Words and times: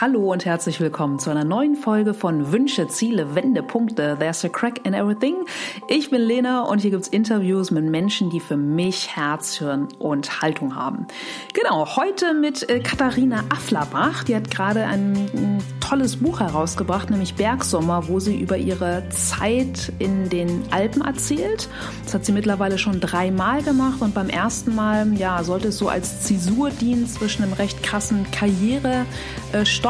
Hallo 0.00 0.32
und 0.32 0.44
herzlich 0.46 0.80
willkommen 0.80 1.18
zu 1.18 1.30
einer 1.30 1.44
neuen 1.44 1.76
Folge 1.76 2.14
von 2.14 2.50
Wünsche, 2.50 2.88
Ziele, 2.88 3.34
Wendepunkte. 3.34 4.16
There's 4.18 4.44
a 4.44 4.48
crack 4.48 4.84
in 4.86 4.94
everything. 4.94 5.44
Ich 5.86 6.10
bin 6.10 6.22
Lena 6.22 6.62
und 6.62 6.80
hier 6.80 6.90
gibt's 6.90 7.08
Interviews 7.08 7.70
mit 7.70 7.84
Menschen, 7.84 8.30
die 8.30 8.40
für 8.40 8.56
mich 8.56 9.14
Herz, 9.14 9.58
Hirn 9.58 9.88
und 9.98 10.40
Haltung 10.40 10.74
haben. 10.74 11.06
Genau, 11.52 11.96
heute 11.96 12.32
mit 12.32 12.68
äh, 12.68 12.80
Katharina 12.80 13.44
Afflerbach. 13.50 14.24
Die 14.24 14.34
hat 14.34 14.50
gerade 14.50 14.86
ein, 14.86 15.12
ein 15.34 15.62
tolles 15.80 16.16
Buch 16.16 16.40
herausgebracht, 16.40 17.10
nämlich 17.10 17.34
Bergsommer, 17.34 18.08
wo 18.08 18.18
sie 18.18 18.40
über 18.40 18.56
ihre 18.56 19.04
Zeit 19.10 19.92
in 19.98 20.28
den 20.30 20.64
Alpen 20.70 21.02
erzählt. 21.02 21.68
Das 22.04 22.14
hat 22.14 22.24
sie 22.24 22.32
mittlerweile 22.32 22.78
schon 22.78 22.98
dreimal 22.98 23.62
gemacht 23.62 24.00
und 24.00 24.14
beim 24.14 24.30
ersten 24.30 24.74
Mal, 24.74 25.12
ja, 25.14 25.44
sollte 25.44 25.68
es 25.68 25.78
so 25.78 25.88
als 25.88 26.22
Zäsur 26.22 26.70
dienen 26.70 27.06
zwischen 27.06 27.42
einem 27.42 27.52
recht 27.52 27.82
krassen 27.82 28.26
Karriere 28.30 29.04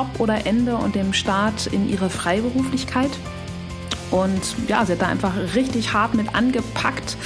Stopp 0.02 0.20
oder 0.20 0.46
Ende 0.46 0.76
und 0.76 0.94
dem 0.94 1.12
Start 1.12 1.66
in 1.66 1.88
ihre 1.88 2.10
Freiberuflichkeit. 2.10 3.10
Und 4.10 4.40
ja, 4.68 4.84
sie 4.84 4.92
hat 4.92 5.02
da 5.02 5.06
einfach 5.06 5.32
richtig 5.54 5.92
hart 5.92 6.14
mit 6.14 6.34
angepackt, 6.34 7.16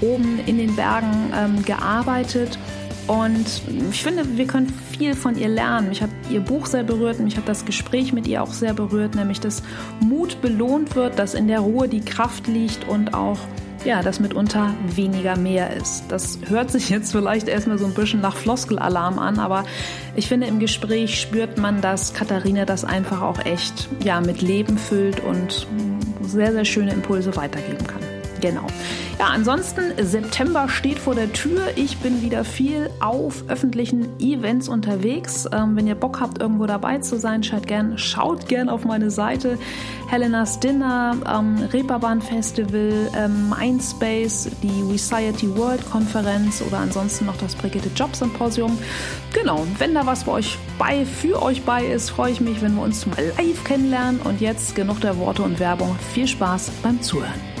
oben 0.00 0.40
in 0.44 0.58
den 0.58 0.76
Bergen 0.76 1.32
ähm, 1.34 1.64
gearbeitet. 1.64 2.58
Und 3.06 3.62
ich 3.90 4.02
finde, 4.02 4.36
wir 4.36 4.46
können 4.46 4.72
viel 4.90 5.14
von 5.14 5.36
ihr 5.36 5.48
lernen. 5.48 5.88
Mich 5.88 6.02
hat 6.02 6.10
ihr 6.30 6.40
Buch 6.40 6.66
sehr 6.66 6.82
berührt, 6.82 7.20
mich 7.20 7.36
hat 7.36 7.48
das 7.48 7.64
Gespräch 7.64 8.12
mit 8.12 8.26
ihr 8.26 8.42
auch 8.42 8.52
sehr 8.52 8.74
berührt, 8.74 9.14
nämlich 9.14 9.40
dass 9.40 9.62
Mut 10.00 10.40
belohnt 10.42 10.96
wird, 10.96 11.18
dass 11.18 11.34
in 11.34 11.48
der 11.48 11.60
Ruhe 11.60 11.88
die 11.88 12.00
Kraft 12.00 12.46
liegt 12.46 12.88
und 12.88 13.14
auch 13.14 13.38
ja, 13.84 14.02
dass 14.02 14.20
mitunter 14.20 14.74
weniger 14.86 15.36
mehr 15.36 15.74
ist. 15.76 16.04
Das 16.08 16.38
hört 16.48 16.70
sich 16.70 16.88
jetzt 16.88 17.12
vielleicht 17.12 17.48
erstmal 17.48 17.78
so 17.78 17.86
ein 17.86 17.94
bisschen 17.94 18.20
nach 18.20 18.36
Floskelalarm 18.36 19.18
an, 19.18 19.38
aber 19.38 19.64
ich 20.16 20.28
finde, 20.28 20.46
im 20.46 20.58
Gespräch 20.58 21.20
spürt 21.20 21.58
man, 21.58 21.80
dass 21.80 22.14
Katharina 22.14 22.64
das 22.64 22.84
einfach 22.84 23.22
auch 23.22 23.44
echt 23.44 23.88
ja, 24.02 24.20
mit 24.20 24.42
Leben 24.42 24.78
füllt 24.78 25.20
und 25.20 25.66
sehr, 26.22 26.52
sehr 26.52 26.64
schöne 26.64 26.92
Impulse 26.92 27.36
weitergeben 27.36 27.86
kann. 27.86 28.03
Genau. 28.44 28.66
Ja, 29.18 29.28
ansonsten, 29.28 29.94
September 30.02 30.68
steht 30.68 30.98
vor 30.98 31.14
der 31.14 31.32
Tür. 31.32 31.62
Ich 31.76 31.96
bin 31.96 32.20
wieder 32.20 32.44
viel 32.44 32.90
auf 33.00 33.44
öffentlichen 33.48 34.20
Events 34.20 34.68
unterwegs. 34.68 35.48
Ähm, 35.50 35.76
wenn 35.76 35.86
ihr 35.86 35.94
Bock 35.94 36.20
habt, 36.20 36.42
irgendwo 36.42 36.66
dabei 36.66 36.98
zu 36.98 37.18
sein, 37.18 37.42
schaut 37.42 37.66
gern, 37.66 37.96
schaut 37.96 38.46
gern 38.46 38.68
auf 38.68 38.84
meine 38.84 39.10
Seite. 39.10 39.58
Helena's 40.10 40.60
Dinner, 40.60 41.16
ähm, 41.26 41.56
Reeperbahn 41.72 42.20
Festival, 42.20 43.10
ähm, 43.16 43.54
Mindspace, 43.58 44.50
die 44.62 44.98
Society 44.98 45.56
World 45.56 45.90
Konferenz 45.90 46.60
oder 46.60 46.80
ansonsten 46.80 47.24
noch 47.24 47.38
das 47.38 47.54
Brigitte 47.54 47.88
Job 47.96 48.14
Symposium. 48.14 48.76
Genau, 49.32 49.66
wenn 49.78 49.94
da 49.94 50.04
was 50.04 50.24
bei 50.24 50.32
euch 50.32 50.58
bei, 50.78 51.06
für 51.06 51.40
euch 51.40 51.62
bei 51.62 51.82
ist, 51.82 52.10
freue 52.10 52.32
ich 52.32 52.42
mich, 52.42 52.60
wenn 52.60 52.74
wir 52.74 52.82
uns 52.82 53.06
mal 53.06 53.24
live 53.38 53.64
kennenlernen. 53.64 54.20
Und 54.20 54.42
jetzt 54.42 54.74
genug 54.74 55.00
der 55.00 55.16
Worte 55.16 55.42
und 55.42 55.60
Werbung. 55.60 55.96
Viel 56.12 56.28
Spaß 56.28 56.70
beim 56.82 57.00
Zuhören. 57.00 57.53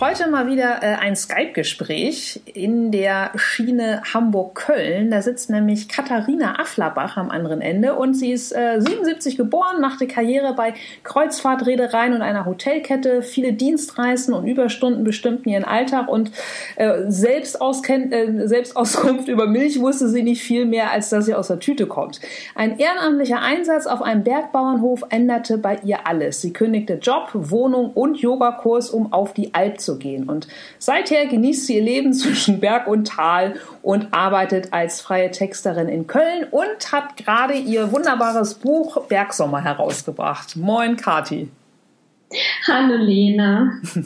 Heute 0.00 0.30
mal 0.30 0.46
wieder 0.46 0.82
äh, 0.82 0.94
ein 0.94 1.14
Skype-Gespräch 1.14 2.40
in 2.54 2.90
der 2.90 3.32
Schiene 3.36 4.00
Hamburg-Köln. 4.14 5.10
Da 5.10 5.20
sitzt 5.20 5.50
nämlich 5.50 5.90
Katharina 5.90 6.58
Afflerbach 6.58 7.18
am 7.18 7.28
anderen 7.28 7.60
Ende 7.60 7.94
und 7.94 8.14
sie 8.14 8.32
ist 8.32 8.50
äh, 8.52 8.80
77 8.80 9.36
geboren, 9.36 9.82
machte 9.82 10.06
Karriere 10.06 10.54
bei 10.54 10.72
Kreuzfahrtreedereien 11.02 12.14
und 12.14 12.22
einer 12.22 12.46
Hotelkette, 12.46 13.20
viele 13.20 13.52
Dienstreisen 13.52 14.32
und 14.32 14.46
Überstunden 14.46 15.04
bestimmten 15.04 15.50
ihren 15.50 15.64
Alltag 15.64 16.08
und 16.08 16.32
äh, 16.76 17.02
Selbstausken 17.08 18.10
äh, 18.10 18.48
Selbstauskunft 18.48 19.28
über 19.28 19.46
Milch 19.46 19.80
wusste 19.82 20.08
sie 20.08 20.22
nicht 20.22 20.42
viel 20.42 20.64
mehr, 20.64 20.92
als 20.92 21.10
dass 21.10 21.26
sie 21.26 21.34
aus 21.34 21.48
der 21.48 21.58
Tüte 21.58 21.86
kommt. 21.86 22.22
Ein 22.54 22.78
ehrenamtlicher 22.78 23.42
Einsatz 23.42 23.86
auf 23.86 24.00
einem 24.00 24.24
Bergbauernhof 24.24 25.04
änderte 25.10 25.58
bei 25.58 25.78
ihr 25.84 26.06
alles. 26.06 26.40
Sie 26.40 26.54
kündigte 26.54 26.94
Job, 26.94 27.28
Wohnung 27.34 27.90
und 27.92 28.16
Yogakurs, 28.16 28.88
um 28.88 29.12
auf 29.12 29.34
die 29.34 29.52
Alp 29.52 29.78
zu 29.78 29.89
gehen. 29.98 30.28
Und 30.28 30.48
seither 30.78 31.26
genießt 31.26 31.66
sie 31.66 31.76
ihr 31.76 31.82
Leben 31.82 32.12
zwischen 32.14 32.60
Berg 32.60 32.86
und 32.86 33.08
Tal 33.08 33.54
und 33.82 34.12
arbeitet 34.12 34.72
als 34.72 35.00
freie 35.00 35.30
Texterin 35.30 35.88
in 35.88 36.06
Köln 36.06 36.44
und 36.50 36.92
hat 36.92 37.16
gerade 37.16 37.54
ihr 37.54 37.92
wunderbares 37.92 38.54
Buch 38.54 39.06
Bergsommer 39.08 39.62
herausgebracht. 39.62 40.56
Moin, 40.56 40.96
Kati. 40.96 41.50
Hallo 42.66 42.96
Lena. 42.96 43.72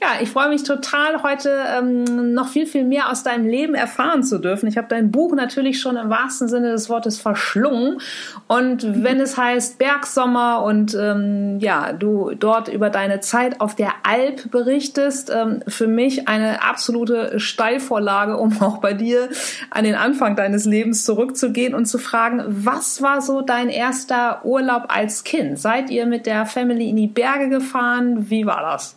Ja, 0.00 0.22
ich 0.22 0.30
freue 0.30 0.48
mich 0.48 0.62
total, 0.62 1.24
heute 1.24 1.50
ähm, 1.76 2.32
noch 2.32 2.46
viel, 2.46 2.66
viel 2.66 2.84
mehr 2.84 3.10
aus 3.10 3.24
deinem 3.24 3.48
Leben 3.48 3.74
erfahren 3.74 4.22
zu 4.22 4.38
dürfen. 4.38 4.68
Ich 4.68 4.78
habe 4.78 4.86
dein 4.88 5.10
Buch 5.10 5.34
natürlich 5.34 5.80
schon 5.80 5.96
im 5.96 6.08
wahrsten 6.08 6.48
Sinne 6.48 6.70
des 6.70 6.88
Wortes 6.88 7.20
verschlungen. 7.20 7.98
Und 8.46 9.02
wenn 9.02 9.18
es 9.20 9.36
heißt 9.36 9.78
Bergsommer 9.78 10.62
und 10.62 10.94
ähm, 10.94 11.58
ja, 11.58 11.92
du 11.92 12.30
dort 12.38 12.68
über 12.68 12.90
deine 12.90 13.18
Zeit 13.18 13.60
auf 13.60 13.74
der 13.74 13.92
Alp 14.04 14.52
berichtest, 14.52 15.30
ähm, 15.34 15.64
für 15.66 15.88
mich 15.88 16.28
eine 16.28 16.62
absolute 16.62 17.40
Steilvorlage, 17.40 18.36
um 18.36 18.62
auch 18.62 18.78
bei 18.78 18.94
dir 18.94 19.28
an 19.70 19.82
den 19.82 19.96
Anfang 19.96 20.36
deines 20.36 20.64
Lebens 20.64 21.04
zurückzugehen 21.04 21.74
und 21.74 21.86
zu 21.86 21.98
fragen, 21.98 22.44
was 22.46 23.02
war 23.02 23.20
so 23.20 23.40
dein 23.40 23.68
erster 23.68 24.44
Urlaub 24.44 24.84
als 24.88 25.24
Kind? 25.24 25.58
Seid 25.58 25.90
ihr 25.90 26.06
mit 26.06 26.26
der 26.26 26.46
Family 26.46 26.88
in 26.88 26.96
die 26.96 27.08
Berge 27.08 27.47
gefahren? 27.48 28.30
Wie 28.30 28.46
war 28.46 28.62
das? 28.62 28.96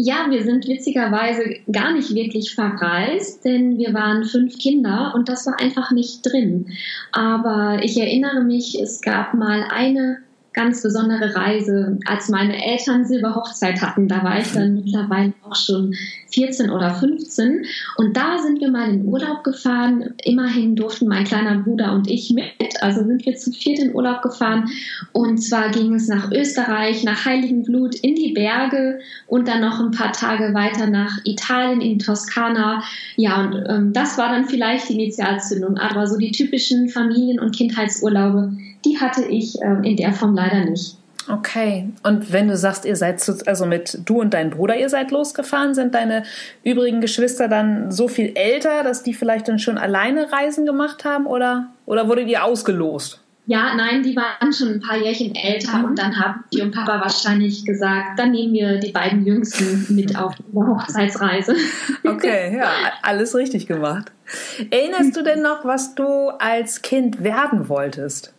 Ja, 0.00 0.26
wir 0.30 0.44
sind 0.44 0.68
witzigerweise 0.68 1.56
gar 1.72 1.92
nicht 1.92 2.14
wirklich 2.14 2.54
verreist, 2.54 3.44
denn 3.44 3.78
wir 3.78 3.92
waren 3.94 4.22
fünf 4.22 4.56
Kinder 4.56 5.12
und 5.16 5.28
das 5.28 5.44
war 5.46 5.58
einfach 5.58 5.90
nicht 5.90 6.22
drin. 6.22 6.66
Aber 7.10 7.80
ich 7.82 7.98
erinnere 7.98 8.42
mich, 8.42 8.80
es 8.80 9.00
gab 9.00 9.34
mal 9.34 9.64
eine 9.68 10.18
ganz 10.58 10.82
besondere 10.82 11.36
Reise, 11.36 11.98
als 12.04 12.28
meine 12.28 12.60
Eltern 12.60 13.04
Silberhochzeit 13.04 13.80
hatten. 13.80 14.08
Da 14.08 14.24
war 14.24 14.40
ich 14.40 14.50
dann 14.50 14.74
mittlerweile 14.74 15.32
auch 15.48 15.54
schon 15.54 15.94
14 16.32 16.70
oder 16.70 16.96
15. 16.96 17.64
Und 17.96 18.16
da 18.16 18.38
sind 18.38 18.60
wir 18.60 18.68
mal 18.68 18.90
in 18.90 19.04
Urlaub 19.04 19.44
gefahren. 19.44 20.14
Immerhin 20.24 20.74
durften 20.74 21.06
mein 21.06 21.22
kleiner 21.22 21.60
Bruder 21.60 21.92
und 21.92 22.10
ich 22.10 22.30
mit. 22.30 22.82
Also 22.82 23.04
sind 23.04 23.24
wir 23.24 23.36
zu 23.36 23.52
viert 23.52 23.78
in 23.78 23.94
Urlaub 23.94 24.20
gefahren. 24.20 24.68
Und 25.12 25.38
zwar 25.38 25.70
ging 25.70 25.94
es 25.94 26.08
nach 26.08 26.32
Österreich, 26.32 27.04
nach 27.04 27.24
Heiligenblut, 27.24 27.94
in 27.94 28.16
die 28.16 28.32
Berge 28.32 28.98
und 29.28 29.46
dann 29.46 29.60
noch 29.60 29.78
ein 29.78 29.92
paar 29.92 30.10
Tage 30.10 30.54
weiter 30.54 30.88
nach 30.88 31.18
Italien, 31.24 31.80
in 31.80 32.00
Toskana. 32.00 32.82
Ja, 33.14 33.40
und 33.42 33.64
ähm, 33.68 33.92
das 33.92 34.18
war 34.18 34.30
dann 34.30 34.46
vielleicht 34.46 34.88
die 34.88 34.94
Initialzündung. 34.94 35.76
Aber 35.76 36.08
so 36.08 36.18
die 36.18 36.32
typischen 36.32 36.88
Familien- 36.88 37.38
und 37.38 37.54
Kindheitsurlaube, 37.54 38.54
die 38.88 38.98
hatte 38.98 39.24
ich 39.24 39.60
äh, 39.60 39.88
in 39.88 39.96
der 39.96 40.12
Form 40.12 40.34
leider 40.34 40.64
nicht. 40.64 40.96
Okay. 41.30 41.90
Und 42.02 42.32
wenn 42.32 42.48
du 42.48 42.56
sagst, 42.56 42.86
ihr 42.86 42.96
seid 42.96 43.20
zu, 43.20 43.36
also 43.46 43.66
mit 43.66 44.00
du 44.06 44.20
und 44.20 44.32
dein 44.32 44.50
Bruder, 44.50 44.76
ihr 44.78 44.88
seid 44.88 45.10
losgefahren, 45.10 45.74
sind 45.74 45.94
deine 45.94 46.22
übrigen 46.64 47.00
Geschwister 47.00 47.48
dann 47.48 47.92
so 47.92 48.08
viel 48.08 48.32
älter, 48.34 48.82
dass 48.82 49.02
die 49.02 49.12
vielleicht 49.12 49.48
dann 49.48 49.58
schon 49.58 49.76
alleine 49.76 50.32
Reisen 50.32 50.64
gemacht 50.64 51.04
haben 51.04 51.26
oder, 51.26 51.68
oder 51.84 52.08
wurdet 52.08 52.28
ihr 52.28 52.44
ausgelost? 52.44 53.20
Ja, 53.48 53.74
nein, 53.74 54.02
die 54.02 54.14
waren 54.14 54.52
schon 54.52 54.74
ein 54.74 54.80
paar 54.80 54.98
Jährchen 54.98 55.34
älter 55.34 55.78
mhm. 55.78 55.84
und 55.86 55.98
dann 55.98 56.18
haben 56.18 56.44
die 56.52 56.60
und 56.60 56.70
Papa 56.70 57.00
wahrscheinlich 57.00 57.64
gesagt, 57.64 58.18
dann 58.18 58.30
nehmen 58.30 58.52
wir 58.52 58.78
die 58.78 58.92
beiden 58.92 59.24
Jüngsten 59.24 59.86
mit 59.94 60.18
auf 60.18 60.34
die 60.34 60.54
Hochzeitsreise. 60.54 61.54
Okay, 62.04 62.56
ja, 62.56 62.70
alles 63.02 63.34
richtig 63.34 63.66
gemacht. 63.66 64.12
Erinnerst 64.70 65.16
du 65.16 65.22
denn 65.22 65.40
noch, 65.40 65.64
was 65.64 65.94
du 65.94 66.28
als 66.28 66.82
Kind 66.82 67.22
werden 67.22 67.68
wolltest? 67.68 68.34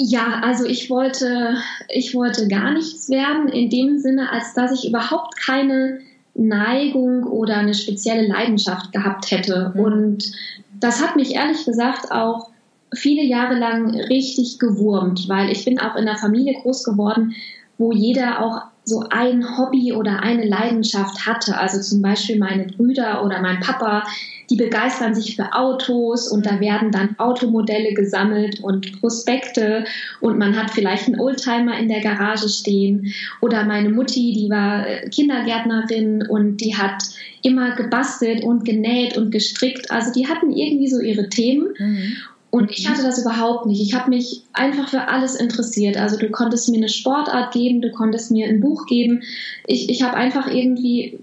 Ja, 0.00 0.40
also 0.44 0.64
ich 0.64 0.90
wollte, 0.90 1.56
ich 1.88 2.14
wollte 2.14 2.46
gar 2.46 2.72
nichts 2.72 3.08
werden 3.08 3.48
in 3.48 3.68
dem 3.68 3.98
Sinne, 3.98 4.30
als 4.30 4.54
dass 4.54 4.70
ich 4.70 4.88
überhaupt 4.88 5.36
keine 5.36 5.98
Neigung 6.34 7.24
oder 7.24 7.56
eine 7.56 7.74
spezielle 7.74 8.28
Leidenschaft 8.28 8.92
gehabt 8.92 9.32
hätte. 9.32 9.72
Mhm. 9.74 9.80
Und 9.80 10.32
das 10.78 11.02
hat 11.02 11.16
mich 11.16 11.34
ehrlich 11.34 11.64
gesagt 11.64 12.12
auch 12.12 12.48
viele 12.94 13.24
Jahre 13.24 13.58
lang 13.58 13.90
richtig 13.90 14.60
gewurmt, 14.60 15.28
weil 15.28 15.50
ich 15.50 15.64
bin 15.64 15.80
auch 15.80 15.96
in 15.96 16.08
einer 16.08 16.16
Familie 16.16 16.54
groß 16.62 16.84
geworden, 16.84 17.34
wo 17.76 17.90
jeder 17.90 18.40
auch 18.40 18.62
so 18.84 19.04
ein 19.10 19.58
Hobby 19.58 19.92
oder 19.92 20.22
eine 20.22 20.46
Leidenschaft 20.46 21.26
hatte. 21.26 21.58
Also 21.58 21.80
zum 21.80 22.02
Beispiel 22.02 22.38
meine 22.38 22.66
Brüder 22.66 23.24
oder 23.24 23.40
mein 23.40 23.58
Papa, 23.58 24.04
die 24.50 24.56
begeistern 24.56 25.14
sich 25.14 25.36
für 25.36 25.52
Autos 25.52 26.28
und 26.28 26.46
da 26.46 26.60
werden 26.60 26.90
dann 26.90 27.18
Automodelle 27.18 27.92
gesammelt 27.94 28.60
und 28.60 29.00
Prospekte 29.00 29.84
und 30.20 30.38
man 30.38 30.56
hat 30.56 30.70
vielleicht 30.70 31.06
einen 31.06 31.20
Oldtimer 31.20 31.78
in 31.78 31.88
der 31.88 32.00
Garage 32.00 32.48
stehen. 32.48 33.12
Oder 33.40 33.64
meine 33.64 33.90
Mutti, 33.90 34.32
die 34.32 34.48
war 34.48 34.86
äh, 34.86 35.08
Kindergärtnerin 35.10 36.26
und 36.26 36.58
die 36.58 36.76
hat 36.76 37.02
immer 37.42 37.76
gebastelt 37.76 38.42
und 38.42 38.64
genäht 38.64 39.16
und 39.16 39.30
gestrickt. 39.30 39.90
Also 39.90 40.12
die 40.12 40.26
hatten 40.26 40.50
irgendwie 40.50 40.88
so 40.88 41.00
ihre 41.00 41.28
Themen. 41.28 41.74
Mhm. 41.78 42.16
Und 42.50 42.70
ich 42.70 42.88
hatte 42.88 43.02
das 43.02 43.20
überhaupt 43.20 43.66
nicht. 43.66 43.82
Ich 43.82 43.94
habe 43.94 44.08
mich 44.08 44.42
einfach 44.54 44.88
für 44.88 45.08
alles 45.08 45.34
interessiert. 45.34 45.98
Also 45.98 46.16
du 46.16 46.30
konntest 46.30 46.70
mir 46.70 46.78
eine 46.78 46.88
Sportart 46.88 47.52
geben, 47.52 47.82
du 47.82 47.90
konntest 47.90 48.30
mir 48.30 48.48
ein 48.48 48.60
Buch 48.60 48.86
geben. 48.86 49.22
Ich, 49.66 49.90
ich 49.90 50.02
habe 50.02 50.16
einfach 50.16 50.50
irgendwie, 50.50 51.18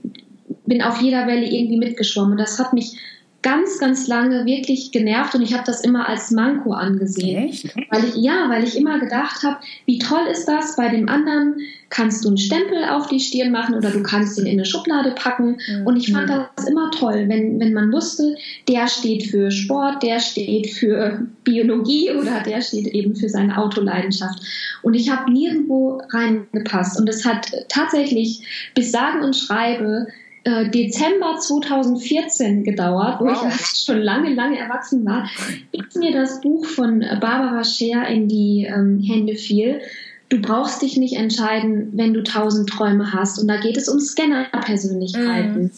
bin 0.68 0.84
auf 0.84 1.02
jeder 1.02 1.26
Welle 1.26 1.48
irgendwie 1.48 1.78
mitgeschwommen. 1.78 2.34
Und 2.34 2.40
das 2.40 2.60
hat 2.60 2.74
mich 2.74 2.98
ganz, 3.46 3.78
ganz 3.78 4.08
lange 4.08 4.44
wirklich 4.48 4.92
genervt 4.92 5.36
und 5.36 5.44
ich 5.44 5.54
habe 5.54 5.62
das 5.68 5.82
immer 5.82 6.10
als 6.10 6.32
Manko 6.32 6.72
angesehen. 6.72 7.50
Echt? 7.50 7.76
Weil 7.92 8.06
ich, 8.06 8.16
ja, 8.16 8.50
weil 8.50 8.64
ich 8.64 8.76
immer 8.76 9.00
gedacht 9.00 9.44
habe, 9.44 9.58
wie 9.86 10.00
toll 10.00 10.26
ist 10.32 10.48
das, 10.48 10.76
bei 10.76 10.90
dem 10.90 11.08
anderen 11.08 11.58
kannst 11.92 12.26
du 12.26 12.30
einen 12.30 12.40
Stempel 12.40 12.84
auf 12.90 13.06
die 13.06 13.20
Stirn 13.20 13.52
machen 13.52 13.76
oder 13.76 13.92
du 13.92 14.02
kannst 14.02 14.40
ihn 14.40 14.48
in 14.48 14.54
eine 14.54 14.66
Schublade 14.66 15.12
packen. 15.12 15.58
Mhm. 15.68 15.86
Und 15.86 15.96
ich 15.96 16.12
fand 16.12 16.28
das 16.28 16.68
immer 16.68 16.90
toll, 16.90 17.26
wenn, 17.28 17.60
wenn 17.60 17.72
man 17.74 17.94
wusste, 17.94 18.36
der 18.68 18.88
steht 18.88 19.28
für 19.28 19.52
Sport, 19.52 20.02
der 20.02 20.20
steht 20.20 20.72
für 20.72 21.28
Biologie 21.44 22.10
oder 22.12 22.42
der 22.42 22.62
steht 22.62 22.88
eben 22.88 23.16
für 23.16 23.30
seine 23.30 23.60
Autoleidenschaft. 23.60 24.40
Und 24.82 24.96
ich 24.96 25.12
habe 25.12 25.32
nirgendwo 25.32 26.02
reingepasst. 26.10 27.00
Und 27.00 27.08
es 27.08 27.24
hat 27.24 27.52
tatsächlich 27.70 28.72
bis 28.74 28.92
sagen 28.92 29.24
und 29.24 29.36
schreibe 29.36 30.08
äh, 30.46 30.70
Dezember 30.70 31.38
2014 31.40 32.64
gedauert, 32.64 33.20
wo 33.20 33.26
wow. 33.26 33.46
ich 33.48 33.66
schon 33.86 34.00
lange, 34.00 34.34
lange 34.34 34.60
erwachsen 34.60 35.04
war, 35.04 35.28
bis 35.72 35.96
mir 35.96 36.14
das 36.14 36.40
Buch 36.42 36.66
von 36.66 37.00
Barbara 37.00 37.64
Scher 37.64 38.08
in 38.08 38.28
die 38.28 38.66
ähm, 38.70 39.00
Hände 39.00 39.36
fiel. 39.36 39.82
Du 40.30 40.40
brauchst 40.40 40.84
dich 40.84 40.98
nicht 40.98 41.16
entscheiden, 41.16 41.94
wenn 41.94 42.14
du 42.14 42.24
tausend 42.24 42.70
Träume 42.70 43.12
hast. 43.12 43.40
Und 43.40 43.48
da 43.48 43.58
geht 43.58 43.76
es 43.76 43.90
um 43.90 44.00
Scanner-Persönlichkeiten. 44.00 45.66
Mm. 45.66 45.72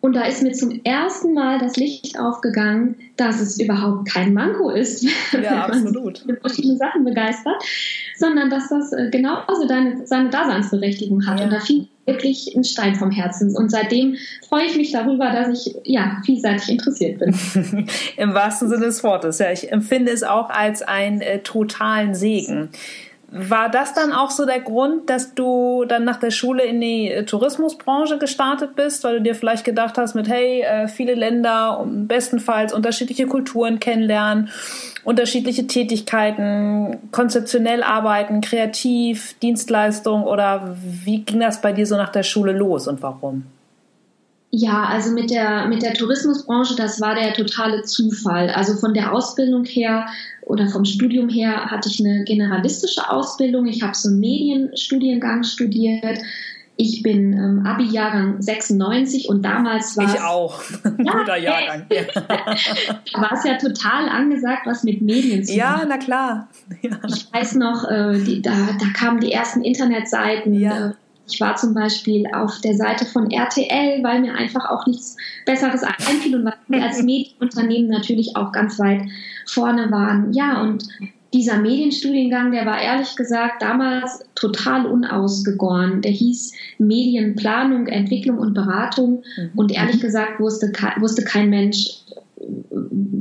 Und 0.00 0.16
da 0.16 0.22
ist 0.22 0.42
mir 0.42 0.52
zum 0.52 0.80
ersten 0.84 1.32
Mal 1.32 1.58
das 1.58 1.76
Licht 1.76 2.18
aufgegangen, 2.18 2.96
dass 3.16 3.40
es 3.40 3.60
überhaupt 3.60 4.08
kein 4.08 4.34
Manko 4.34 4.70
ist, 4.70 5.02
ja, 5.32 5.68
wenn 5.70 5.84
man 5.84 5.94
sich 5.94 6.22
für 6.22 6.36
verschiedene 6.36 6.76
Sachen 6.76 7.04
begeistert, 7.04 7.62
sondern 8.16 8.50
dass 8.50 8.68
das 8.68 8.92
äh, 8.92 9.10
genauso 9.10 9.66
deine, 9.68 10.06
seine 10.06 10.30
Daseinsberechtigung 10.30 11.26
hat. 11.26 11.38
Ja. 11.38 11.44
Und 11.44 11.52
da 11.52 11.60
fiel 11.60 11.86
wirklich 12.04 12.54
ein 12.56 12.64
Stein 12.64 12.94
vom 12.94 13.10
Herzen. 13.10 13.56
Und 13.56 13.70
seitdem 13.70 14.16
freue 14.48 14.64
ich 14.64 14.76
mich 14.76 14.92
darüber, 14.92 15.30
dass 15.30 15.66
ich 15.66 15.74
ja 15.84 16.20
vielseitig 16.24 16.68
interessiert 16.68 17.18
bin. 17.18 17.34
Im 18.16 18.34
wahrsten 18.34 18.68
Sinne 18.68 18.86
des 18.86 19.04
Wortes. 19.04 19.38
Ja, 19.38 19.52
ich 19.52 19.70
empfinde 19.70 20.12
es 20.12 20.22
auch 20.22 20.50
als 20.50 20.82
einen 20.82 21.20
äh, 21.20 21.40
totalen 21.40 22.14
Segen. 22.14 22.70
War 23.34 23.70
das 23.70 23.94
dann 23.94 24.12
auch 24.12 24.30
so 24.30 24.44
der 24.44 24.60
Grund, 24.60 25.08
dass 25.08 25.34
du 25.34 25.86
dann 25.86 26.04
nach 26.04 26.18
der 26.18 26.30
Schule 26.30 26.64
in 26.64 26.82
die 26.82 27.10
äh, 27.10 27.24
Tourismusbranche 27.24 28.18
gestartet 28.18 28.76
bist, 28.76 29.04
weil 29.04 29.14
du 29.14 29.22
dir 29.22 29.34
vielleicht 29.34 29.64
gedacht 29.64 29.96
hast 29.96 30.14
mit, 30.14 30.28
hey, 30.28 30.60
äh, 30.60 30.86
viele 30.86 31.14
Länder, 31.14 31.82
bestenfalls 31.88 32.74
unterschiedliche 32.74 33.26
Kulturen 33.26 33.80
kennenlernen, 33.80 34.50
unterschiedliche 35.02 35.66
Tätigkeiten, 35.66 36.98
konzeptionell 37.10 37.82
arbeiten, 37.82 38.42
kreativ, 38.42 39.34
Dienstleistung 39.40 40.24
oder 40.24 40.76
wie 40.82 41.22
ging 41.22 41.40
das 41.40 41.62
bei 41.62 41.72
dir 41.72 41.86
so 41.86 41.96
nach 41.96 42.10
der 42.10 42.24
Schule 42.24 42.52
los 42.52 42.86
und 42.86 43.00
warum? 43.00 43.46
Ja, 44.54 44.84
also 44.84 45.12
mit 45.12 45.30
der, 45.30 45.66
mit 45.66 45.80
der 45.80 45.94
Tourismusbranche, 45.94 46.76
das 46.76 47.00
war 47.00 47.14
der 47.14 47.32
totale 47.32 47.84
Zufall. 47.84 48.50
Also 48.50 48.74
von 48.74 48.92
der 48.92 49.10
Ausbildung 49.14 49.64
her 49.64 50.06
oder 50.42 50.68
vom 50.68 50.84
Studium 50.84 51.30
her 51.30 51.70
hatte 51.70 51.88
ich 51.88 52.00
eine 52.00 52.24
generalistische 52.24 53.08
Ausbildung. 53.08 53.66
Ich 53.66 53.82
habe 53.82 53.94
so 53.94 54.10
einen 54.10 54.20
Medienstudiengang 54.20 55.42
studiert. 55.44 56.18
Ich 56.76 57.02
bin 57.02 57.32
ähm, 57.32 57.64
Abi-Jahrgang 57.64 58.42
96 58.42 59.30
und 59.30 59.42
damals 59.42 59.96
war 59.96 60.14
Ich 60.14 60.20
auch. 60.20 60.60
Ja, 60.84 60.90
Guter 61.12 61.36
Jahrgang. 61.38 61.86
da 61.88 63.22
war 63.22 63.32
es 63.32 63.44
ja 63.44 63.56
total 63.56 64.06
angesagt, 64.10 64.66
was 64.66 64.84
mit 64.84 65.00
Medien 65.00 65.44
zu 65.44 65.52
tun. 65.52 65.58
Ja, 65.60 65.82
na 65.88 65.96
klar. 65.96 66.48
Ja. 66.82 66.98
Ich 67.06 67.32
weiß 67.32 67.54
noch, 67.56 67.88
äh, 67.88 68.18
die, 68.18 68.42
da, 68.42 68.50
da 68.50 68.86
kamen 68.94 69.20
die 69.20 69.32
ersten 69.32 69.62
Internetseiten. 69.62 70.54
Ja. 70.54 70.88
Äh, 70.88 70.92
ich 71.28 71.40
war 71.40 71.56
zum 71.56 71.74
Beispiel 71.74 72.26
auf 72.32 72.60
der 72.60 72.74
Seite 72.74 73.04
von 73.04 73.30
RTL, 73.30 74.02
weil 74.02 74.20
mir 74.20 74.34
einfach 74.34 74.68
auch 74.68 74.86
nichts 74.86 75.16
Besseres 75.46 75.82
einfiel 75.82 76.36
und 76.36 76.44
weil 76.44 76.54
wir 76.68 76.82
als 76.82 77.02
Medienunternehmen 77.02 77.90
natürlich 77.90 78.36
auch 78.36 78.52
ganz 78.52 78.78
weit 78.78 79.02
vorne 79.46 79.90
waren. 79.90 80.32
Ja, 80.32 80.60
und 80.62 80.84
dieser 81.32 81.58
Medienstudiengang, 81.58 82.50
der 82.50 82.66
war 82.66 82.80
ehrlich 82.80 83.16
gesagt 83.16 83.62
damals 83.62 84.24
total 84.34 84.86
unausgegoren. 84.86 86.02
Der 86.02 86.10
hieß 86.10 86.52
Medienplanung, 86.78 87.86
Entwicklung 87.86 88.38
und 88.38 88.52
Beratung. 88.52 89.22
Mhm. 89.36 89.50
Und 89.56 89.72
ehrlich 89.72 90.00
gesagt 90.00 90.40
wusste, 90.40 90.72
wusste 90.98 91.24
kein 91.24 91.48
Mensch, 91.48 92.02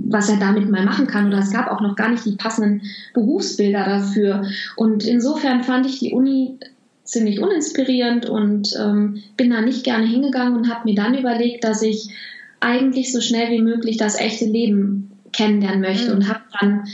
was 0.10 0.30
er 0.30 0.38
damit 0.38 0.70
mal 0.70 0.84
machen 0.84 1.08
kann. 1.08 1.28
Oder 1.28 1.40
es 1.40 1.52
gab 1.52 1.72
auch 1.72 1.80
noch 1.80 1.96
gar 1.96 2.10
nicht 2.10 2.26
die 2.26 2.36
passenden 2.36 2.82
Berufsbilder 3.14 3.86
dafür. 3.86 4.46
Und 4.76 5.06
insofern 5.06 5.64
fand 5.64 5.86
ich 5.86 6.00
die 6.00 6.12
Uni 6.12 6.58
ziemlich 7.12 7.42
uninspirierend 7.42 8.26
und 8.26 8.74
ähm, 8.80 9.22
bin 9.36 9.50
da 9.50 9.60
nicht 9.60 9.84
gerne 9.84 10.08
hingegangen 10.08 10.56
und 10.56 10.74
habe 10.74 10.86
mir 10.86 10.96
dann 10.96 11.14
überlegt, 11.14 11.66
dass 11.66 11.82
ich 11.82 12.10
eigentlich 12.62 13.12
so 13.12 13.20
schnell 13.20 13.52
wie 13.52 13.62
möglich 13.62 13.98
das 13.98 14.18
echte 14.18 14.46
Leben 14.46 15.12
kennenlernen 15.34 15.82
möchte 15.82 16.10
mhm. 16.10 16.16
und 16.16 16.30
habe 16.30 16.40
dann 16.60 16.88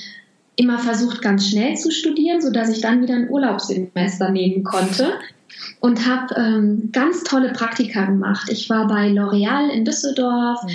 immer 0.55 0.79
versucht, 0.79 1.21
ganz 1.21 1.47
schnell 1.47 1.75
zu 1.75 1.91
studieren, 1.91 2.41
sodass 2.41 2.75
ich 2.75 2.81
dann 2.81 3.03
wieder 3.03 3.13
ein 3.13 3.29
Urlaubssemester 3.29 4.31
nehmen 4.31 4.63
konnte 4.63 5.13
und 5.81 6.07
habe 6.07 6.33
ähm, 6.35 6.89
ganz 6.91 7.23
tolle 7.23 7.53
Praktika 7.53 8.05
gemacht. 8.05 8.49
Ich 8.51 8.71
war 8.71 8.87
bei 8.87 9.09
L'Oreal 9.09 9.69
in 9.69 9.85
Düsseldorf, 9.85 10.63
mhm. 10.63 10.71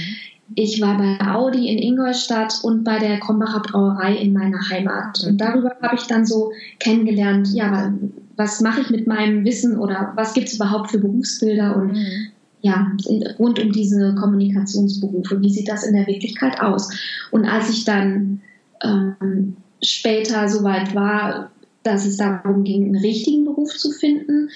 ich 0.55 0.81
war 0.81 0.99
bei 0.99 1.19
Audi 1.27 1.69
in 1.69 1.79
Ingolstadt 1.79 2.61
und 2.62 2.85
bei 2.85 3.00
der 3.00 3.19
Krombacher 3.19 3.59
Brauerei 3.59 4.15
in 4.15 4.35
meiner 4.35 4.61
Heimat. 4.71 5.21
Mhm. 5.21 5.31
Und 5.31 5.41
darüber 5.41 5.77
habe 5.83 5.97
ich 5.97 6.06
dann 6.06 6.25
so 6.25 6.53
kennengelernt, 6.79 7.49
ja, 7.53 7.93
was 8.43 8.61
mache 8.61 8.81
ich 8.81 8.91
mit 8.91 9.06
meinem 9.06 9.44
Wissen 9.44 9.79
oder 9.79 10.12
was 10.17 10.35
gibt 10.35 10.49
es 10.49 10.55
überhaupt 10.55 10.91
für 10.91 10.99
Berufsbilder 10.99 11.77
und 11.77 11.93
mhm. 11.93 12.29
ja, 12.61 12.93
rund 13.39 13.61
um 13.61 13.73
diese 13.73 14.15
Kommunikationsberufe, 14.17 15.41
wie 15.41 15.50
sieht 15.50 15.69
das 15.69 15.85
in 15.85 15.94
der 15.94 16.06
Wirklichkeit 16.06 16.61
aus? 16.61 16.91
Und 17.31 17.44
als 17.44 17.71
ich 17.71 17.85
dann 17.85 18.41
ähm, 18.83 19.56
später 19.83 20.49
soweit 20.49 20.94
war, 20.94 21.50
dass 21.85 22.05
es 22.05 22.17
darum 22.17 22.65
ging, 22.65 22.87
einen 22.87 22.97
richtigen 22.97 23.44
Beruf 23.44 23.77
zu 23.77 23.91
finden, 23.91 24.50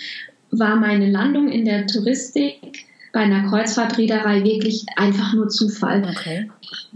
war 0.51 0.77
meine 0.77 1.11
Landung 1.11 1.49
in 1.49 1.65
der 1.65 1.87
Touristik 1.87 2.87
bei 3.13 3.21
einer 3.21 3.49
Kreuzfahrtreederei 3.49 4.45
wirklich 4.45 4.85
einfach 4.97 5.33
nur 5.33 5.49
Zufall. 5.49 6.05
Okay. 6.11 6.51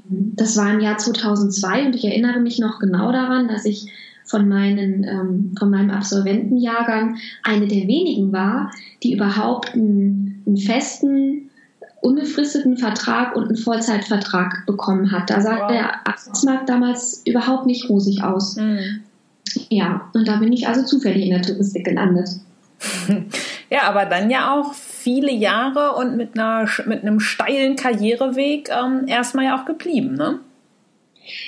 Das 0.08 0.56
war 0.56 0.72
im 0.72 0.80
Jahr 0.80 0.98
2002 0.98 1.86
und 1.86 1.96
ich 1.96 2.04
erinnere 2.04 2.40
mich 2.40 2.58
noch 2.58 2.78
genau 2.78 3.10
daran, 3.12 3.48
dass 3.48 3.64
ich 3.64 3.90
von, 4.30 4.48
meinen, 4.48 5.04
ähm, 5.04 5.54
von 5.58 5.70
meinem 5.70 5.90
Absolventenjahrgang 5.90 7.16
eine 7.42 7.66
der 7.66 7.88
wenigen 7.88 8.32
war, 8.32 8.70
die 9.02 9.14
überhaupt 9.14 9.74
einen, 9.74 10.42
einen 10.46 10.56
festen, 10.56 11.50
unbefristeten 12.00 12.76
Vertrag 12.76 13.36
und 13.36 13.48
einen 13.48 13.56
Vollzeitvertrag 13.56 14.64
bekommen 14.66 15.10
hat. 15.10 15.28
Da 15.28 15.40
sah 15.40 15.60
wow. 15.62 15.68
der 15.68 16.06
Arbeitsmarkt 16.06 16.68
damals 16.68 17.22
überhaupt 17.26 17.66
nicht 17.66 17.88
rosig 17.88 18.22
aus. 18.22 18.56
Mhm. 18.56 19.00
Ja, 19.68 20.08
und 20.14 20.28
da 20.28 20.36
bin 20.36 20.52
ich 20.52 20.68
also 20.68 20.84
zufällig 20.84 21.24
in 21.24 21.30
der 21.30 21.42
Touristik 21.42 21.84
gelandet. 21.84 22.28
Ja, 23.72 23.82
aber 23.82 24.04
dann 24.04 24.30
ja 24.30 24.52
auch 24.52 24.74
viele 24.74 25.30
Jahre 25.30 25.92
und 25.94 26.16
mit, 26.16 26.36
einer, 26.36 26.68
mit 26.86 27.02
einem 27.02 27.20
steilen 27.20 27.76
Karriereweg 27.76 28.68
ähm, 28.68 29.04
erstmal 29.06 29.44
ja 29.44 29.60
auch 29.60 29.64
geblieben, 29.64 30.14
ne? 30.14 30.40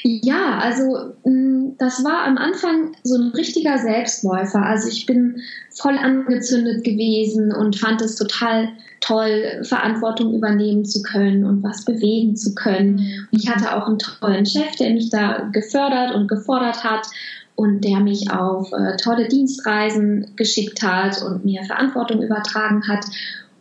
Ja, 0.04 0.58
also 0.58 1.14
mm, 1.24 1.76
das 1.78 2.04
war 2.04 2.24
am 2.24 2.38
Anfang 2.38 2.92
so 3.02 3.16
ein 3.16 3.30
richtiger 3.30 3.78
Selbstläufer. 3.78 4.62
Also 4.62 4.88
ich 4.88 5.06
bin 5.06 5.40
voll 5.70 5.96
angezündet 5.98 6.84
gewesen 6.84 7.52
und 7.52 7.76
fand 7.76 8.00
es 8.02 8.16
total 8.16 8.68
toll, 9.00 9.62
Verantwortung 9.62 10.34
übernehmen 10.34 10.84
zu 10.84 11.02
können 11.02 11.44
und 11.44 11.62
was 11.62 11.84
bewegen 11.84 12.36
zu 12.36 12.54
können. 12.54 12.94
Mhm. 12.94 13.28
Ich 13.32 13.50
hatte 13.50 13.76
auch 13.76 13.88
einen 13.88 13.98
tollen 13.98 14.46
Chef, 14.46 14.76
der 14.76 14.90
mich 14.90 15.10
da 15.10 15.48
gefördert 15.52 16.14
und 16.14 16.28
gefordert 16.28 16.84
hat 16.84 17.06
und 17.54 17.84
der 17.84 18.00
mich 18.00 18.30
auf 18.30 18.72
äh, 18.72 18.96
tolle 18.96 19.28
Dienstreisen 19.28 20.32
geschickt 20.36 20.82
hat 20.82 21.22
und 21.22 21.44
mir 21.44 21.64
Verantwortung 21.64 22.22
übertragen 22.22 22.88
hat. 22.88 23.04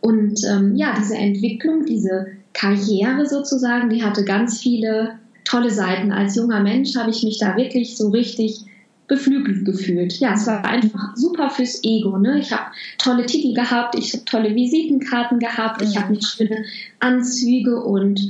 Und 0.00 0.40
ähm, 0.48 0.76
ja, 0.76 0.94
diese 0.98 1.16
Entwicklung, 1.16 1.84
diese 1.84 2.28
Karriere 2.52 3.26
sozusagen, 3.26 3.90
die 3.90 4.02
hatte 4.02 4.24
ganz 4.24 4.60
viele 4.60 5.18
tolle 5.44 5.70
Seiten. 5.70 6.12
Als 6.12 6.36
junger 6.36 6.60
Mensch 6.60 6.96
habe 6.96 7.10
ich 7.10 7.22
mich 7.22 7.38
da 7.38 7.56
wirklich 7.56 7.96
so 7.96 8.10
richtig 8.10 8.64
beflügelt 9.08 9.64
gefühlt. 9.64 10.20
Ja, 10.20 10.34
es 10.34 10.46
war 10.46 10.64
einfach 10.64 11.16
super 11.16 11.50
fürs 11.50 11.82
Ego. 11.84 12.16
Ne? 12.18 12.38
Ich 12.38 12.52
habe 12.52 12.70
tolle 12.98 13.26
Titel 13.26 13.52
gehabt, 13.52 13.94
ich 13.94 14.12
habe 14.14 14.24
tolle 14.24 14.54
Visitenkarten 14.54 15.38
gehabt, 15.38 15.82
ich 15.82 15.98
habe 15.98 16.12
mir 16.12 16.22
schöne 16.22 16.64
Anzüge 17.00 17.82
und 17.82 18.20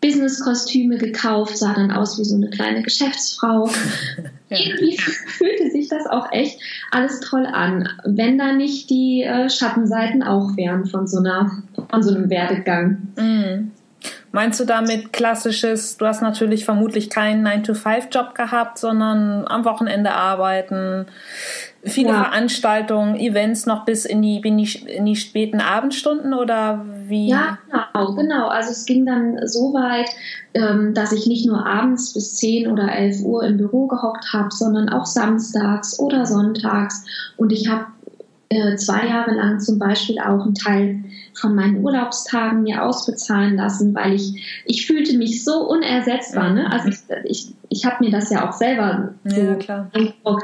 Businesskostüme 0.00 0.96
gekauft, 0.96 1.58
sah 1.58 1.74
dann 1.74 1.90
aus 1.90 2.18
wie 2.18 2.24
so 2.24 2.34
eine 2.36 2.48
kleine 2.48 2.82
Geschäftsfrau. 2.82 3.68
Irgendwie 4.48 4.96
fühlte 4.96 5.70
sich 5.70 5.88
das 5.88 6.06
auch 6.06 6.32
echt 6.32 6.58
alles 6.90 7.20
toll 7.20 7.44
an, 7.44 7.88
wenn 8.04 8.38
da 8.38 8.52
nicht 8.52 8.88
die 8.88 9.22
äh, 9.22 9.50
Schattenseiten 9.50 10.22
auch 10.22 10.56
wären 10.56 10.86
von 10.86 11.06
so 11.06 11.18
einer, 11.18 11.62
von 11.90 12.02
so 12.02 12.14
einem 12.14 12.30
Werdegang. 12.30 13.08
Mhm. 13.16 13.72
Meinst 14.32 14.60
du 14.60 14.64
damit 14.64 15.12
klassisches, 15.12 15.96
du 15.96 16.06
hast 16.06 16.22
natürlich 16.22 16.64
vermutlich 16.64 17.10
keinen 17.10 17.46
9-to-5-Job 17.46 18.34
gehabt, 18.34 18.78
sondern 18.78 19.46
am 19.46 19.64
Wochenende 19.64 20.12
arbeiten, 20.12 21.06
viele 21.82 22.10
ja. 22.10 22.24
Veranstaltungen, 22.24 23.16
Events 23.16 23.66
noch 23.66 23.84
bis 23.84 24.04
in 24.04 24.22
die, 24.22 24.38
in 24.38 24.58
die, 24.58 24.68
in 24.86 25.04
die 25.04 25.16
späten 25.16 25.60
Abendstunden 25.60 26.32
oder 26.32 26.84
wie? 27.06 27.28
Ja, 27.28 27.58
genau, 27.66 28.14
genau. 28.14 28.48
Also 28.48 28.70
es 28.70 28.86
ging 28.86 29.04
dann 29.04 29.46
so 29.46 29.72
weit, 29.74 30.08
ähm, 30.54 30.94
dass 30.94 31.12
ich 31.12 31.26
nicht 31.26 31.46
nur 31.46 31.66
abends 31.66 32.14
bis 32.14 32.36
10 32.36 32.70
oder 32.70 32.92
11 32.92 33.22
Uhr 33.22 33.42
im 33.42 33.56
Büro 33.56 33.86
gehockt 33.88 34.32
habe, 34.32 34.50
sondern 34.50 34.88
auch 34.88 35.06
samstags 35.06 35.98
oder 35.98 36.24
sonntags. 36.24 37.04
Und 37.36 37.52
ich 37.52 37.68
habe 37.68 37.86
äh, 38.50 38.76
zwei 38.76 39.06
Jahre 39.06 39.32
lang 39.32 39.60
zum 39.60 39.78
Beispiel 39.78 40.18
auch 40.18 40.44
einen 40.44 40.54
Teil 40.54 41.04
von 41.34 41.54
meinen 41.54 41.82
Urlaubstagen 41.82 42.62
mir 42.62 42.84
ausbezahlen 42.84 43.56
lassen, 43.56 43.94
weil 43.94 44.14
ich, 44.14 44.62
ich 44.66 44.86
fühlte 44.86 45.16
mich 45.16 45.44
so 45.44 45.68
unersetzbar. 45.68 46.52
Ne? 46.52 46.70
Also 46.70 46.88
ich, 46.88 46.98
ich, 47.24 47.54
ich 47.68 47.84
habe 47.84 48.04
mir 48.04 48.10
das 48.10 48.30
ja 48.30 48.48
auch 48.48 48.52
selber 48.52 49.14
so 49.24 49.40
ja, 49.40 49.90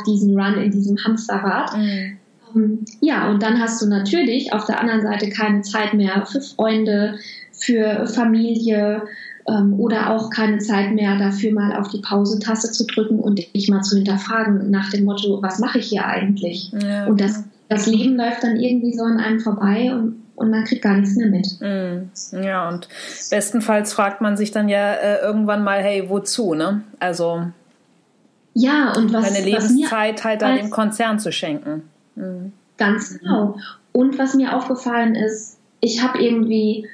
diesen 0.06 0.38
Run 0.38 0.54
in 0.54 0.70
diesem 0.70 0.96
Hamsterrad. 1.04 1.76
Mhm. 1.76 2.18
Ähm, 2.54 2.84
ja, 3.00 3.28
und 3.30 3.42
dann 3.42 3.60
hast 3.60 3.82
du 3.82 3.86
natürlich 3.86 4.52
auf 4.52 4.64
der 4.64 4.80
anderen 4.80 5.02
Seite 5.02 5.28
keine 5.28 5.62
Zeit 5.62 5.94
mehr 5.94 6.24
für 6.26 6.40
Freunde, 6.40 7.18
für 7.52 8.06
Familie 8.06 9.02
ähm, 9.48 9.74
oder 9.78 10.10
auch 10.10 10.30
keine 10.30 10.58
Zeit 10.58 10.92
mehr 10.92 11.18
dafür 11.18 11.52
mal 11.52 11.76
auf 11.76 11.88
die 11.88 12.00
Pausetaste 12.00 12.70
zu 12.72 12.84
drücken 12.86 13.18
und 13.18 13.38
dich 13.38 13.68
mal 13.68 13.82
zu 13.82 13.96
hinterfragen 13.96 14.70
nach 14.70 14.90
dem 14.90 15.04
Motto, 15.04 15.40
was 15.42 15.58
mache 15.58 15.78
ich 15.78 15.86
hier 15.86 16.06
eigentlich? 16.06 16.72
Ja, 16.82 17.06
und 17.06 17.20
das, 17.20 17.44
das 17.68 17.86
Leben 17.86 18.16
läuft 18.16 18.42
dann 18.42 18.56
irgendwie 18.56 18.94
so 18.94 19.04
an 19.04 19.18
einem 19.18 19.40
vorbei 19.40 19.94
und 19.94 20.22
und 20.36 20.50
man 20.50 20.64
kriegt 20.64 20.82
gar 20.82 20.94
nichts 20.94 21.16
mehr 21.16 21.28
mit. 21.28 21.60
Mm, 21.60 22.42
ja, 22.44 22.68
und 22.68 22.88
bestenfalls 23.30 23.92
fragt 23.92 24.20
man 24.20 24.36
sich 24.36 24.50
dann 24.50 24.68
ja 24.68 24.92
äh, 24.92 25.20
irgendwann 25.20 25.64
mal, 25.64 25.82
hey, 25.82 26.08
wozu, 26.08 26.54
ne? 26.54 26.82
Also 27.00 27.46
ja, 28.54 28.92
und 28.96 29.12
was 29.12 29.32
deine 29.32 29.44
Lebenszeit 29.44 30.24
halt 30.24 30.42
dann 30.42 30.56
dem 30.56 30.70
Konzern 30.70 31.18
zu 31.18 31.32
schenken. 31.32 31.82
Mm. 32.14 32.52
Ganz 32.78 33.18
genau. 33.18 33.58
Und 33.92 34.18
was 34.18 34.34
mir 34.34 34.54
aufgefallen 34.54 35.14
ist, 35.14 35.58
ich 35.80 36.02
habe 36.02 36.22
irgendwie 36.22 36.86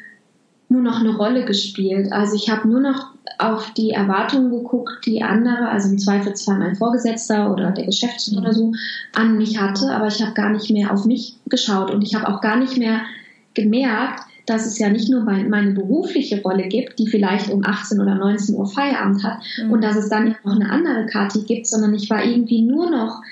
nur 0.69 0.83
noch 0.83 1.01
eine 1.01 1.17
Rolle 1.17 1.45
gespielt. 1.45 2.13
Also 2.13 2.35
ich 2.35 2.51
habe 2.51 2.69
nur 2.69 2.81
noch 2.81 3.13
auf 3.39 3.73
die 3.75 3.91
Erwartungen 3.91 4.51
geguckt, 4.51 5.05
die 5.07 5.23
andere, 5.23 5.69
also 5.69 5.89
im 5.89 5.99
Zweifelsfall 5.99 6.59
mein 6.59 6.77
Vorgesetzter 6.77 7.53
oder 7.53 7.71
der 7.71 7.87
Geschäftsführer 7.87 8.43
oder 8.43 8.53
so, 8.53 8.73
an 9.15 9.37
mich 9.37 9.61
hatte, 9.61 9.91
aber 9.91 10.07
ich 10.07 10.23
habe 10.23 10.33
gar 10.33 10.51
nicht 10.51 10.71
mehr 10.71 10.93
auf 10.93 11.05
mich 11.05 11.37
geschaut 11.47 11.91
und 11.91 12.03
ich 12.03 12.15
habe 12.15 12.29
auch 12.29 12.41
gar 12.41 12.57
nicht 12.57 12.77
mehr 12.77 13.03
gemerkt, 13.55 14.25
dass 14.47 14.67
es 14.67 14.79
ja 14.79 14.89
nicht 14.89 15.09
nur 15.09 15.23
meine 15.23 15.73
berufliche 15.73 16.43
Rolle 16.43 16.69
gibt, 16.69 16.99
die 16.99 17.07
vielleicht 17.07 17.51
um 17.51 17.65
18 17.65 18.01
oder 18.01 18.17
19 18.17 18.57
Uhr 18.57 18.67
Feierabend 18.67 19.23
hat 19.23 19.39
mhm. 19.63 19.71
und 19.71 19.85
dass 19.85 19.97
es 19.97 20.09
dann 20.09 20.35
noch 20.45 20.57
eine 20.57 20.71
andere 20.71 21.07
Karte 21.07 21.43
gibt, 21.45 21.67
sondern 21.67 21.95
ich 21.95 22.11
war 22.11 22.25
irgendwie 22.25 22.63
nur 22.63 22.91
noch 22.91 23.23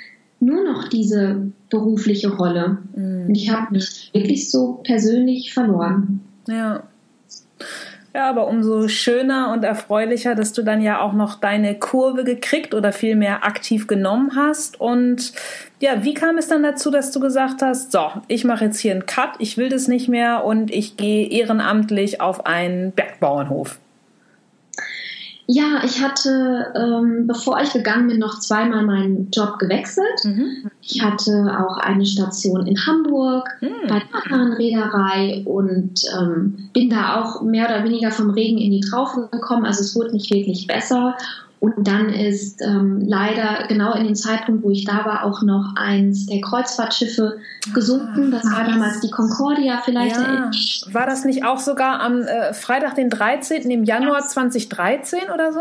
nur 0.43 0.65
noch 0.65 0.89
diese 0.89 1.53
berufliche 1.69 2.35
Rolle. 2.35 2.79
Mhm. 2.97 3.27
Und 3.29 3.35
ich 3.35 3.51
habe 3.51 3.75
mich 3.75 4.11
wirklich 4.15 4.51
so 4.51 4.81
persönlich 4.83 5.53
verloren. 5.53 6.21
Ja. 6.49 6.85
Ja, 8.13 8.29
aber 8.29 8.49
umso 8.49 8.89
schöner 8.89 9.53
und 9.53 9.63
erfreulicher, 9.63 10.35
dass 10.35 10.53
du 10.53 10.63
dann 10.63 10.83
ja 10.83 11.01
auch 11.01 11.13
noch 11.13 11.37
deine 11.37 11.77
Kurve 11.77 12.25
gekriegt 12.25 12.75
oder 12.75 12.93
vielmehr 12.93 13.45
aktiv 13.45 13.87
genommen 13.87 14.33
hast. 14.35 14.81
Und 14.81 15.33
ja, 15.79 16.03
wie 16.03 16.15
kam 16.15 16.37
es 16.37 16.49
dann 16.49 16.65
dazu, 16.65 16.91
dass 16.91 17.13
du 17.13 17.21
gesagt 17.21 17.63
hast, 17.63 17.93
so, 17.93 18.11
ich 18.27 18.45
mache 18.45 18.65
jetzt 18.65 18.81
hier 18.81 18.93
einen 18.93 19.07
Cut, 19.07 19.31
ich 19.39 19.57
will 19.57 19.69
das 19.69 19.87
nicht 19.87 20.09
mehr 20.09 20.45
und 20.45 20.73
ich 20.73 20.97
gehe 20.97 21.29
ehrenamtlich 21.29 22.21
auf 22.21 22.47
einen 22.47 22.91
Bergbauernhof? 22.91 23.79
Ja, 25.53 25.83
ich 25.85 26.01
hatte, 26.01 26.73
ähm, 26.77 27.27
bevor 27.27 27.61
ich 27.61 27.73
gegangen 27.73 28.07
bin, 28.07 28.21
noch 28.21 28.39
zweimal 28.39 28.87
meinen 28.87 29.31
Job 29.33 29.59
gewechselt. 29.59 30.07
Mhm. 30.23 30.71
Ich 30.81 31.03
hatte 31.03 31.59
auch 31.59 31.77
eine 31.79 32.07
Station 32.07 32.69
in 32.69 32.87
Hamburg 32.87 33.49
mhm. 33.61 33.89
bei 33.89 33.97
einer 33.97 34.25
anderen 34.25 34.53
Reederei 34.53 35.43
und 35.45 36.03
ähm, 36.17 36.71
bin 36.73 36.89
da 36.89 37.21
auch 37.21 37.43
mehr 37.43 37.67
oder 37.67 37.83
weniger 37.83 38.13
vom 38.13 38.31
Regen 38.31 38.59
in 38.59 38.71
die 38.71 38.81
Traufe 38.81 39.29
gekommen. 39.33 39.67
Also 39.67 39.81
es 39.81 39.97
wurde 39.97 40.13
nicht 40.13 40.33
wirklich 40.33 40.69
besser. 40.69 41.17
Und 41.61 41.87
dann 41.87 42.09
ist 42.09 42.63
ähm, 42.63 43.03
leider 43.07 43.67
genau 43.69 43.93
in 43.93 44.05
dem 44.05 44.15
Zeitpunkt, 44.15 44.65
wo 44.65 44.71
ich 44.71 44.87
da 44.87 45.05
war, 45.05 45.25
auch 45.25 45.43
noch 45.43 45.75
eins 45.77 46.25
der 46.25 46.41
Kreuzfahrtschiffe 46.41 47.39
gesunken. 47.75 48.31
Das 48.31 48.45
war 48.45 48.65
damals 48.65 49.01
die 49.01 49.11
Concordia 49.11 49.83
vielleicht. 49.85 50.17
Ja. 50.17 50.51
War 50.93 51.05
das 51.05 51.27
nicht 51.27 51.45
auch 51.45 51.59
sogar 51.59 52.01
am 52.01 52.23
äh, 52.23 52.55
Freitag, 52.55 52.95
den 52.95 53.11
13. 53.11 53.71
im 53.71 53.85
Januar 53.85 54.27
2013 54.27 55.31
oder 55.35 55.53
so? 55.53 55.61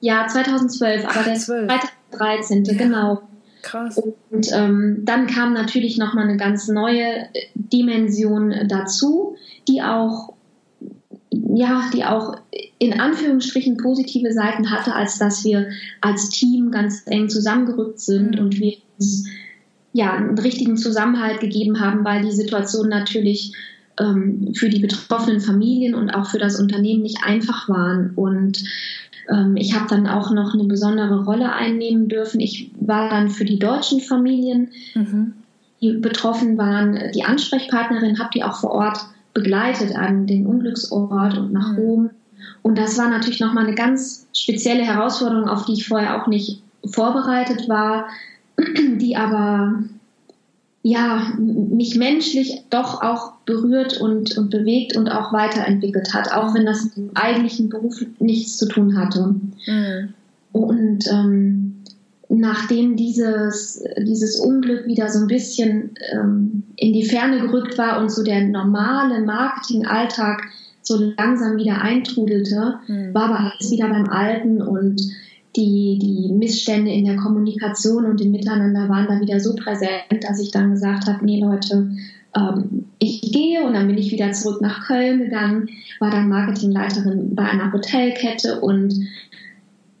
Ja, 0.00 0.26
2012, 0.26 1.06
aber 1.06 1.24
der 1.24 1.34
12. 1.36 1.66
Freitag, 1.66 1.92
13. 2.10 2.64
Ja. 2.64 2.74
genau. 2.74 3.22
Krass. 3.62 4.02
Und 4.30 4.52
ähm, 4.52 4.98
dann 5.04 5.28
kam 5.28 5.54
natürlich 5.54 5.96
nochmal 5.96 6.24
eine 6.24 6.36
ganz 6.36 6.68
neue 6.68 7.28
Dimension 7.54 8.52
dazu, 8.68 9.36
die 9.66 9.82
auch 9.82 10.34
ja, 11.32 11.90
die 11.92 12.04
auch 12.04 12.36
in 12.78 13.00
Anführungsstrichen 13.00 13.76
positive 13.78 14.32
Seiten 14.32 14.70
hatte, 14.70 14.94
als 14.94 15.18
dass 15.18 15.44
wir 15.44 15.70
als 16.00 16.28
Team 16.28 16.70
ganz 16.70 17.02
eng 17.06 17.28
zusammengerückt 17.28 18.00
sind 18.00 18.38
und 18.38 18.58
wir 18.58 18.74
uns 18.98 19.28
ja 19.92 20.12
einen 20.12 20.38
richtigen 20.38 20.76
Zusammenhalt 20.76 21.40
gegeben 21.40 21.80
haben, 21.80 22.04
weil 22.04 22.22
die 22.22 22.32
Situation 22.32 22.88
natürlich 22.88 23.54
ähm, 23.98 24.52
für 24.54 24.68
die 24.68 24.80
betroffenen 24.80 25.40
Familien 25.40 25.94
und 25.94 26.10
auch 26.10 26.26
für 26.26 26.38
das 26.38 26.58
Unternehmen 26.58 27.02
nicht 27.02 27.24
einfach 27.24 27.68
waren. 27.68 28.12
Und 28.14 28.62
ähm, 29.30 29.56
ich 29.56 29.74
habe 29.74 29.86
dann 29.88 30.06
auch 30.06 30.30
noch 30.30 30.54
eine 30.54 30.64
besondere 30.64 31.24
Rolle 31.24 31.52
einnehmen 31.52 32.08
dürfen. 32.08 32.40
Ich 32.40 32.70
war 32.80 33.08
dann 33.08 33.30
für 33.30 33.44
die 33.44 33.58
deutschen 33.58 34.00
Familien, 34.00 34.70
mhm. 34.94 35.34
die 35.80 35.92
betroffen 35.92 36.58
waren, 36.58 36.98
die 37.14 37.24
Ansprechpartnerin, 37.24 38.18
habe 38.18 38.30
die 38.34 38.44
auch 38.44 38.60
vor 38.60 38.72
Ort 38.72 38.98
begleitet 39.34 39.94
an 39.96 40.26
den 40.26 40.46
Unglücksort 40.46 41.38
und 41.38 41.52
nach 41.52 41.72
mhm. 41.72 41.78
Rom. 41.78 42.10
Und 42.62 42.78
das 42.78 42.98
war 42.98 43.08
natürlich 43.08 43.40
nochmal 43.40 43.66
eine 43.66 43.74
ganz 43.74 44.26
spezielle 44.32 44.82
Herausforderung, 44.82 45.48
auf 45.48 45.64
die 45.64 45.74
ich 45.74 45.88
vorher 45.88 46.20
auch 46.20 46.26
nicht 46.26 46.62
vorbereitet 46.84 47.68
war, 47.68 48.06
die 48.98 49.16
aber 49.16 49.84
ja, 50.84 51.32
mich 51.38 51.94
menschlich 51.94 52.62
doch 52.70 53.02
auch 53.02 53.34
berührt 53.46 54.00
und, 54.00 54.36
und 54.36 54.50
bewegt 54.50 54.96
und 54.96 55.08
auch 55.08 55.32
weiterentwickelt 55.32 56.12
hat, 56.12 56.32
auch 56.32 56.54
wenn 56.54 56.66
das 56.66 56.84
mit 56.84 56.96
dem 56.96 57.10
eigentlichen 57.14 57.68
Beruf 57.68 58.04
nichts 58.18 58.58
zu 58.58 58.66
tun 58.66 58.98
hatte. 58.98 59.36
Mhm. 59.66 60.14
Und 60.50 61.06
ähm, 61.08 61.71
nachdem 62.40 62.96
dieses, 62.96 63.84
dieses 63.98 64.40
Unglück 64.40 64.86
wieder 64.86 65.08
so 65.08 65.20
ein 65.20 65.26
bisschen 65.26 65.94
ähm, 66.12 66.62
in 66.76 66.92
die 66.92 67.04
Ferne 67.04 67.40
gerückt 67.40 67.76
war 67.78 68.00
und 68.00 68.10
so 68.10 68.22
der 68.22 68.46
normale 68.46 69.20
Marketingalltag 69.20 70.42
so 70.82 71.12
langsam 71.16 71.56
wieder 71.58 71.80
eintrudelte, 71.80 72.78
mhm. 72.88 73.14
war 73.14 73.24
aber 73.24 73.38
alles 73.38 73.70
wieder 73.70 73.88
beim 73.88 74.08
Alten 74.08 74.62
und 74.62 75.00
die, 75.54 75.98
die 76.00 76.32
Missstände 76.32 76.90
in 76.90 77.04
der 77.04 77.16
Kommunikation 77.16 78.06
und 78.06 78.20
im 78.20 78.30
Miteinander 78.30 78.88
waren 78.88 79.06
da 79.06 79.20
wieder 79.20 79.38
so 79.38 79.54
präsent, 79.54 80.22
dass 80.22 80.40
ich 80.40 80.50
dann 80.50 80.70
gesagt 80.70 81.06
habe, 81.06 81.24
nee 81.24 81.40
Leute, 81.40 81.90
ähm, 82.34 82.86
ich 82.98 83.32
gehe 83.32 83.62
und 83.62 83.74
dann 83.74 83.86
bin 83.86 83.98
ich 83.98 84.10
wieder 84.10 84.32
zurück 84.32 84.62
nach 84.62 84.86
Köln 84.86 85.18
gegangen, 85.18 85.68
war 86.00 86.10
dann 86.10 86.30
Marketingleiterin 86.30 87.34
bei 87.34 87.44
einer 87.44 87.72
Hotelkette 87.72 88.60
und 88.60 88.94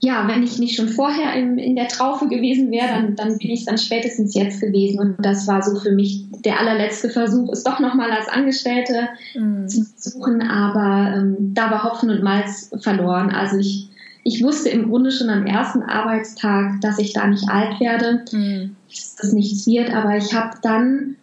ja, 0.04 0.26
wenn 0.26 0.42
ich 0.42 0.58
nicht 0.58 0.74
schon 0.74 0.88
vorher 0.88 1.32
in, 1.34 1.58
in 1.58 1.76
der 1.76 1.86
Traufe 1.86 2.26
gewesen 2.26 2.72
wäre, 2.72 2.88
dann, 2.88 3.14
dann 3.14 3.38
bin 3.38 3.50
ich 3.50 3.64
dann 3.64 3.78
spätestens 3.78 4.34
jetzt 4.34 4.60
gewesen. 4.60 4.98
Und 4.98 5.16
das 5.20 5.46
war 5.46 5.62
so 5.62 5.78
für 5.78 5.92
mich 5.92 6.24
der 6.44 6.58
allerletzte 6.58 7.08
Versuch, 7.08 7.52
es 7.52 7.62
doch 7.62 7.78
nochmal 7.78 8.10
als 8.10 8.28
Angestellte 8.28 9.08
mhm. 9.34 9.68
zu 9.68 9.86
suchen. 9.96 10.42
Aber 10.42 11.16
ähm, 11.16 11.54
da 11.54 11.70
war 11.70 11.84
Hopfen 11.84 12.10
und 12.10 12.24
Malz 12.24 12.72
verloren. 12.80 13.30
Also 13.30 13.58
ich, 13.58 13.90
ich 14.24 14.42
wusste 14.42 14.70
im 14.70 14.88
Grunde 14.88 15.12
schon 15.12 15.30
am 15.30 15.46
ersten 15.46 15.82
Arbeitstag, 15.84 16.80
dass 16.80 16.98
ich 16.98 17.12
da 17.12 17.28
nicht 17.28 17.48
alt 17.48 17.78
werde, 17.78 18.24
mhm. 18.32 18.74
dass 18.88 19.14
das 19.14 19.32
nichts 19.32 19.68
wird. 19.68 19.94
Aber 19.94 20.16
ich 20.16 20.34
habe 20.34 20.56
dann 20.62 21.14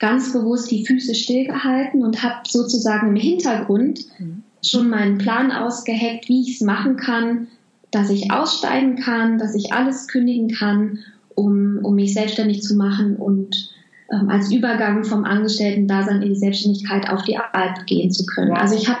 ganz 0.00 0.32
bewusst 0.32 0.72
die 0.72 0.84
Füße 0.84 1.14
stillgehalten 1.14 2.02
und 2.02 2.24
habe 2.24 2.40
sozusagen 2.48 3.10
im 3.10 3.16
Hintergrund 3.16 4.00
mhm. 4.18 4.42
schon 4.60 4.88
meinen 4.88 5.18
Plan 5.18 5.52
ausgeheckt, 5.52 6.28
wie 6.28 6.42
ich 6.42 6.56
es 6.56 6.62
machen 6.62 6.96
kann, 6.96 7.46
dass 7.94 8.10
ich 8.10 8.30
aussteigen 8.32 8.96
kann, 8.96 9.38
dass 9.38 9.54
ich 9.54 9.72
alles 9.72 10.08
kündigen 10.08 10.48
kann, 10.48 10.98
um, 11.34 11.80
um 11.82 11.94
mich 11.94 12.14
selbstständig 12.14 12.62
zu 12.62 12.74
machen 12.74 13.16
und 13.16 13.70
ähm, 14.12 14.28
als 14.28 14.52
Übergang 14.52 15.04
vom 15.04 15.24
Angestellten-Dasein 15.24 16.22
in 16.22 16.30
die 16.30 16.38
Selbstständigkeit 16.38 17.08
auf 17.08 17.22
die 17.22 17.38
Alp 17.38 17.86
gehen 17.86 18.10
zu 18.10 18.26
können. 18.26 18.52
Also 18.52 18.76
ich 18.76 18.88
habe 18.88 19.00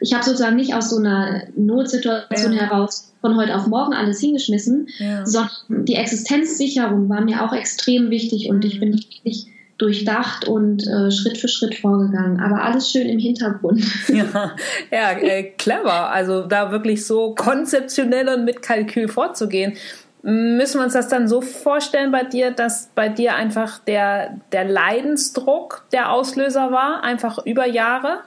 ich 0.00 0.14
hab 0.14 0.24
sozusagen 0.24 0.56
nicht 0.56 0.74
aus 0.74 0.90
so 0.90 0.98
einer 0.98 1.42
Notsituation 1.56 2.52
ja. 2.52 2.62
heraus 2.62 3.14
von 3.20 3.36
heute 3.36 3.56
auf 3.56 3.66
morgen 3.66 3.94
alles 3.94 4.20
hingeschmissen, 4.20 4.88
ja. 4.98 5.24
sondern 5.24 5.84
die 5.84 5.94
Existenzsicherung 5.94 7.08
war 7.08 7.22
mir 7.22 7.44
auch 7.44 7.52
extrem 7.52 8.10
wichtig 8.10 8.48
und 8.48 8.64
ich 8.64 8.80
bin 8.80 8.92
wirklich 8.92 9.46
durchdacht 9.78 10.48
und 10.48 10.86
äh, 10.86 11.10
Schritt 11.10 11.38
für 11.38 11.48
Schritt 11.48 11.74
vorgegangen. 11.74 12.40
Aber 12.40 12.62
alles 12.62 12.90
schön 12.90 13.08
im 13.08 13.18
Hintergrund. 13.18 13.82
ja, 14.08 14.52
ja 14.90 15.10
äh, 15.12 15.52
clever. 15.58 16.10
Also 16.10 16.42
da 16.42 16.70
wirklich 16.70 17.06
so 17.06 17.34
konzeptionell 17.34 18.28
und 18.28 18.44
mit 18.44 18.62
Kalkül 18.62 19.08
vorzugehen. 19.08 19.74
Müssen 20.22 20.80
wir 20.80 20.84
uns 20.84 20.94
das 20.94 21.08
dann 21.08 21.28
so 21.28 21.40
vorstellen 21.40 22.10
bei 22.10 22.24
dir, 22.24 22.50
dass 22.50 22.88
bei 22.94 23.08
dir 23.08 23.36
einfach 23.36 23.78
der, 23.78 24.38
der 24.50 24.64
Leidensdruck 24.64 25.84
der 25.92 26.10
Auslöser 26.10 26.72
war, 26.72 27.04
einfach 27.04 27.44
über 27.44 27.66
Jahre? 27.66 28.20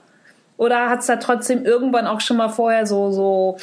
Oder 0.56 0.89
hat 0.89 1.00
es 1.00 1.08
da 1.08 1.15
trotzdem 1.15 1.65
irgendwann 1.65 2.06
auch 2.06 2.22
schon 2.22 2.38
mal 2.38 2.50
vorher 2.50 2.86
so, 2.86 3.12
so, 3.12 3.58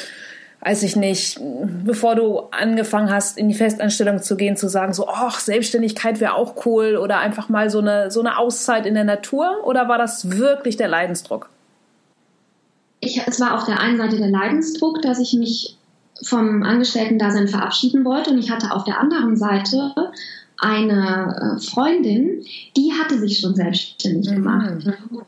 weiß 0.67 0.83
ich 0.83 0.97
nicht, 0.97 1.39
bevor 1.85 2.15
du 2.15 2.39
angefangen 2.51 3.09
hast, 3.09 3.37
in 3.37 3.47
die 3.47 3.53
Festanstellung 3.53 4.21
zu 4.21 4.35
gehen, 4.35 4.57
zu 4.57 4.67
sagen, 4.67 4.93
so, 4.93 5.07
ach, 5.07 5.39
Selbstständigkeit 5.39 6.19
wäre 6.19 6.33
auch 6.33 6.65
cool 6.65 6.97
oder 6.97 7.19
einfach 7.19 7.47
mal 7.47 7.69
so 7.69 7.79
eine, 7.79 8.11
so 8.11 8.19
eine 8.19 8.37
Auszeit 8.37 8.85
in 8.85 8.93
der 8.93 9.05
Natur? 9.05 9.65
Oder 9.65 9.87
war 9.87 9.97
das 9.97 10.37
wirklich 10.37 10.75
der 10.75 10.89
Leidensdruck? 10.89 11.49
Ich, 12.99 13.21
es 13.25 13.39
war 13.39 13.55
auf 13.55 13.63
der 13.63 13.79
einen 13.79 13.97
Seite 13.97 14.17
der 14.17 14.29
Leidensdruck, 14.29 15.01
dass 15.01 15.19
ich 15.19 15.33
mich 15.33 15.77
vom 16.21 16.63
Angestellten-Dasein 16.63 17.47
verabschieden 17.47 18.03
wollte 18.03 18.31
und 18.31 18.37
ich 18.37 18.51
hatte 18.51 18.71
auf 18.71 18.83
der 18.83 18.99
anderen 18.99 19.37
Seite 19.37 19.93
eine 20.57 21.55
äh, 21.55 21.61
Freundin, 21.61 22.43
die 22.75 22.91
hatte 22.91 23.19
sich 23.19 23.39
schon 23.39 23.55
selbstständig 23.55 24.29
mhm. 24.31 24.35
gemacht. 24.35 24.73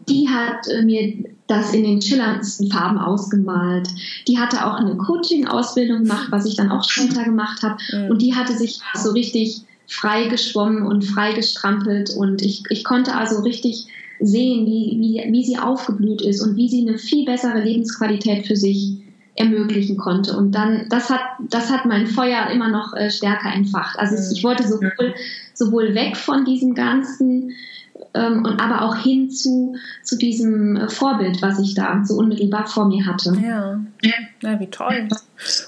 Die 0.10 0.28
hat 0.28 0.68
äh, 0.68 0.82
mir 0.82 1.14
das 1.50 1.74
in 1.74 1.84
den 1.84 2.02
schillerndsten 2.02 2.70
Farben 2.72 3.00
ausgemalt. 3.00 3.90
Die 4.28 4.38
hatte 4.38 4.66
auch 4.66 4.76
eine 4.76 4.96
Coaching-Ausbildung 4.98 6.04
gemacht, 6.04 6.28
was 6.30 6.46
ich 6.46 6.56
dann 6.56 6.72
auch 6.72 6.88
später 6.88 7.24
gemacht 7.24 7.64
habe. 7.64 7.78
Mhm. 7.92 8.12
Und 8.12 8.22
die 8.22 8.36
hatte 8.36 8.56
sich 8.56 8.80
so 8.94 9.12
richtig 9.12 9.62
frei 9.88 10.28
geschwommen 10.28 10.84
und 10.84 11.04
frei 11.04 11.34
gestrampelt. 11.34 12.12
Und 12.16 12.44
ich, 12.44 12.64
ich 12.70 12.84
konnte 12.84 13.16
also 13.16 13.42
richtig 13.42 13.88
sehen, 14.20 14.68
wie, 14.68 14.98
wie, 15.00 15.32
wie 15.32 15.44
sie 15.44 15.58
aufgeblüht 15.58 16.22
ist 16.22 16.42
und 16.42 16.56
wie 16.56 16.70
sie 16.70 16.88
eine 16.88 17.00
viel 17.00 17.26
bessere 17.26 17.64
Lebensqualität 17.64 18.46
für 18.46 18.56
sich 18.56 18.98
ermöglichen 19.36 19.98
konnte. 19.98 20.38
Und 20.38 20.52
dann, 20.52 20.86
das 20.90 21.10
hat, 21.10 21.22
das 21.50 21.72
hat 21.72 21.86
mein 21.86 22.06
Feuer 22.06 22.48
immer 22.52 22.70
noch 22.70 22.94
äh, 22.94 23.10
stärker 23.10 23.52
entfacht. 23.52 23.98
Also 23.98 24.16
mhm. 24.16 24.36
ich 24.36 24.44
wollte 24.44 24.68
sowohl, 24.68 25.16
sowohl 25.56 25.96
weg 25.96 26.16
von 26.16 26.46
diesem 26.46 26.76
ganzen 26.76 27.54
ähm, 28.14 28.46
und 28.46 28.60
aber 28.60 28.84
auch 28.84 28.96
hin 28.96 29.30
zu, 29.30 29.76
zu 30.04 30.18
diesem 30.18 30.76
äh, 30.76 30.90
Vorbild, 30.90 31.42
was 31.42 31.60
ich 31.60 31.76
da 31.76 32.02
so 32.04 32.16
unmittelbar 32.16 32.68
vor 32.68 32.86
mir 32.88 33.06
hatte. 33.06 33.34
Ja. 33.42 33.80
ja, 34.42 34.60
wie 34.60 34.68
toll. 34.68 35.08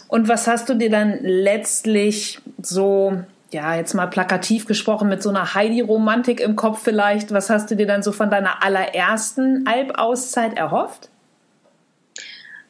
Und 0.07 0.27
was 0.27 0.47
hast 0.47 0.69
du 0.69 0.75
dir 0.75 0.89
dann 0.89 1.19
letztlich 1.21 2.39
so 2.61 3.23
ja, 3.53 3.75
jetzt 3.75 3.93
mal 3.93 4.07
plakativ 4.07 4.65
gesprochen, 4.65 5.09
mit 5.09 5.21
so 5.21 5.29
einer 5.29 5.53
Heidi-Romantik 5.53 6.39
im 6.39 6.55
Kopf 6.55 6.81
vielleicht. 6.83 7.33
Was 7.33 7.50
hast 7.50 7.69
du 7.69 7.75
dir 7.75 7.85
dann 7.85 8.01
so 8.01 8.13
von 8.13 8.29
deiner 8.29 8.63
allerersten 8.63 9.67
Alpauszeit 9.67 10.55
erhofft? 10.57 11.09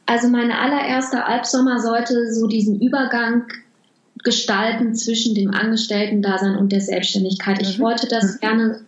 Also 0.07 0.27
meine 0.27 0.59
allererste 0.59 1.25
Albsommer 1.25 1.79
sollte 1.79 2.33
so 2.33 2.47
diesen 2.47 2.81
Übergang 2.81 3.43
gestalten 4.23 4.95
zwischen 4.95 5.35
dem 5.35 5.53
Angestellten-Dasein 5.53 6.57
und 6.57 6.71
der 6.71 6.81
Selbstständigkeit. 6.81 7.61
Ich 7.61 7.77
mhm. 7.77 7.83
wollte 7.83 8.07
das 8.07 8.39
gerne 8.39 8.81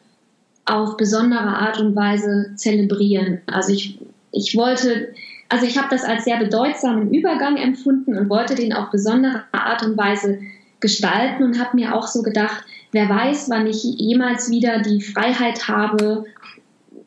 auf 0.66 0.98
besondere 0.98 1.40
Art 1.40 1.80
und 1.80 1.96
Weise 1.96 2.54
zelebrieren. 2.56 3.42
Also 3.48 3.74
ich, 3.74 4.00
ich 4.32 4.56
wollte, 4.56 5.14
also 5.50 5.66
ich 5.66 5.78
habe 5.78 5.90
das 5.90 6.04
als 6.04 6.24
sehr 6.24 6.38
bedeutsamen 6.38 7.14
Übergang 7.14 7.58
empfunden 7.58 8.18
und 8.18 8.30
wollte 8.30 8.56
den 8.56 8.74
auf 8.74 8.90
besondere 8.90 9.44
Art 9.52 9.84
und 9.84 9.98
Weise 9.98 10.40
gestalten 10.80 11.44
und 11.44 11.60
habe 11.60 11.76
mir 11.76 11.96
auch 11.96 12.08
so 12.08 12.22
gedacht, 12.22 12.64
wer 12.92 13.10
weiß, 13.10 13.50
wann 13.50 13.68
ich 13.68 13.84
jemals 13.84 14.50
wieder 14.50 14.80
die 14.80 15.02
Freiheit 15.02 15.68
habe, 15.68 16.26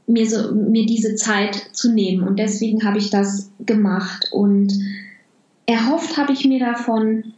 mir, 0.07 0.29
so, 0.29 0.53
mir 0.53 0.87
diese 0.87 1.15
Zeit 1.15 1.55
zu 1.73 1.93
nehmen. 1.93 2.27
Und 2.27 2.39
deswegen 2.39 2.85
habe 2.85 2.99
ich 2.99 3.11
das 3.11 3.51
gemacht. 3.61 4.29
Und 4.33 4.73
erhofft 5.67 6.17
habe 6.17 6.33
ich 6.33 6.45
mir 6.45 6.61
davon, 6.61 7.35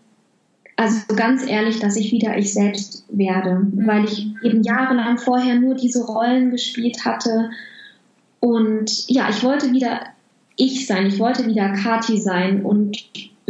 also 0.79 1.13
ganz 1.17 1.45
ehrlich, 1.45 1.81
dass 1.81 1.97
ich 1.97 2.13
wieder 2.13 2.39
ich 2.39 2.55
selbst 2.55 3.05
werde, 3.09 3.67
weil 3.75 4.05
ich 4.05 4.29
eben 4.45 4.63
jahrelang 4.63 5.19
vorher 5.19 5.57
nur 5.57 5.75
diese 5.75 6.05
Rollen 6.07 6.53
gespielt 6.53 7.05
hatte. 7.05 7.51
Und 8.39 9.09
ja, 9.09 9.29
ich 9.29 9.43
wollte 9.43 9.73
wieder 9.73 10.03
ich 10.55 10.87
sein, 10.87 11.07
ich 11.07 11.19
wollte 11.19 11.47
wieder 11.47 11.73
Kati 11.73 12.17
sein 12.17 12.65
und 12.65 12.97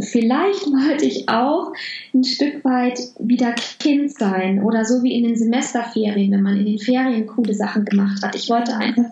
vielleicht 0.01 0.67
wollte 0.67 1.05
ich 1.05 1.29
auch 1.29 1.73
ein 2.15 2.25
Stück 2.25 2.65
weit 2.65 2.99
wieder 3.19 3.55
Kind 3.79 4.11
sein 4.11 4.63
oder 4.63 4.87
so 4.87 5.03
wie 5.03 5.15
in 5.15 5.25
den 5.25 5.37
Semesterferien, 5.37 6.33
wenn 6.33 6.43
man 6.43 6.57
in 6.57 6.65
den 6.65 6.79
Ferien 6.79 7.27
coole 7.27 7.53
Sachen 7.53 7.85
gemacht 7.85 8.23
hat. 8.23 8.37
Ich 8.37 8.49
wollte 8.49 8.75
einfach 8.75 9.05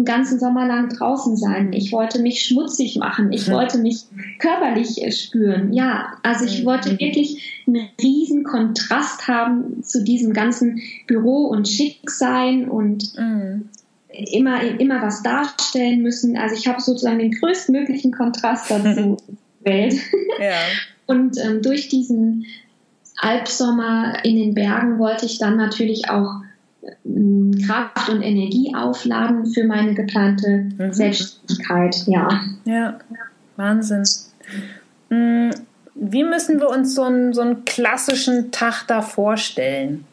einen 0.00 0.06
ganzen 0.06 0.40
Sommer 0.40 0.66
lang 0.66 0.88
draußen 0.88 1.36
sein. 1.36 1.72
Ich 1.72 1.92
wollte 1.92 2.20
mich 2.20 2.44
schmutzig 2.44 2.96
machen. 2.96 3.32
Ich 3.32 3.50
wollte 3.50 3.78
mich 3.78 4.04
körperlich 4.38 5.02
spüren. 5.14 5.72
Ja, 5.72 6.14
also 6.22 6.46
ich 6.46 6.64
wollte 6.64 6.98
wirklich 6.98 7.62
einen 7.66 7.88
riesen 8.02 8.42
Kontrast 8.42 9.28
haben 9.28 9.82
zu 9.82 10.02
diesem 10.02 10.32
ganzen 10.32 10.80
Büro 11.06 11.46
und 11.46 11.68
Schicksein 11.68 12.68
und 12.68 13.16
mhm. 13.18 13.68
immer, 14.08 14.62
immer 14.80 15.02
was 15.02 15.22
darstellen 15.22 16.02
müssen. 16.02 16.36
Also 16.38 16.54
ich 16.54 16.66
habe 16.66 16.80
sozusagen 16.80 17.18
den 17.18 17.32
größtmöglichen 17.32 18.12
Kontrast 18.12 18.70
dazu 18.70 19.18
Welt. 19.60 19.94
Ja. 20.40 20.56
Und 21.06 21.36
ähm, 21.38 21.60
durch 21.60 21.88
diesen 21.88 22.46
Albsommer 23.18 24.24
in 24.24 24.36
den 24.36 24.54
Bergen 24.54 24.98
wollte 24.98 25.26
ich 25.26 25.38
dann 25.38 25.58
natürlich 25.58 26.08
auch 26.08 26.36
Kraft 27.66 28.08
und 28.08 28.22
Energie 28.22 28.74
aufladen 28.74 29.46
für 29.46 29.64
meine 29.64 29.94
geplante 29.94 30.70
mhm. 30.78 30.92
Selbstständigkeit. 30.92 32.04
Ja. 32.06 32.40
Ja, 32.64 32.98
Wahnsinn. 33.56 34.04
Mm, 35.10 35.50
wie 35.94 36.24
müssen 36.24 36.60
wir 36.60 36.68
uns 36.70 36.94
so 36.94 37.02
einen, 37.02 37.32
so 37.34 37.42
einen 37.42 37.64
klassischen 37.64 38.50
Tag 38.50 38.84
da 38.86 39.02
vorstellen? 39.02 40.04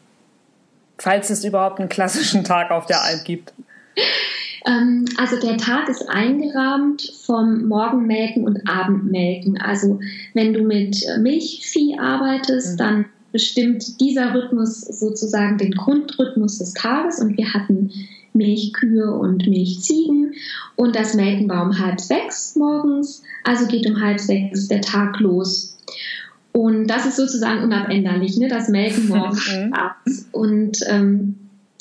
Falls 0.98 1.30
es 1.30 1.44
überhaupt 1.44 1.78
einen 1.78 1.88
klassischen 1.88 2.44
Tag 2.44 2.70
auf 2.70 2.86
der 2.86 3.02
Alp 3.02 3.24
gibt. 3.24 3.52
Ähm, 4.66 5.04
also 5.16 5.38
der 5.40 5.56
Tag 5.56 5.88
ist 5.88 6.08
eingerahmt 6.08 7.12
vom 7.24 7.68
Morgenmelken 7.68 8.44
und 8.44 8.68
Abendmelken. 8.68 9.58
Also 9.60 10.00
wenn 10.34 10.52
du 10.52 10.62
mit 10.62 10.96
Milchvieh 11.20 11.98
arbeitest, 11.98 12.72
mhm. 12.72 12.76
dann 12.76 13.04
bestimmt 13.32 14.00
dieser 14.00 14.34
Rhythmus 14.34 14.80
sozusagen 14.80 15.58
den 15.58 15.72
Grundrhythmus 15.72 16.58
des 16.58 16.74
Tages 16.74 17.20
und 17.20 17.36
wir 17.36 17.52
hatten 17.52 17.90
Milchkühe 18.32 19.12
und 19.12 19.46
Milchziegen 19.46 20.34
und 20.76 20.94
das 20.96 21.14
Melken 21.14 21.48
war 21.48 21.64
um 21.64 21.78
halb 21.78 22.00
sechs 22.00 22.56
morgens, 22.56 23.22
also 23.44 23.66
geht 23.66 23.88
um 23.88 24.00
halb 24.00 24.20
sechs 24.20 24.68
der 24.68 24.80
Tag 24.80 25.18
los. 25.20 25.76
Und 26.52 26.86
das 26.88 27.06
ist 27.06 27.16
sozusagen 27.16 27.62
unabänderlich, 27.62 28.36
ne? 28.38 28.48
das 28.48 28.68
Melken 28.68 29.08
morgens 29.08 29.52
mhm. 29.52 29.72
abends. 29.72 30.28
Und 30.32 30.78
ähm, 30.88 31.36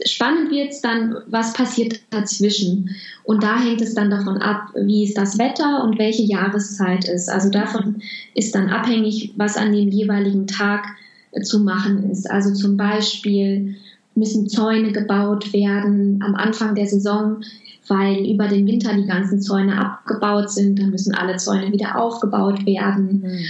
spannend 0.06 0.52
wird 0.52 0.72
es 0.72 0.82
dann, 0.82 1.16
was 1.28 1.54
passiert 1.54 2.02
dazwischen. 2.10 2.96
Und 3.24 3.44
da 3.44 3.60
hängt 3.60 3.82
es 3.82 3.94
dann 3.94 4.10
davon 4.10 4.38
ab, 4.38 4.70
wie 4.76 5.04
ist 5.04 5.18
das 5.18 5.38
Wetter 5.38 5.84
und 5.84 5.98
welche 5.98 6.24
Jahreszeit 6.24 7.08
ist. 7.08 7.30
Also 7.30 7.50
davon 7.50 8.02
ist 8.36 8.54
dann 8.54 8.70
abhängig, 8.70 9.34
was 9.38 9.58
an 9.58 9.74
dem 9.74 9.90
jeweiligen 9.90 10.48
Tag 10.48 10.86
äh, 10.86 11.07
zu 11.44 11.60
machen 11.60 12.10
ist. 12.10 12.30
Also 12.30 12.54
zum 12.54 12.78
Beispiel 12.78 13.76
müssen 14.16 14.50
Zäune 14.50 14.92
gebaut 14.92 15.54
werden 15.54 16.22
am 16.24 16.36
Anfang 16.36 16.76
der 16.76 16.88
Saison, 16.88 17.42
weil 17.88 18.30
über 18.30 18.48
den 18.48 18.66
Winter 18.66 18.94
die 18.94 19.06
ganzen 19.06 19.42
Zäune 19.42 19.78
abgebaut 19.80 20.52
sind. 20.52 20.80
Dann 20.80 20.90
müssen 20.90 21.14
alle 21.14 21.38
Zäune 21.38 21.72
wieder 21.72 22.00
aufgebaut 22.00 22.66
werden. 22.66 23.22
Mhm. 23.24 23.46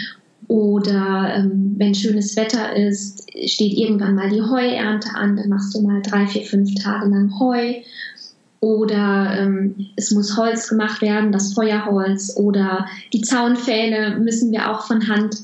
Oder 0.47 1.33
ähm, 1.35 1.75
wenn 1.77 1.93
schönes 1.93 2.37
Wetter 2.37 2.75
ist, 2.75 3.27
steht 3.49 3.73
irgendwann 3.73 4.15
mal 4.15 4.29
die 4.29 4.41
Heuernte 4.41 5.09
an, 5.13 5.35
dann 5.35 5.49
machst 5.49 5.75
du 5.75 5.81
mal 5.81 6.01
drei, 6.01 6.25
vier, 6.25 6.43
fünf 6.43 6.73
Tage 6.75 7.09
lang 7.09 7.37
Heu. 7.39 7.75
Oder 8.59 9.37
ähm, 9.39 9.87
es 9.97 10.11
muss 10.11 10.37
Holz 10.37 10.69
gemacht 10.69 11.01
werden, 11.01 11.31
das 11.31 11.53
Feuerholz. 11.53 12.35
Oder 12.37 12.87
die 13.13 13.21
Zaunpfähle 13.21 14.19
müssen 14.19 14.51
wir 14.51 14.71
auch 14.71 14.87
von 14.87 15.07
Hand 15.07 15.35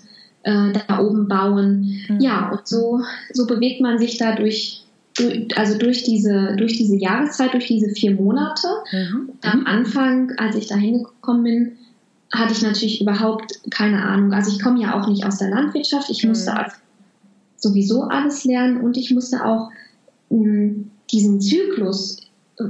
äh, 0.44 0.74
da 0.88 1.00
oben 1.00 1.28
bauen. 1.28 2.02
Mhm. 2.08 2.20
Ja, 2.20 2.52
und 2.52 2.68
so, 2.68 3.02
so 3.34 3.48
bewegt 3.48 3.82
man 3.82 3.98
sich 3.98 4.18
da 4.18 4.36
durch, 4.36 4.84
durch, 5.16 5.58
also 5.58 5.78
durch 5.78 6.04
diese, 6.04 6.56
durch 6.58 6.78
diese 6.78 6.98
Jahreszeit, 6.98 7.54
durch 7.54 7.68
diese 7.68 7.90
vier 7.90 8.12
Monate. 8.16 8.68
Mhm. 8.92 9.30
Am 9.42 9.66
Anfang, 9.66 10.32
als 10.38 10.56
ich 10.56 10.68
da 10.68 10.76
hingekommen 10.76 11.44
bin, 11.44 11.72
hatte 12.32 12.54
ich 12.54 12.62
natürlich 12.62 13.02
überhaupt 13.02 13.60
keine 13.72 14.04
Ahnung. 14.04 14.34
Also 14.34 14.52
ich 14.52 14.62
komme 14.62 14.82
ja 14.82 15.00
auch 15.00 15.08
nicht 15.08 15.26
aus 15.26 15.38
der 15.38 15.50
Landwirtschaft. 15.50 16.10
Ich 16.10 16.26
musste 16.26 16.52
mhm. 16.52 16.72
sowieso 17.58 18.04
alles 18.04 18.44
lernen 18.44 18.82
und 18.82 18.98
ich 18.98 19.12
musste 19.12 19.46
auch 19.46 19.70
mh, 20.30 20.44
hm, 20.44 20.92
diesen 21.12 21.42
Zyklus 21.42 22.18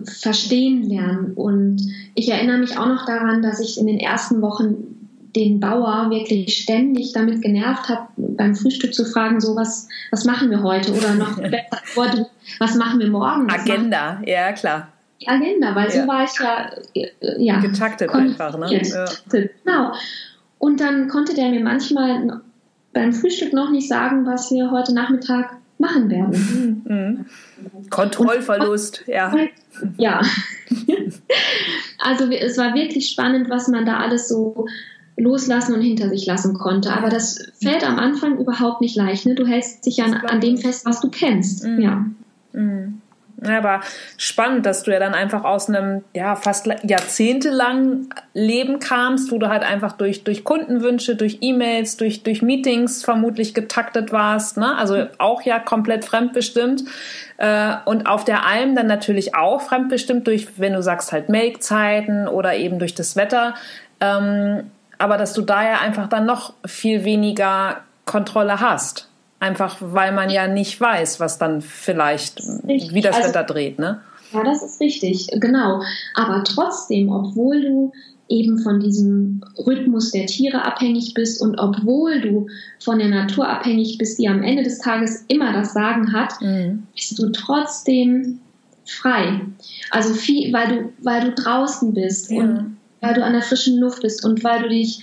verstehen 0.05 0.83
lernen. 0.83 1.33
Und 1.33 1.81
ich 2.15 2.29
erinnere 2.29 2.57
mich 2.57 2.77
auch 2.77 2.87
noch 2.87 3.05
daran, 3.05 3.41
dass 3.41 3.59
ich 3.59 3.79
in 3.79 3.87
den 3.87 3.99
ersten 3.99 4.41
Wochen 4.41 5.02
den 5.35 5.59
Bauer 5.59 6.09
wirklich 6.09 6.55
ständig 6.57 7.11
damit 7.13 7.41
genervt 7.41 7.89
habe, 7.89 8.07
beim 8.17 8.55
Frühstück 8.55 8.93
zu 8.93 9.05
fragen, 9.05 9.41
so 9.41 9.55
was, 9.55 9.87
was 10.11 10.25
machen 10.25 10.49
wir 10.49 10.61
heute? 10.61 10.91
Oder 10.93 11.15
noch 11.15 11.37
besser, 11.95 12.27
was 12.59 12.75
machen 12.75 12.99
wir 12.99 13.09
morgen? 13.09 13.49
Agenda, 13.49 14.21
ja 14.25 14.51
klar. 14.51 14.89
Agenda, 15.25 15.75
weil 15.75 15.89
ja. 15.89 16.01
so 16.01 16.07
war 16.07 16.23
ich 16.23 16.39
ja, 16.39 16.69
äh, 16.93 17.43
ja 17.43 17.59
getaktet 17.59 18.09
einfach. 18.11 18.57
Ne? 18.57 18.81
Ja. 18.81 19.05
Genau. 19.29 19.93
Und 20.59 20.79
dann 20.79 21.07
konnte 21.07 21.33
der 21.33 21.49
mir 21.49 21.61
manchmal 21.61 22.41
beim 22.93 23.13
Frühstück 23.13 23.53
noch 23.53 23.69
nicht 23.69 23.87
sagen, 23.87 24.25
was 24.25 24.51
wir 24.51 24.71
heute 24.71 24.93
Nachmittag 24.93 25.57
machen 25.77 26.09
werden. 26.09 26.83
Mhm. 26.85 27.89
Kontrollverlust, 27.89 29.03
Und, 29.05 29.13
ja. 29.13 29.33
Ja. 29.97 30.21
also 31.99 32.31
es 32.31 32.57
war 32.57 32.73
wirklich 32.73 33.09
spannend, 33.09 33.49
was 33.49 33.67
man 33.67 33.85
da 33.85 33.97
alles 33.97 34.27
so 34.27 34.67
loslassen 35.17 35.75
und 35.75 35.81
hinter 35.81 36.09
sich 36.09 36.25
lassen 36.25 36.53
konnte. 36.53 36.93
Aber 36.93 37.09
das 37.09 37.51
fällt 37.61 37.85
am 37.87 37.99
Anfang 37.99 38.37
überhaupt 38.37 38.81
nicht 38.81 38.95
leicht. 38.95 39.25
Ne? 39.25 39.35
Du 39.35 39.45
hältst 39.45 39.85
dich 39.85 40.01
an, 40.03 40.13
an 40.13 40.41
dem 40.41 40.57
fest, 40.57 40.85
was 40.85 41.01
du 41.01 41.09
kennst. 41.09 41.65
Mhm. 41.65 41.81
Ja. 41.81 42.05
Mhm. 42.53 43.01
Aber 43.41 43.81
spannend, 44.17 44.65
dass 44.65 44.83
du 44.83 44.91
ja 44.91 44.99
dann 44.99 45.13
einfach 45.13 45.43
aus 45.43 45.67
einem 45.67 46.03
ja 46.15 46.35
fast 46.35 46.69
jahrzehntelangen 46.83 48.09
Leben 48.33 48.79
kamst, 48.79 49.31
wo 49.31 49.37
du 49.37 49.49
halt 49.49 49.63
einfach 49.63 49.93
durch, 49.93 50.23
durch 50.23 50.43
Kundenwünsche, 50.43 51.15
durch 51.15 51.39
E-Mails, 51.41 51.97
durch, 51.97 52.23
durch 52.23 52.41
Meetings 52.41 53.03
vermutlich 53.03 53.53
getaktet 53.53 54.11
warst, 54.11 54.57
ne? 54.57 54.77
Also 54.77 55.07
auch 55.17 55.41
ja 55.41 55.59
komplett 55.59 56.05
fremdbestimmt. 56.05 56.83
Äh, 57.37 57.73
und 57.85 58.07
auf 58.07 58.23
der 58.23 58.45
Alm 58.45 58.75
dann 58.75 58.87
natürlich 58.87 59.35
auch 59.35 59.61
fremdbestimmt 59.61 60.27
durch, 60.27 60.47
wenn 60.57 60.73
du 60.73 60.81
sagst, 60.81 61.11
halt 61.11 61.29
Melkzeiten 61.29 62.27
oder 62.27 62.55
eben 62.55 62.79
durch 62.79 62.95
das 62.95 63.15
Wetter. 63.15 63.55
Ähm, 63.99 64.71
aber 65.03 65.17
dass 65.17 65.33
du 65.33 65.41
da 65.41 65.61
ja 65.63 65.81
einfach 65.81 66.07
dann 66.07 66.25
noch 66.25 66.53
viel 66.65 67.03
weniger 67.03 67.81
Kontrolle 68.05 68.61
hast. 68.61 69.09
Einfach 69.41 69.75
weil 69.81 70.13
man 70.13 70.29
ja 70.29 70.47
nicht 70.47 70.79
weiß, 70.79 71.19
was 71.19 71.37
dann 71.37 71.61
vielleicht, 71.61 72.41
wie 72.63 73.01
das 73.01 73.17
also, 73.17 73.27
Wetter 73.27 73.43
dreht, 73.43 73.79
ne? 73.79 73.99
Ja, 74.31 74.45
das 74.45 74.63
ist 74.63 74.79
richtig, 74.79 75.27
genau. 75.33 75.81
Aber 76.15 76.45
trotzdem, 76.45 77.09
obwohl 77.09 77.61
du 77.61 77.91
eben 78.29 78.59
von 78.59 78.79
diesem 78.79 79.41
Rhythmus 79.57 80.11
der 80.11 80.27
Tiere 80.27 80.63
abhängig 80.63 81.13
bist 81.13 81.41
und 81.41 81.59
obwohl 81.59 82.21
du 82.21 82.47
von 82.79 82.97
der 82.97 83.09
Natur 83.09 83.49
abhängig 83.49 83.97
bist, 83.97 84.17
die 84.19 84.29
am 84.29 84.41
Ende 84.41 84.63
des 84.63 84.79
Tages 84.79 85.25
immer 85.27 85.51
das 85.51 85.73
Sagen 85.73 86.13
hat, 86.13 86.39
mhm. 86.39 86.87
bist 86.95 87.19
du 87.19 87.29
trotzdem 87.31 88.39
frei. 88.85 89.41
Also 89.91 90.13
viel, 90.13 90.53
weil 90.53 90.67
du, 90.69 90.93
weil 90.99 91.25
du 91.25 91.31
draußen 91.33 91.93
bist 91.93 92.31
ja. 92.31 92.39
und 92.39 92.77
weil 93.03 93.13
du 93.13 93.23
an 93.23 93.33
der 93.33 93.41
frischen 93.41 93.79
Luft 93.79 94.01
bist 94.01 94.25
und 94.25 94.43
weil 94.43 94.63
du 94.63 94.69
dich 94.69 94.99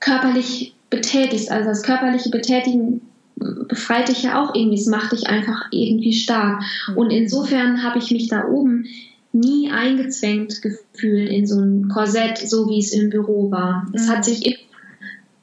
körperlich 0.00 0.74
betätigst. 0.90 1.50
Also 1.50 1.68
das 1.68 1.82
körperliche 1.82 2.30
Betätigen 2.30 3.02
befreit 3.36 4.08
dich 4.08 4.24
ja 4.24 4.42
auch 4.42 4.54
irgendwie, 4.54 4.78
es 4.78 4.86
macht 4.86 5.12
dich 5.12 5.28
einfach 5.28 5.66
irgendwie 5.70 6.12
stark. 6.12 6.62
Und 6.96 7.10
insofern 7.10 7.82
habe 7.82 7.98
ich 7.98 8.10
mich 8.10 8.28
da 8.28 8.46
oben 8.48 8.86
nie 9.32 9.70
eingezwängt 9.70 10.60
gefühlt 10.60 11.30
in 11.30 11.46
so 11.46 11.60
ein 11.60 11.88
Korsett, 11.88 12.38
so 12.38 12.68
wie 12.68 12.80
es 12.80 12.92
im 12.92 13.10
Büro 13.10 13.50
war. 13.50 13.86
Es 13.92 14.08
hat 14.08 14.18
mhm. 14.18 14.22
sich 14.24 14.46
immer 14.46 14.56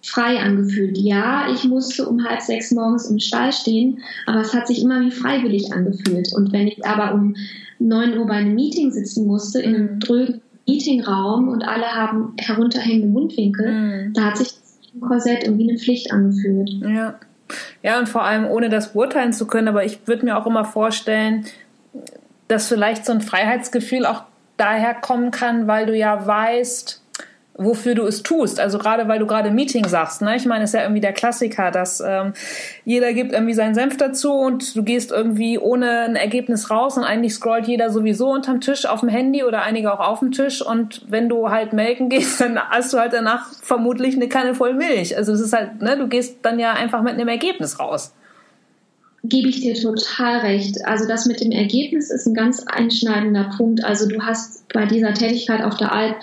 frei 0.02 0.40
angefühlt. 0.40 0.98
Ja, 0.98 1.52
ich 1.54 1.64
musste 1.64 2.08
um 2.08 2.24
halb 2.24 2.42
sechs 2.42 2.72
morgens 2.72 3.10
im 3.10 3.20
Stall 3.20 3.52
stehen, 3.54 4.00
aber 4.26 4.42
es 4.42 4.54
hat 4.54 4.68
sich 4.68 4.82
immer 4.82 5.02
wie 5.02 5.12
freiwillig 5.12 5.74
angefühlt. 5.74 6.34
Und 6.34 6.52
wenn 6.52 6.68
ich 6.68 6.86
aber 6.86 7.14
um 7.14 7.36
neun 7.80 8.18
Uhr 8.18 8.26
bei 8.26 8.36
einem 8.36 8.56
Meeting 8.56 8.92
sitzen 8.92 9.26
musste, 9.26 9.62
in 9.62 9.76
einem 9.76 9.96
mhm. 9.96 10.00
drögen 10.00 10.42
Meetingraum 10.68 11.48
und 11.48 11.64
alle 11.64 11.88
haben 11.88 12.34
herunterhängende 12.38 13.08
Mundwinkel, 13.08 13.72
mhm. 13.72 14.14
da 14.14 14.26
hat 14.26 14.38
sich 14.38 14.50
das 14.50 15.02
Korsett 15.08 15.44
irgendwie 15.44 15.70
eine 15.70 15.80
Pflicht 15.80 16.12
angefühlt. 16.12 16.70
Ja. 16.82 17.16
Ja, 17.82 17.98
und 17.98 18.10
vor 18.10 18.24
allem 18.24 18.46
ohne 18.46 18.68
das 18.68 18.92
beurteilen 18.92 19.32
zu 19.32 19.48
können, 19.48 19.70
aber 19.70 19.86
ich 19.86 20.06
würde 20.06 20.26
mir 20.26 20.38
auch 20.38 20.46
immer 20.46 20.66
vorstellen, 20.66 21.46
dass 22.50 22.68
vielleicht 22.68 23.06
so 23.06 23.14
ein 23.14 23.22
Freiheitsgefühl 23.22 24.06
auch 24.06 24.24
daher 24.58 24.94
kommen 24.94 25.32
kann, 25.32 25.66
weil 25.66 25.86
du 25.86 25.96
ja 25.96 26.28
weißt, 26.28 27.02
wofür 27.58 27.96
du 27.96 28.04
es 28.06 28.24
tust. 28.24 28.60
Also 28.60 28.78
gerade 28.78 29.08
weil 29.08 29.20
du 29.20 29.26
gerade 29.26 29.52
Meeting 29.52 29.88
sagst, 29.88 30.22
ne? 30.22 30.36
Ich 30.36 30.46
meine, 30.46 30.64
ist 30.64 30.74
ja 30.74 30.82
irgendwie 30.82 31.02
der 31.02 31.14
Klassiker, 31.14 31.72
dass 31.72 32.02
ähm, 32.06 32.34
jeder 32.86 33.14
gibt 33.14 33.34
irgendwie 33.34 33.54
seinen 33.54 33.76
Senf 33.76 33.98
dazu 33.98 34.34
und 34.34 34.76
du 34.76 34.84
gehst 34.84 35.12
irgendwie 35.12 35.58
ohne 35.58 36.02
ein 36.02 36.16
Ergebnis 36.16 36.70
raus 36.70 36.98
und 36.98 37.04
eigentlich 37.04 37.34
scrollt 37.34 37.68
jeder 37.68 37.90
sowieso 37.90 38.32
unterm 38.32 38.62
Tisch 38.62 38.86
auf 38.86 39.00
dem 39.00 39.10
Handy 39.10 39.44
oder 39.44 39.64
einige 39.64 39.94
auch 39.94 40.00
auf 40.00 40.20
dem 40.20 40.32
Tisch 40.32 40.62
und 40.62 41.02
wenn 41.10 41.30
du 41.30 41.50
halt 41.50 41.74
melken 41.74 42.10
gehst, 42.10 42.40
dann 42.42 42.60
hast 42.60 42.94
du 42.94 43.00
halt 43.00 43.14
danach 43.14 43.52
vermutlich 43.62 44.16
eine 44.16 44.30
Kanne 44.30 44.54
voll 44.54 44.74
Milch. 44.74 45.18
Also 45.18 45.34
es 45.34 45.42
ist 45.42 45.54
halt, 45.54 45.82
ne, 45.82 45.98
du 45.98 46.08
gehst 46.08 46.38
dann 46.44 46.60
ja 46.60 46.74
einfach 46.74 47.02
mit 47.02 47.14
einem 47.14 47.28
Ergebnis 47.28 47.80
raus 47.80 48.14
gebe 49.24 49.50
ich 49.50 49.60
dir 49.60 49.74
total 49.74 50.40
recht. 50.40 50.86
Also 50.86 51.06
das 51.06 51.26
mit 51.26 51.42
dem 51.42 51.52
Ergebnis 51.52 52.12
ist 52.12 52.28
ein 52.28 52.34
ganz 52.34 52.64
einschneidender 52.66 53.50
Punkt. 53.58 53.84
Also 53.84 54.08
du 54.08 54.22
hast 54.22 54.68
bei 54.70 54.86
dieser 54.86 55.14
Tätigkeit 55.14 55.64
auf 55.64 55.76
der 55.76 55.92
Alp 55.92 56.16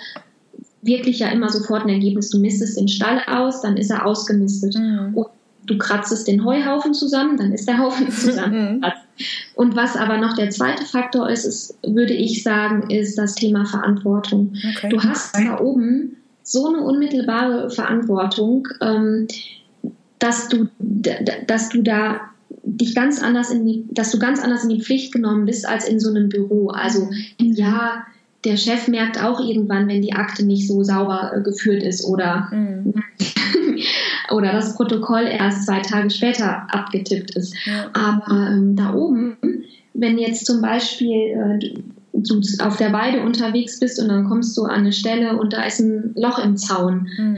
wirklich 0.85 1.19
ja 1.19 1.29
immer 1.29 1.49
sofort 1.49 1.83
ein 1.83 1.89
Ergebnis. 1.89 2.29
Du 2.29 2.39
mistest 2.39 2.79
den 2.79 2.87
Stall 2.87 3.21
aus, 3.27 3.61
dann 3.61 3.77
ist 3.77 3.89
er 3.89 4.05
ausgemistet. 4.05 4.75
Mhm. 4.75 5.13
Und 5.15 5.27
du 5.65 5.77
kratzest 5.77 6.27
den 6.27 6.45
Heuhaufen 6.45 6.93
zusammen, 6.93 7.37
dann 7.37 7.51
ist 7.51 7.67
der 7.67 7.79
Haufen 7.79 8.11
zusammen. 8.11 8.85
Und 9.55 9.75
was 9.75 9.95
aber 9.95 10.17
noch 10.17 10.35
der 10.35 10.49
zweite 10.51 10.85
Faktor 10.85 11.29
ist, 11.29 11.45
ist, 11.45 11.77
würde 11.85 12.13
ich 12.13 12.43
sagen, 12.43 12.89
ist 12.89 13.17
das 13.17 13.35
Thema 13.35 13.65
Verantwortung. 13.65 14.53
Okay. 14.75 14.89
Du 14.89 15.01
hast 15.01 15.35
da 15.35 15.59
oben 15.59 16.17
so 16.43 16.67
eine 16.67 16.81
unmittelbare 16.81 17.71
Verantwortung, 17.71 18.67
ähm, 18.81 19.27
dass 20.19 20.47
du, 20.49 20.67
dass 20.79 21.69
du 21.69 21.81
da 21.81 22.21
dich 22.63 22.95
ganz 22.95 23.21
anders 23.21 23.51
in 23.51 23.65
die, 23.65 23.85
dass 23.91 24.11
du 24.11 24.19
ganz 24.19 24.39
anders 24.39 24.63
in 24.63 24.69
die 24.69 24.81
Pflicht 24.81 25.13
genommen 25.13 25.45
bist 25.45 25.67
als 25.67 25.87
in 25.87 25.99
so 25.99 26.09
einem 26.09 26.29
Büro. 26.29 26.69
Also 26.69 27.09
ja, 27.39 28.05
der 28.45 28.57
Chef 28.57 28.87
merkt 28.87 29.21
auch 29.21 29.39
irgendwann, 29.39 29.87
wenn 29.87 30.01
die 30.01 30.13
Akte 30.13 30.45
nicht 30.45 30.67
so 30.67 30.83
sauber 30.83 31.31
äh, 31.35 31.41
geführt 31.41 31.83
ist 31.83 32.05
oder, 32.05 32.47
mhm. 32.51 32.93
oder 34.31 34.53
das 34.53 34.75
Protokoll 34.75 35.23
erst 35.23 35.65
zwei 35.65 35.81
Tage 35.81 36.09
später 36.09 36.67
abgetippt 36.73 37.31
ist. 37.35 37.55
Ja. 37.65 37.89
Aber 37.93 38.49
ähm, 38.51 38.75
da 38.75 38.93
oben, 38.93 39.37
wenn 39.93 40.17
jetzt 40.17 40.45
zum 40.45 40.61
Beispiel 40.61 41.59
äh, 41.61 41.73
du 42.13 42.41
auf 42.59 42.77
der 42.77 42.93
Weide 42.93 43.21
unterwegs 43.21 43.79
bist 43.79 43.99
und 43.99 44.07
dann 44.07 44.27
kommst 44.27 44.55
du 44.57 44.63
an 44.63 44.81
eine 44.81 44.93
Stelle 44.93 45.37
und 45.37 45.53
da 45.53 45.63
ist 45.63 45.79
ein 45.79 46.13
Loch 46.15 46.39
im 46.39 46.55
Zaun. 46.55 47.09
Mhm. 47.17 47.37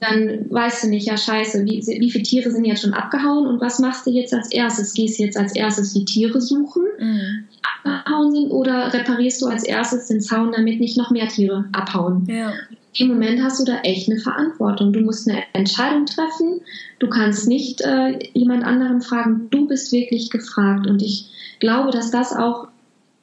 Dann 0.00 0.50
weißt 0.50 0.84
du 0.84 0.88
nicht, 0.88 1.06
ja 1.06 1.16
scheiße, 1.16 1.64
wie, 1.64 1.82
wie 1.86 2.10
viele 2.10 2.24
Tiere 2.24 2.50
sind 2.50 2.66
jetzt 2.66 2.82
schon 2.82 2.92
abgehauen 2.92 3.46
und 3.46 3.60
was 3.60 3.78
machst 3.78 4.06
du 4.06 4.10
jetzt 4.10 4.34
als 4.34 4.52
erstes? 4.52 4.92
Gehst 4.92 5.18
du 5.18 5.22
jetzt 5.22 5.38
als 5.38 5.54
erstes 5.54 5.94
die 5.94 6.04
Tiere 6.04 6.40
suchen, 6.40 6.82
mhm. 6.98 7.44
Abgehauen 7.62 8.32
sind, 8.32 8.50
oder 8.50 8.92
reparierst 8.92 9.42
du 9.42 9.46
als 9.46 9.64
erstes 9.64 10.08
den 10.08 10.20
Zaun, 10.20 10.52
damit 10.52 10.80
nicht 10.80 10.96
noch 10.96 11.10
mehr 11.10 11.28
Tiere 11.28 11.64
abhauen? 11.72 12.26
Ja. 12.28 12.52
Im 12.98 13.08
Moment 13.08 13.42
hast 13.42 13.60
du 13.60 13.64
da 13.64 13.80
echt 13.80 14.10
eine 14.10 14.18
Verantwortung. 14.18 14.92
Du 14.92 15.00
musst 15.00 15.28
eine 15.28 15.42
Entscheidung 15.52 16.06
treffen. 16.06 16.60
Du 16.98 17.08
kannst 17.08 17.46
nicht 17.46 17.82
äh, 17.82 18.18
jemand 18.32 18.64
anderen 18.64 19.02
fragen. 19.02 19.48
Du 19.50 19.66
bist 19.66 19.92
wirklich 19.92 20.30
gefragt. 20.30 20.86
Und 20.86 21.02
ich 21.02 21.26
glaube, 21.60 21.90
dass 21.90 22.10
das 22.10 22.32
auch 22.32 22.68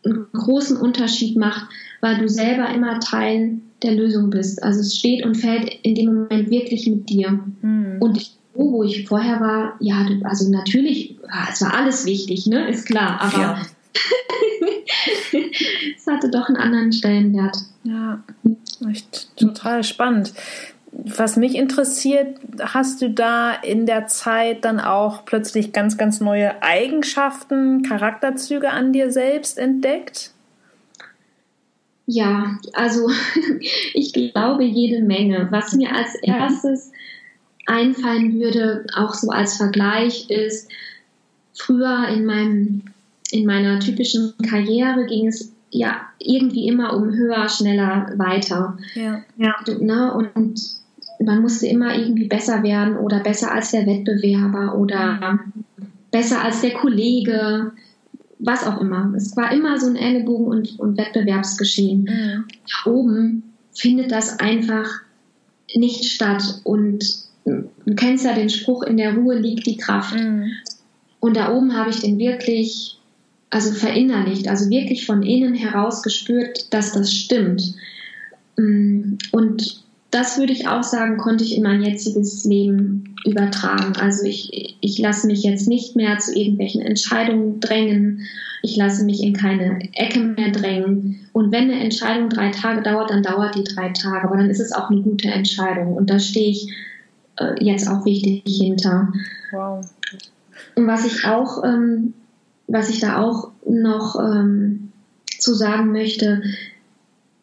einen 0.05 0.27
großen 0.33 0.77
Unterschied 0.77 1.37
macht, 1.37 1.65
weil 2.01 2.19
du 2.19 2.29
selber 2.29 2.69
immer 2.69 2.99
Teil 2.99 3.61
der 3.81 3.93
Lösung 3.93 4.29
bist. 4.29 4.61
Also 4.61 4.81
es 4.81 4.95
steht 4.95 5.25
und 5.25 5.35
fällt 5.35 5.73
in 5.81 5.95
dem 5.95 6.13
Moment 6.13 6.49
wirklich 6.49 6.87
mit 6.87 7.09
dir. 7.09 7.39
Mhm. 7.61 7.97
Und 7.99 8.31
wo 8.53 8.83
ich 8.83 9.07
vorher 9.07 9.39
war, 9.39 9.75
ja, 9.79 10.05
also 10.23 10.51
natürlich, 10.51 11.17
es 11.51 11.61
war 11.61 11.73
alles 11.73 12.05
wichtig, 12.05 12.45
ne, 12.45 12.69
ist 12.69 12.85
klar, 12.85 13.19
aber 13.19 13.41
ja. 13.41 13.61
es 15.97 16.07
hatte 16.07 16.29
doch 16.29 16.47
einen 16.47 16.57
anderen 16.57 16.91
Stellenwert. 16.91 17.57
Ja, 17.83 18.23
echt 18.89 19.35
total 19.37 19.83
spannend. 19.83 20.33
Was 20.91 21.37
mich 21.37 21.55
interessiert, 21.55 22.37
hast 22.59 23.01
du 23.01 23.09
da 23.09 23.51
in 23.51 23.87
der 23.87 24.07
Zeit 24.07 24.63
dann 24.63 24.79
auch 24.79 25.25
plötzlich 25.25 25.73
ganz, 25.73 25.97
ganz 25.97 26.21
neue 26.21 26.61
Eigenschaften, 26.61 27.81
Charakterzüge 27.81 28.69
an 28.69 28.93
dir 28.93 29.11
selbst 29.11 29.57
entdeckt? 29.57 30.31
Ja, 32.05 32.57
also 32.73 33.09
ich 33.93 34.13
glaube 34.13 34.63
jede 34.63 35.01
Menge. 35.01 35.47
Was 35.49 35.73
mir 35.73 35.95
als 35.95 36.15
erstes 36.21 36.91
einfallen 37.65 38.39
würde, 38.39 38.85
auch 38.95 39.13
so 39.13 39.29
als 39.29 39.57
Vergleich, 39.57 40.29
ist, 40.29 40.69
früher 41.53 42.07
in, 42.09 42.25
meinem, 42.25 42.83
in 43.33 43.45
meiner 43.45 43.79
typischen 43.79 44.33
Karriere 44.47 45.05
ging 45.07 45.27
es 45.27 45.51
ja 45.71 46.01
irgendwie 46.19 46.67
immer 46.67 46.95
um 46.95 47.11
höher, 47.11 47.49
schneller, 47.49 48.13
weiter. 48.17 48.77
Ja. 48.93 49.21
ja. 49.37 49.55
Ne? 49.79 50.13
Und 50.13 50.61
man 51.19 51.41
musste 51.41 51.67
immer 51.67 51.95
irgendwie 51.95 52.27
besser 52.27 52.63
werden 52.63 52.97
oder 52.97 53.19
besser 53.19 53.51
als 53.51 53.71
der 53.71 53.87
Wettbewerber 53.87 54.77
oder 54.77 55.39
besser 56.11 56.43
als 56.43 56.61
der 56.61 56.73
Kollege, 56.73 57.71
was 58.39 58.67
auch 58.67 58.79
immer. 58.79 59.11
Es 59.15 59.35
war 59.35 59.51
immer 59.51 59.79
so 59.79 59.87
ein 59.87 59.95
Ellenbogen- 59.95 60.47
und, 60.47 60.79
und 60.79 60.97
Wettbewerbsgeschehen. 60.97 62.01
Mhm. 62.01 62.45
Da 62.67 62.91
oben 62.91 63.43
findet 63.73 64.11
das 64.11 64.39
einfach 64.39 64.87
nicht 65.75 66.05
statt. 66.05 66.61
Und 66.63 67.03
du 67.45 67.95
kennst 67.95 68.25
ja 68.25 68.33
den 68.33 68.49
Spruch, 68.49 68.83
in 68.83 68.97
der 68.97 69.15
Ruhe 69.15 69.39
liegt 69.39 69.65
die 69.65 69.77
Kraft. 69.77 70.15
Mhm. 70.15 70.51
Und 71.19 71.37
da 71.37 71.53
oben 71.53 71.75
habe 71.75 71.89
ich 71.89 72.01
den 72.01 72.19
wirklich, 72.19 72.99
also 73.53 73.71
verinnerlicht, 73.71 74.47
also 74.47 74.69
wirklich 74.71 75.05
von 75.05 75.21
innen 75.21 75.53
heraus 75.53 76.01
gespürt, 76.01 76.73
dass 76.73 76.91
das 76.91 77.13
stimmt. 77.13 77.75
Mm, 78.57 79.13
und 79.31 79.83
das 80.09 80.39
würde 80.39 80.53
ich 80.53 80.67
auch 80.67 80.81
sagen, 80.81 81.17
konnte 81.17 81.43
ich 81.43 81.55
in 81.55 81.61
mein 81.61 81.83
jetziges 81.83 82.45
Leben 82.45 83.15
übertragen. 83.25 83.95
Also 83.95 84.25
ich, 84.25 84.75
ich 84.81 84.97
lasse 84.97 85.27
mich 85.27 85.43
jetzt 85.43 85.67
nicht 85.67 85.95
mehr 85.95 86.17
zu 86.17 86.35
irgendwelchen 86.35 86.81
Entscheidungen 86.81 87.59
drängen. 87.59 88.21
Ich 88.63 88.75
lasse 88.75 89.05
mich 89.05 89.21
in 89.21 89.33
keine 89.33 89.79
Ecke 89.93 90.19
mehr 90.19 90.49
drängen. 90.49 91.27
Und 91.31 91.51
wenn 91.51 91.69
eine 91.69 91.79
Entscheidung 91.79 92.29
drei 92.29 92.49
Tage 92.49 92.81
dauert, 92.81 93.11
dann 93.11 93.21
dauert 93.21 93.55
die 93.55 93.63
drei 93.63 93.89
Tage. 93.89 94.27
Aber 94.27 94.37
dann 94.37 94.49
ist 94.49 94.59
es 94.61 94.71
auch 94.71 94.89
eine 94.89 95.01
gute 95.01 95.27
Entscheidung. 95.27 95.93
Und 95.93 96.09
da 96.09 96.19
stehe 96.19 96.49
ich 96.49 96.71
äh, 97.37 97.63
jetzt 97.63 97.87
auch 97.87 98.03
richtig 98.03 98.41
hinter. 98.45 99.13
Wow. 99.51 99.85
Und 100.75 100.87
was 100.87 101.05
ich 101.05 101.25
auch, 101.25 101.63
ähm, 101.63 102.13
was 102.73 102.89
ich 102.89 102.99
da 102.99 103.21
auch 103.21 103.51
noch 103.67 104.19
ähm, 104.19 104.91
zu 105.37 105.53
sagen 105.53 105.91
möchte, 105.91 106.41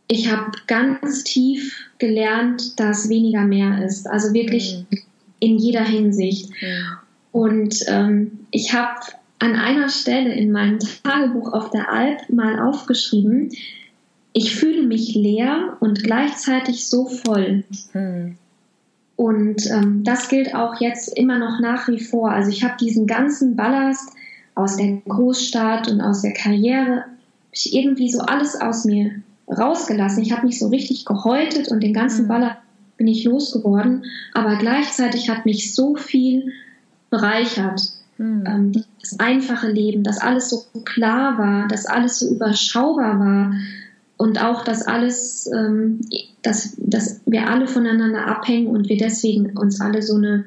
ich 0.09 0.31
habe 0.31 0.51
ganz 0.67 1.23
tief 1.23 1.87
gelernt, 1.99 2.81
dass 2.81 3.09
weniger 3.09 3.43
mehr 3.43 3.85
ist. 3.85 4.11
Also 4.11 4.35
wirklich 4.35 4.85
mhm. 4.91 4.99
in 5.39 5.59
jeder 5.59 5.85
Hinsicht. 5.85 6.51
Mhm. 6.51 6.87
Und 7.31 7.85
ähm, 7.87 8.41
ich 8.51 8.75
habe 8.75 9.01
an 9.39 9.55
einer 9.55 9.89
Stelle 9.89 10.35
in 10.35 10.51
meinem 10.51 10.81
Tagebuch 10.81 11.53
auf 11.53 11.71
der 11.71 11.93
Alp 11.93 12.29
mal 12.29 12.59
aufgeschrieben, 12.59 13.53
ich 14.33 14.55
fühle 14.57 14.83
mich 14.83 15.15
leer 15.15 15.77
und 15.79 16.03
gleichzeitig 16.03 16.89
so 16.89 17.07
voll. 17.07 17.63
Mhm. 17.93 18.37
Und 19.15 19.71
ähm, 19.71 20.03
das 20.03 20.29
gilt 20.29 20.57
auch 20.57 20.81
jetzt 20.81 21.17
immer 21.17 21.39
noch 21.39 21.61
nach 21.61 21.87
wie 21.87 22.01
vor. 22.01 22.33
Also 22.33 22.51
ich 22.51 22.65
habe 22.65 22.75
diesen 22.81 23.07
ganzen 23.07 23.55
Ballast 23.55 24.11
aus 24.61 24.77
der 24.77 24.99
Großstadt 25.09 25.89
und 25.91 26.01
aus 26.01 26.23
der 26.23 26.33
Karriere, 26.33 27.05
ich 27.53 27.75
irgendwie 27.75 28.11
so 28.11 28.21
alles 28.21 28.61
aus 28.61 28.85
mir 28.85 29.23
rausgelassen. 29.49 30.23
Ich 30.23 30.33
habe 30.33 30.47
mich 30.47 30.59
so 30.59 30.69
richtig 30.69 31.05
gehäutet 31.05 31.69
und 31.69 31.83
den 31.83 31.93
ganzen 31.93 32.25
mhm. 32.25 32.29
Baller 32.29 32.57
bin 32.97 33.09
ich 33.09 33.25
losgeworden. 33.25 34.05
Aber 34.33 34.57
gleichzeitig 34.57 35.29
hat 35.31 35.47
mich 35.47 35.75
so 35.75 35.97
viel 35.97 36.53
bereichert. 37.09 37.83
Mhm. 38.19 38.45
Ähm, 38.47 38.73
das 39.01 39.19
einfache 39.19 39.71
Leben, 39.71 40.05
dass 40.05 40.19
alles 40.19 40.51
so 40.51 40.65
klar 40.85 41.39
war, 41.39 41.69
dass 41.69 41.87
alles 41.87 42.19
so 42.21 42.29
überschaubar 42.35 43.19
war 43.19 43.55
und 44.19 44.43
auch, 44.43 44.63
dass 44.65 44.83
alles, 44.83 45.51
ähm, 45.57 46.01
dass, 46.43 46.77
dass 46.77 47.21
wir 47.25 47.49
alle 47.49 47.67
voneinander 47.67 48.27
abhängen 48.27 48.69
und 48.69 48.89
wir 48.89 48.99
deswegen 48.99 49.57
uns 49.57 49.81
alle 49.81 50.03
so 50.03 50.17
eine 50.17 50.45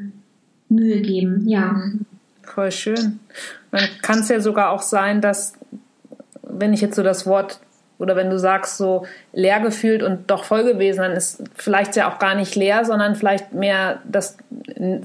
Mühe 0.69 1.01
geben. 1.01 1.49
Ja. 1.49 1.73
Mhm. 1.73 2.05
Voll 2.53 2.71
schön. 2.71 3.19
Dann 3.71 3.87
kann 4.01 4.19
es 4.19 4.29
ja 4.29 4.39
sogar 4.39 4.71
auch 4.71 4.81
sein, 4.81 5.21
dass, 5.21 5.53
wenn 6.43 6.73
ich 6.73 6.81
jetzt 6.81 6.95
so 6.95 7.03
das 7.03 7.25
Wort 7.25 7.59
oder 7.97 8.15
wenn 8.15 8.29
du 8.29 8.37
sagst, 8.37 8.77
so 8.77 9.05
leer 9.31 9.59
gefühlt 9.59 10.03
und 10.03 10.29
doch 10.29 10.43
voll 10.43 10.63
gewesen, 10.63 10.99
dann 10.99 11.13
ist 11.13 11.43
vielleicht 11.55 11.95
ja 11.95 12.11
auch 12.11 12.19
gar 12.19 12.35
nicht 12.35 12.55
leer, 12.55 12.85
sondern 12.85 13.15
vielleicht 13.15 13.53
mehr 13.53 14.01
das 14.03 14.37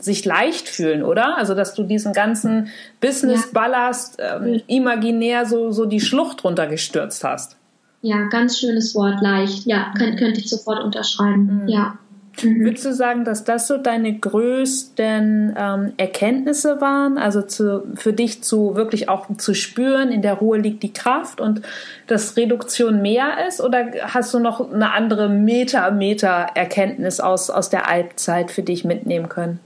sich 0.00 0.24
leicht 0.24 0.68
fühlen, 0.68 1.02
oder? 1.02 1.38
Also, 1.38 1.54
dass 1.54 1.74
du 1.74 1.84
diesen 1.84 2.12
ganzen 2.12 2.68
Business-Ballast 3.00 4.18
ähm, 4.18 4.62
imaginär 4.66 5.46
so, 5.46 5.70
so 5.70 5.84
die 5.84 6.00
Schlucht 6.00 6.42
runtergestürzt 6.44 7.22
hast. 7.24 7.56
Ja, 8.02 8.28
ganz 8.28 8.58
schönes 8.58 8.94
Wort, 8.94 9.20
leicht. 9.20 9.66
Ja, 9.66 9.92
könnte, 9.96 10.16
könnte 10.16 10.40
ich 10.40 10.48
sofort 10.48 10.82
unterschreiben. 10.82 11.62
Mhm. 11.62 11.68
Ja. 11.68 11.98
Mhm. 12.42 12.64
Würdest 12.64 12.84
du 12.84 12.94
sagen, 12.94 13.24
dass 13.24 13.44
das 13.44 13.66
so 13.66 13.76
deine 13.76 14.18
größten 14.18 15.54
ähm, 15.56 15.92
Erkenntnisse 15.96 16.80
waren? 16.80 17.18
Also 17.18 17.42
zu, 17.42 17.84
für 17.94 18.12
dich 18.12 18.42
zu 18.42 18.74
wirklich 18.74 19.08
auch 19.08 19.26
zu 19.36 19.54
spüren, 19.54 20.10
in 20.10 20.22
der 20.22 20.34
Ruhe 20.34 20.58
liegt 20.58 20.82
die 20.82 20.92
Kraft 20.92 21.40
und 21.40 21.62
dass 22.06 22.36
Reduktion 22.36 23.02
mehr 23.02 23.46
ist? 23.46 23.60
Oder 23.60 23.90
hast 24.02 24.32
du 24.34 24.38
noch 24.38 24.72
eine 24.72 24.92
andere 24.92 25.28
Meter-Meter-Erkenntnis 25.28 27.20
aus, 27.20 27.50
aus 27.50 27.70
der 27.70 27.88
Altzeit 27.88 28.50
für 28.50 28.62
dich 28.62 28.84
mitnehmen 28.84 29.28
können? 29.28 29.60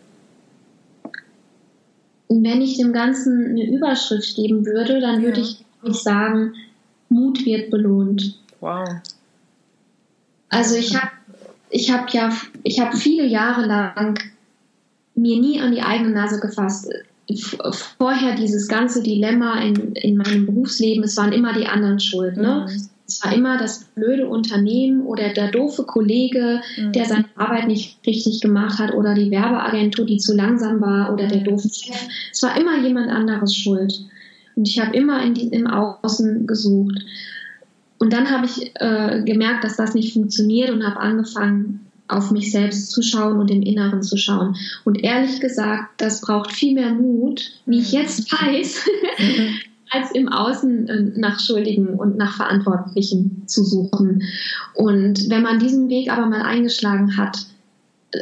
Wenn 2.28 2.62
ich 2.62 2.78
dem 2.78 2.92
Ganzen 2.92 3.50
eine 3.50 3.66
Überschrift 3.66 4.36
geben 4.36 4.64
würde, 4.64 5.00
dann 5.00 5.20
ja. 5.20 5.28
würde 5.28 5.40
ich 5.40 5.64
sagen, 5.92 6.54
Mut 7.08 7.44
wird 7.44 7.70
belohnt. 7.70 8.38
Wow. 8.60 8.88
Also 10.48 10.76
ich 10.76 10.94
habe 10.94 11.10
ich 11.72 11.90
habe 11.90 12.06
ja, 12.10 12.30
ich 12.62 12.78
habe 12.78 12.96
viele 12.96 13.26
Jahre 13.26 13.66
lang 13.66 14.18
mir 15.14 15.40
nie 15.40 15.60
an 15.60 15.72
die 15.72 15.82
eigene 15.82 16.10
Nase 16.10 16.38
gefasst. 16.38 16.88
Vorher 17.98 18.36
dieses 18.36 18.68
ganze 18.68 19.02
Dilemma 19.02 19.60
in, 19.60 19.94
in 19.94 20.16
meinem 20.16 20.46
Berufsleben, 20.46 21.02
es 21.04 21.16
waren 21.16 21.32
immer 21.32 21.54
die 21.54 21.66
anderen 21.66 21.98
schuld. 21.98 22.36
Ne? 22.36 22.66
Mhm. 22.68 22.88
Es 23.06 23.24
war 23.24 23.34
immer 23.34 23.58
das 23.58 23.84
blöde 23.94 24.28
Unternehmen 24.28 25.02
oder 25.06 25.30
der 25.30 25.50
doofe 25.50 25.84
Kollege, 25.84 26.60
mhm. 26.76 26.92
der 26.92 27.06
seine 27.06 27.24
Arbeit 27.36 27.68
nicht 27.68 27.98
richtig 28.06 28.40
gemacht 28.40 28.78
hat 28.78 28.94
oder 28.94 29.14
die 29.14 29.30
Werbeagentur, 29.30 30.04
die 30.04 30.18
zu 30.18 30.34
langsam 30.34 30.80
war 30.80 31.12
oder 31.12 31.26
der 31.26 31.40
mhm. 31.40 31.44
doofe 31.44 31.68
Chef. 31.68 32.08
Es 32.30 32.42
war 32.42 32.58
immer 32.58 32.78
jemand 32.82 33.10
anderes 33.10 33.54
schuld. 33.56 33.92
Und 34.56 34.68
ich 34.68 34.78
habe 34.78 34.94
immer 34.94 35.22
in 35.22 35.34
die, 35.34 35.46
im 35.48 35.66
Außen 35.66 36.46
gesucht. 36.46 36.98
Und 38.02 38.12
dann 38.12 38.32
habe 38.32 38.46
ich 38.46 38.72
äh, 38.80 39.22
gemerkt, 39.24 39.62
dass 39.62 39.76
das 39.76 39.94
nicht 39.94 40.12
funktioniert 40.12 40.70
und 40.70 40.84
habe 40.84 40.98
angefangen, 40.98 41.86
auf 42.08 42.32
mich 42.32 42.50
selbst 42.50 42.90
zu 42.90 43.00
schauen 43.00 43.38
und 43.38 43.48
im 43.48 43.62
Inneren 43.62 44.02
zu 44.02 44.16
schauen. 44.16 44.56
Und 44.82 45.04
ehrlich 45.04 45.38
gesagt, 45.38 46.00
das 46.00 46.20
braucht 46.20 46.50
viel 46.50 46.74
mehr 46.74 46.92
Mut, 46.92 47.52
wie 47.64 47.78
ich 47.78 47.92
jetzt 47.92 48.32
weiß, 48.32 48.88
als 49.92 50.10
im 50.10 50.28
Außen 50.28 50.88
äh, 50.88 51.20
nach 51.20 51.38
Schuldigen 51.38 51.90
und 51.90 52.16
nach 52.16 52.34
Verantwortlichen 52.34 53.44
zu 53.46 53.62
suchen. 53.62 54.24
Und 54.74 55.30
wenn 55.30 55.42
man 55.42 55.60
diesen 55.60 55.88
Weg 55.88 56.10
aber 56.10 56.26
mal 56.26 56.42
eingeschlagen 56.42 57.16
hat, 57.16 57.46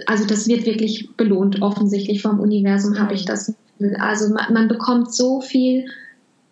also 0.05 0.27
das 0.27 0.47
wird 0.47 0.67
wirklich 0.67 1.17
belohnt, 1.17 1.63
offensichtlich 1.63 2.21
vom 2.21 2.39
Universum 2.39 2.99
habe 2.99 3.15
ich 3.15 3.25
das. 3.25 3.55
Also 3.99 4.29
man, 4.29 4.53
man 4.53 4.69
bekommt 4.69 5.15
so 5.15 5.41
viel 5.41 5.87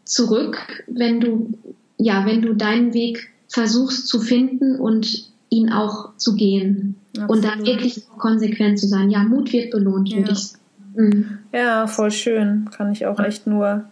zurück, 0.06 0.82
wenn 0.86 1.20
du 1.20 1.52
ja, 1.98 2.24
wenn 2.24 2.42
du 2.42 2.54
deinen 2.54 2.94
Weg 2.94 3.30
versuchst 3.48 4.08
zu 4.08 4.20
finden 4.20 4.76
und 4.76 5.30
ihn 5.50 5.70
auch 5.72 6.16
zu 6.16 6.34
gehen. 6.34 6.96
Absolut. 7.16 7.30
Und 7.30 7.44
dann 7.44 7.66
wirklich 7.66 8.02
konsequent 8.18 8.78
zu 8.78 8.86
sein. 8.86 9.10
Ja, 9.10 9.22
Mut 9.24 9.52
wird 9.52 9.70
belohnt, 9.70 10.14
würde 10.14 10.32
ich 10.32 10.38
sagen. 10.38 10.62
Mhm. 10.94 11.38
Ja, 11.52 11.86
voll 11.86 12.10
schön. 12.10 12.68
Kann 12.76 12.92
ich 12.92 13.06
auch 13.06 13.20
echt 13.20 13.46
nur, 13.46 13.84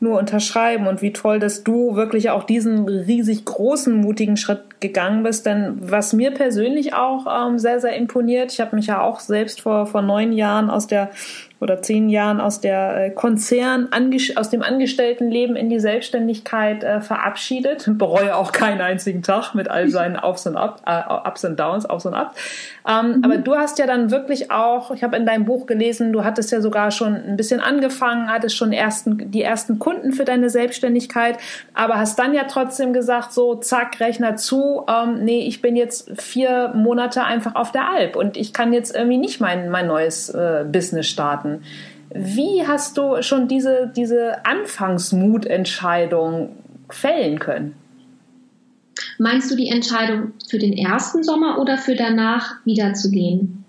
nur 0.00 0.18
unterschreiben. 0.18 0.86
Und 0.86 1.00
wie 1.02 1.12
toll, 1.12 1.38
dass 1.38 1.64
du 1.64 1.96
wirklich 1.96 2.30
auch 2.30 2.44
diesen 2.44 2.88
riesig 2.88 3.44
großen, 3.44 3.94
mutigen 3.94 4.36
Schritt 4.36 4.80
gegangen 4.80 5.22
bist. 5.22 5.46
Denn 5.46 5.78
was 5.80 6.12
mir 6.12 6.30
persönlich 6.30 6.94
auch 6.94 7.26
ähm, 7.26 7.58
sehr, 7.58 7.80
sehr 7.80 7.96
imponiert, 7.96 8.52
ich 8.52 8.60
habe 8.60 8.76
mich 8.76 8.86
ja 8.86 9.00
auch 9.00 9.20
selbst 9.20 9.62
vor, 9.62 9.86
vor 9.86 10.02
neun 10.02 10.32
Jahren 10.32 10.68
aus 10.68 10.86
der 10.86 11.10
oder 11.62 11.80
zehn 11.80 12.08
Jahren 12.08 12.40
aus 12.40 12.60
der 12.60 12.96
äh, 12.96 13.10
Konzern, 13.10 13.88
aus 14.34 14.50
dem 14.50 14.62
Angestelltenleben 14.62 15.54
in 15.54 15.70
die 15.70 15.78
Selbstständigkeit 15.78 16.82
äh, 16.82 17.00
verabschiedet. 17.00 17.86
Bereue 17.98 18.34
auch 18.34 18.50
keinen 18.50 18.80
einzigen 18.80 19.22
Tag 19.22 19.54
mit 19.54 19.70
all 19.70 19.88
seinen 19.88 20.16
Ups 20.22 20.46
und 20.46 20.56
Up, 20.56 20.82
äh, 20.86 21.28
Ups 21.28 21.44
und 21.44 21.58
Downs, 21.58 21.88
Ups 21.88 22.04
und 22.04 22.14
Ups. 22.14 22.34
Ähm, 22.88 23.18
mhm. 23.18 23.24
Aber 23.24 23.38
du 23.38 23.54
hast 23.54 23.78
ja 23.78 23.86
dann 23.86 24.10
wirklich 24.10 24.50
auch, 24.50 24.90
ich 24.90 25.04
habe 25.04 25.16
in 25.16 25.24
deinem 25.24 25.44
Buch 25.44 25.66
gelesen, 25.66 26.12
du 26.12 26.24
hattest 26.24 26.50
ja 26.50 26.60
sogar 26.60 26.90
schon 26.90 27.14
ein 27.14 27.36
bisschen 27.36 27.60
angefangen, 27.60 28.28
hattest 28.28 28.56
schon 28.56 28.72
ersten, 28.72 29.30
die 29.30 29.42
ersten 29.42 29.78
Kunden 29.78 30.12
für 30.12 30.24
deine 30.24 30.50
Selbstständigkeit, 30.50 31.38
aber 31.74 31.98
hast 31.98 32.18
dann 32.18 32.34
ja 32.34 32.44
trotzdem 32.48 32.92
gesagt, 32.92 33.32
so 33.32 33.54
zack, 33.54 34.00
Rechner 34.00 34.34
zu, 34.34 34.84
ähm, 34.88 35.22
nee, 35.22 35.46
ich 35.46 35.62
bin 35.62 35.76
jetzt 35.76 36.10
vier 36.20 36.72
Monate 36.74 37.22
einfach 37.22 37.54
auf 37.54 37.70
der 37.70 37.88
Alp 37.88 38.16
und 38.16 38.36
ich 38.36 38.52
kann 38.52 38.72
jetzt 38.72 38.96
irgendwie 38.96 39.18
nicht 39.18 39.40
mein, 39.40 39.70
mein 39.70 39.86
neues 39.86 40.28
äh, 40.30 40.64
Business 40.66 41.06
starten. 41.06 41.51
Wie 42.14 42.66
hast 42.66 42.98
du 42.98 43.22
schon 43.22 43.48
diese, 43.48 43.90
diese 43.94 44.44
Anfangsmutentscheidung 44.44 46.56
fällen 46.90 47.38
können? 47.38 47.74
Meinst 49.18 49.50
du 49.50 49.56
die 49.56 49.68
Entscheidung 49.68 50.32
für 50.48 50.58
den 50.58 50.74
ersten 50.74 51.22
Sommer 51.22 51.58
oder 51.58 51.78
für 51.78 51.94
danach 51.94 52.56
wiederzugehen? 52.64 53.64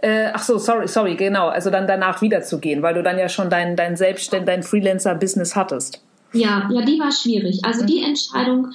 Äh, 0.00 0.28
ach 0.32 0.42
so, 0.42 0.58
sorry, 0.58 0.86
sorry, 0.86 1.16
genau. 1.16 1.48
Also 1.48 1.70
dann 1.70 1.88
danach 1.88 2.22
wiederzugehen, 2.22 2.82
weil 2.82 2.94
du 2.94 3.02
dann 3.02 3.18
ja 3.18 3.28
schon 3.28 3.50
dein, 3.50 3.74
dein 3.74 3.96
Selbstständ, 3.96 4.46
dein 4.46 4.62
Freelancer-Business 4.62 5.56
hattest. 5.56 6.00
Ja, 6.32 6.68
ja, 6.72 6.82
die 6.82 7.00
war 7.00 7.10
schwierig. 7.10 7.64
Also 7.64 7.82
mhm. 7.82 7.86
die 7.86 8.04
Entscheidung 8.04 8.68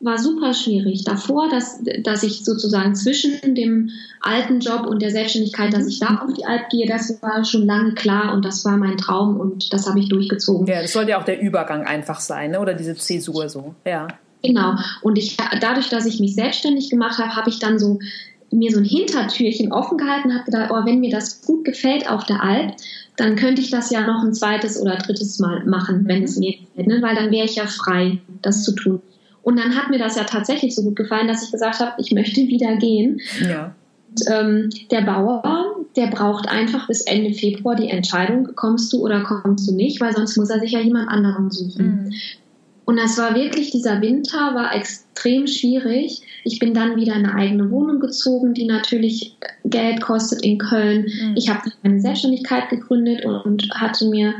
war 0.00 0.18
super 0.18 0.54
schwierig. 0.54 1.04
Davor, 1.04 1.48
dass, 1.50 1.80
dass 2.02 2.22
ich 2.22 2.44
sozusagen 2.44 2.94
zwischen 2.94 3.54
dem 3.54 3.90
alten 4.20 4.60
Job 4.60 4.86
und 4.86 5.02
der 5.02 5.10
Selbstständigkeit, 5.10 5.72
dass 5.74 5.86
ich 5.86 6.00
da 6.00 6.22
auf 6.26 6.32
die 6.32 6.46
Alp 6.46 6.70
gehe, 6.70 6.86
das 6.86 7.22
war 7.22 7.44
schon 7.44 7.66
lange 7.66 7.94
klar 7.94 8.32
und 8.32 8.44
das 8.44 8.64
war 8.64 8.78
mein 8.78 8.96
Traum 8.96 9.38
und 9.38 9.72
das 9.72 9.86
habe 9.86 10.00
ich 10.00 10.08
durchgezogen. 10.08 10.66
Ja, 10.66 10.80
das 10.80 10.92
sollte 10.92 11.10
ja 11.10 11.20
auch 11.20 11.24
der 11.24 11.40
Übergang 11.40 11.84
einfach 11.84 12.20
sein, 12.20 12.52
ne? 12.52 12.60
oder 12.60 12.74
diese 12.74 12.96
Zäsur 12.96 13.48
so, 13.48 13.74
ja. 13.84 14.08
Genau. 14.42 14.74
Und 15.02 15.18
ich, 15.18 15.36
dadurch, 15.60 15.90
dass 15.90 16.06
ich 16.06 16.18
mich 16.18 16.34
selbstständig 16.34 16.88
gemacht 16.88 17.18
habe, 17.18 17.36
habe 17.36 17.50
ich 17.50 17.58
dann 17.58 17.78
so 17.78 17.98
mir 18.50 18.72
so 18.72 18.78
ein 18.78 18.84
Hintertürchen 18.84 19.70
offen 19.70 19.98
gehalten, 19.98 20.32
habe 20.32 20.44
gedacht, 20.44 20.70
oh, 20.72 20.86
wenn 20.86 21.00
mir 21.00 21.10
das 21.10 21.42
gut 21.42 21.64
gefällt 21.64 22.08
auf 22.10 22.24
der 22.24 22.42
Alp, 22.42 22.74
dann 23.16 23.36
könnte 23.36 23.60
ich 23.60 23.70
das 23.70 23.90
ja 23.90 24.06
noch 24.06 24.24
ein 24.24 24.32
zweites 24.32 24.80
oder 24.80 24.96
drittes 24.96 25.38
Mal 25.38 25.64
machen, 25.66 26.08
wenn 26.08 26.24
es 26.24 26.36
mir 26.36 26.52
gefällt, 26.52 26.86
ne? 26.86 27.02
weil 27.02 27.14
dann 27.14 27.30
wäre 27.30 27.44
ich 27.44 27.56
ja 27.56 27.66
frei, 27.66 28.18
das 28.40 28.64
zu 28.64 28.72
tun. 28.72 29.02
Und 29.50 29.56
dann 29.56 29.74
hat 29.74 29.90
mir 29.90 29.98
das 29.98 30.14
ja 30.14 30.22
tatsächlich 30.22 30.76
so 30.76 30.84
gut 30.84 30.94
gefallen, 30.94 31.26
dass 31.26 31.42
ich 31.42 31.50
gesagt 31.50 31.80
habe, 31.80 31.90
ich 31.98 32.12
möchte 32.12 32.40
wieder 32.42 32.76
gehen. 32.76 33.20
Ja. 33.40 33.74
ähm, 34.28 34.70
der 34.92 35.00
Bauer, 35.00 35.74
der 35.96 36.06
braucht 36.06 36.48
einfach 36.48 36.86
bis 36.86 37.00
Ende 37.00 37.34
Februar 37.34 37.74
die 37.74 37.88
Entscheidung, 37.88 38.50
kommst 38.54 38.92
du 38.92 39.02
oder 39.02 39.22
kommst 39.22 39.68
du 39.68 39.74
nicht, 39.74 40.00
weil 40.00 40.14
sonst 40.14 40.36
muss 40.36 40.50
er 40.50 40.60
sich 40.60 40.70
ja 40.70 40.78
jemand 40.78 41.08
anderen 41.08 41.50
suchen. 41.50 41.84
Mhm. 41.84 42.12
Und 42.84 42.96
das 42.96 43.18
war 43.18 43.34
wirklich, 43.34 43.72
dieser 43.72 44.00
Winter 44.00 44.54
war 44.54 44.72
extrem 44.72 45.48
schwierig. 45.48 46.22
Ich 46.44 46.60
bin 46.60 46.72
dann 46.72 46.94
wieder 46.94 47.16
in 47.16 47.26
eine 47.26 47.34
eigene 47.34 47.72
Wohnung 47.72 47.98
gezogen, 47.98 48.54
die 48.54 48.66
natürlich 48.66 49.36
Geld 49.64 50.00
kostet 50.00 50.42
in 50.44 50.58
Köln. 50.58 51.06
Mhm. 51.06 51.34
Ich 51.34 51.48
habe 51.48 51.72
meine 51.82 52.00
Selbstständigkeit 52.00 52.68
gegründet 52.68 53.24
und, 53.24 53.34
und 53.44 53.70
hatte 53.72 54.08
mir 54.08 54.32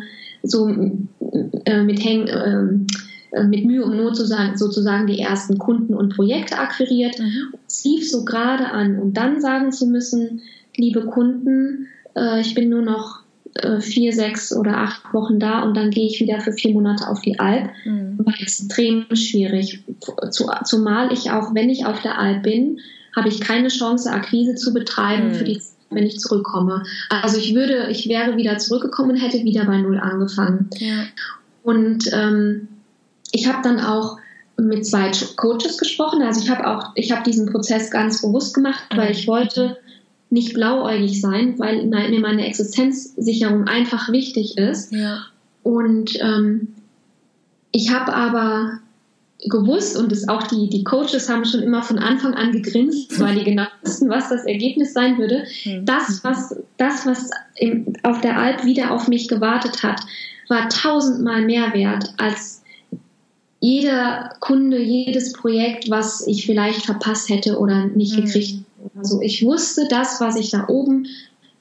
so 0.44 0.68
äh, 1.64 1.82
mit 1.82 2.04
Häng, 2.04 2.28
äh, 2.28 3.09
mit 3.44 3.64
Mühe 3.64 3.84
und 3.84 3.96
Not 3.96 4.16
sozusagen, 4.16 4.56
sozusagen 4.56 5.06
die 5.06 5.20
ersten 5.20 5.58
Kunden 5.58 5.94
und 5.94 6.14
Projekte 6.14 6.58
akquiriert. 6.58 7.18
Mhm. 7.18 7.54
Es 7.66 7.84
lief 7.84 8.10
so 8.10 8.24
gerade 8.24 8.66
an. 8.66 8.98
Und 8.98 9.14
dann 9.14 9.40
sagen 9.40 9.72
zu 9.72 9.86
müssen, 9.86 10.42
liebe 10.76 11.04
Kunden, 11.06 11.86
äh, 12.16 12.40
ich 12.40 12.54
bin 12.54 12.68
nur 12.68 12.82
noch 12.82 13.20
äh, 13.54 13.80
vier, 13.80 14.12
sechs 14.12 14.54
oder 14.54 14.78
acht 14.78 15.12
Wochen 15.12 15.38
da 15.38 15.62
und 15.62 15.76
dann 15.76 15.90
gehe 15.90 16.06
ich 16.06 16.20
wieder 16.20 16.40
für 16.40 16.52
vier 16.52 16.72
Monate 16.72 17.08
auf 17.08 17.20
die 17.20 17.38
Alp. 17.38 17.70
Mhm. 17.84 18.18
War 18.18 18.34
extrem 18.40 19.06
schwierig. 19.14 19.84
Zumal 20.30 21.12
ich 21.12 21.30
auch, 21.30 21.54
wenn 21.54 21.70
ich 21.70 21.86
auf 21.86 22.00
der 22.02 22.18
Alp 22.18 22.42
bin, 22.42 22.78
habe 23.14 23.28
ich 23.28 23.40
keine 23.40 23.68
Chance, 23.68 24.10
Akquise 24.10 24.54
zu 24.54 24.72
betreiben 24.72 25.28
mhm. 25.28 25.34
für 25.34 25.44
die 25.44 25.60
wenn 25.90 26.06
ich 26.06 26.20
zurückkomme. 26.20 26.84
Also 27.08 27.38
ich 27.38 27.54
würde, 27.54 27.88
ich 27.90 28.08
wäre 28.08 28.36
wieder 28.36 28.58
zurückgekommen 28.58 29.10
und 29.10 29.16
hätte 29.16 29.42
wieder 29.42 29.64
bei 29.64 29.78
Null 29.78 29.98
angefangen. 29.98 30.70
Ja. 30.78 31.04
Und 31.62 32.08
ähm, 32.12 32.68
ich 33.32 33.46
habe 33.46 33.62
dann 33.62 33.80
auch 33.80 34.18
mit 34.56 34.86
zwei 34.86 35.10
Coaches 35.36 35.78
gesprochen. 35.78 36.22
Also 36.22 36.42
ich 36.42 36.50
habe 36.50 36.66
auch, 36.66 36.92
ich 36.94 37.12
habe 37.12 37.22
diesen 37.22 37.50
Prozess 37.50 37.90
ganz 37.90 38.22
bewusst 38.22 38.54
gemacht, 38.54 38.84
weil 38.94 39.06
mhm. 39.06 39.12
ich 39.12 39.26
wollte 39.26 39.78
nicht 40.28 40.54
blauäugig 40.54 41.20
sein, 41.20 41.58
weil 41.58 41.86
mir 41.86 42.20
meine 42.20 42.46
Existenzsicherung 42.46 43.66
einfach 43.66 44.12
wichtig 44.12 44.58
ist. 44.58 44.92
Ja. 44.92 45.24
Und 45.62 46.18
ähm, 46.20 46.68
ich 47.72 47.92
habe 47.92 48.14
aber 48.14 48.80
gewusst 49.48 49.96
und 49.96 50.12
es 50.12 50.28
auch 50.28 50.42
die, 50.44 50.68
die 50.68 50.84
Coaches 50.84 51.28
haben 51.28 51.44
schon 51.44 51.62
immer 51.62 51.82
von 51.82 51.98
Anfang 51.98 52.34
an 52.34 52.52
gegrinst, 52.52 53.18
weil 53.18 53.36
die 53.36 53.44
genau 53.44 53.64
wussten, 53.82 54.08
was 54.10 54.28
das 54.28 54.44
Ergebnis 54.44 54.92
sein 54.92 55.18
würde. 55.18 55.44
Mhm. 55.64 55.84
Das, 55.86 56.22
was, 56.22 56.56
das, 56.76 57.06
was 57.06 57.30
im, 57.56 57.94
auf 58.02 58.20
der 58.20 58.38
Alp 58.38 58.64
wieder 58.64 58.90
auf 58.90 59.08
mich 59.08 59.28
gewartet 59.28 59.82
hat, 59.82 60.00
war 60.48 60.68
tausendmal 60.68 61.42
mehr 61.42 61.72
wert 61.72 62.12
als 62.18 62.59
jeder 63.60 64.34
Kunde, 64.40 64.78
jedes 64.80 65.34
Projekt, 65.34 65.90
was 65.90 66.26
ich 66.26 66.46
vielleicht 66.46 66.86
verpasst 66.86 67.28
hätte 67.28 67.58
oder 67.58 67.86
nicht 67.86 68.16
mhm. 68.16 68.24
gekriegt. 68.24 68.64
Also 68.96 69.20
ich 69.20 69.44
wusste, 69.44 69.86
das, 69.88 70.20
was 70.20 70.36
ich 70.36 70.50
da 70.50 70.66
oben 70.68 71.06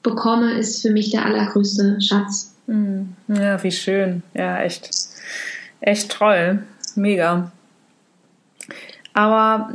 bekomme, 0.02 0.52
ist 0.54 0.80
für 0.80 0.90
mich 0.90 1.10
der 1.10 1.26
allergrößte 1.26 2.00
Schatz. 2.00 2.54
Mhm. 2.66 3.14
Ja, 3.28 3.62
wie 3.62 3.70
schön. 3.70 4.22
Ja, 4.34 4.62
echt, 4.62 4.90
echt 5.80 6.10
toll. 6.10 6.62
Mega. 6.96 7.52
Aber 9.12 9.72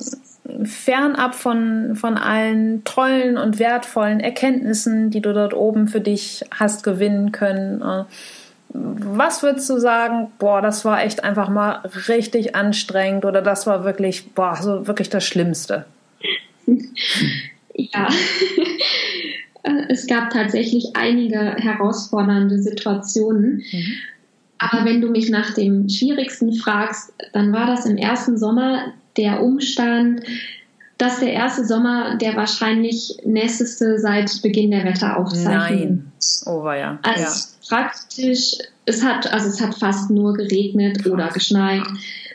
fernab 0.64 1.36
von, 1.36 1.96
von 1.96 2.18
allen 2.18 2.84
tollen 2.84 3.38
und 3.38 3.60
wertvollen 3.60 4.20
Erkenntnissen, 4.20 5.12
die 5.12 5.22
du 5.22 5.34
dort 5.34 5.54
oben 5.54 5.88
für 5.88 6.02
dich 6.02 6.44
hast 6.52 6.84
gewinnen 6.84 7.32
können, 7.32 7.82
äh, 7.82 8.06
was 8.78 9.44
würdest 9.44 9.70
du 9.70 9.80
sagen, 9.80 10.28
boah, 10.40 10.62
das 10.62 10.86
war 10.86 11.04
echt 11.04 11.24
einfach 11.24 11.50
mal 11.50 11.84
richtig 12.08 12.56
anstrengend 12.56 13.26
oder 13.26 13.42
das 13.42 13.68
war 13.68 13.84
wirklich, 13.84 14.32
boah, 14.34 14.56
so 14.56 14.88
wirklich 14.88 15.10
das 15.10 15.26
Schlimmste? 15.26 15.86
Ja, 17.74 18.10
es 19.90 20.08
gab 20.08 20.32
tatsächlich 20.32 20.96
einige 20.96 21.56
herausfordernde 21.58 22.60
Situationen. 22.60 23.64
Mhm. 23.72 23.94
Aber 24.58 24.86
wenn 24.86 25.02
du 25.02 25.10
mich 25.10 25.30
nach 25.30 25.54
dem 25.54 25.90
Schwierigsten 25.90 26.54
fragst, 26.54 27.14
dann 27.34 27.52
war 27.52 27.68
das 27.68 27.86
im 27.86 27.98
ersten 27.98 28.38
Sommer 28.38 28.94
der 29.18 29.44
Umstand, 29.44 30.22
dass 30.98 31.20
der 31.20 31.34
erste 31.34 31.66
Sommer 31.66 32.18
der 32.18 32.36
wahrscheinlich 32.36 33.18
nässeste 33.26 34.00
seit 34.00 34.42
Beginn 34.42 34.72
der 34.72 34.86
Wetteraufzeichnung. 34.86 35.80
Nein. 35.80 36.12
Oh, 36.46 36.64
war 36.64 36.78
ja. 36.78 37.00
Also 37.04 37.22
ja. 37.22 37.34
praktisch, 37.68 38.54
es 38.86 39.04
hat, 39.04 39.32
also 39.32 39.50
es 39.50 39.60
hat 39.60 39.76
fast 39.76 40.10
nur 40.10 40.34
geregnet 40.34 41.00
Krass. 41.00 41.12
oder 41.12 41.28
geschneit. 41.30 41.84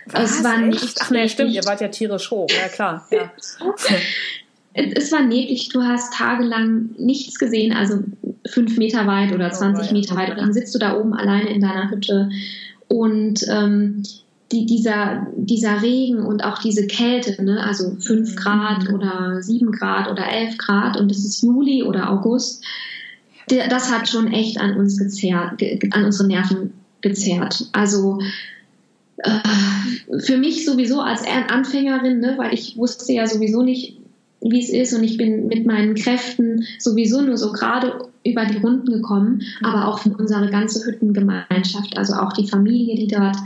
Was? 0.07 0.38
Es 0.38 0.44
war 0.44 0.59
nicht. 0.59 0.96
Ach 1.01 1.11
nee, 1.11 1.29
stimmt, 1.29 1.53
ihr 1.53 1.64
wart 1.64 1.81
ja 1.81 1.88
tierisch 1.88 2.31
hoch, 2.31 2.49
ja 2.51 2.68
klar. 2.68 3.07
Ja. 3.11 3.33
es 4.75 5.12
war 5.12 5.23
neblig, 5.23 5.70
du 5.70 5.83
hast 5.83 6.12
tagelang 6.12 6.90
nichts 6.99 7.38
gesehen, 7.38 7.73
also 7.73 8.01
fünf 8.46 8.77
Meter 8.77 9.07
weit 9.07 9.33
oder 9.33 9.51
20 9.51 9.92
Meter 9.92 10.16
weit. 10.16 10.31
Und 10.31 10.38
dann 10.38 10.53
sitzt 10.53 10.75
du 10.75 10.79
da 10.79 10.96
oben 10.96 11.14
alleine 11.14 11.49
in 11.49 11.61
deiner 11.61 11.90
Hütte. 11.90 12.29
Und 12.88 13.46
ähm, 13.49 14.03
die, 14.52 14.66
dieser, 14.66 15.26
dieser 15.36 15.82
Regen 15.82 16.24
und 16.24 16.44
auch 16.44 16.58
diese 16.58 16.86
Kälte, 16.86 17.42
ne? 17.42 17.62
also 17.62 17.96
fünf 18.00 18.32
mhm. 18.32 18.36
Grad 18.36 18.88
oder 18.92 19.42
sieben 19.42 19.70
Grad 19.70 20.10
oder 20.10 20.26
elf 20.26 20.58
Grad 20.58 20.98
und 20.98 21.10
es 21.10 21.24
ist 21.24 21.42
Juli 21.42 21.82
oder 21.82 22.10
August, 22.10 22.64
der, 23.48 23.68
das 23.68 23.92
hat 23.92 24.08
schon 24.08 24.32
echt 24.32 24.60
an 24.60 24.76
uns 24.76 24.98
gezerrt, 24.98 25.62
an 25.92 26.04
unsere 26.04 26.28
Nerven 26.28 26.72
gezerrt. 27.00 27.68
Also 27.72 28.20
äh, 29.18 30.18
für 30.20 30.36
mich 30.36 30.64
sowieso 30.64 31.00
als 31.00 31.22
Anfängerin, 31.48 32.20
ne, 32.20 32.34
weil 32.36 32.52
ich 32.54 32.76
wusste 32.76 33.12
ja 33.12 33.26
sowieso 33.26 33.62
nicht, 33.62 33.98
wie 34.40 34.60
es 34.60 34.70
ist 34.70 34.94
und 34.94 35.04
ich 35.04 35.16
bin 35.16 35.48
mit 35.48 35.66
meinen 35.66 35.94
Kräften 35.94 36.64
sowieso 36.78 37.20
nur 37.20 37.36
so 37.36 37.52
gerade 37.52 38.08
über 38.24 38.46
die 38.46 38.56
Runden 38.56 38.92
gekommen, 38.92 39.42
aber 39.62 39.86
auch 39.86 39.98
für 40.00 40.10
unsere 40.10 40.50
ganze 40.50 40.84
Hüttengemeinschaft, 40.86 41.96
also 41.96 42.14
auch 42.14 42.32
die 42.32 42.48
Familie, 42.48 42.96
die 42.96 43.06
dort 43.06 43.36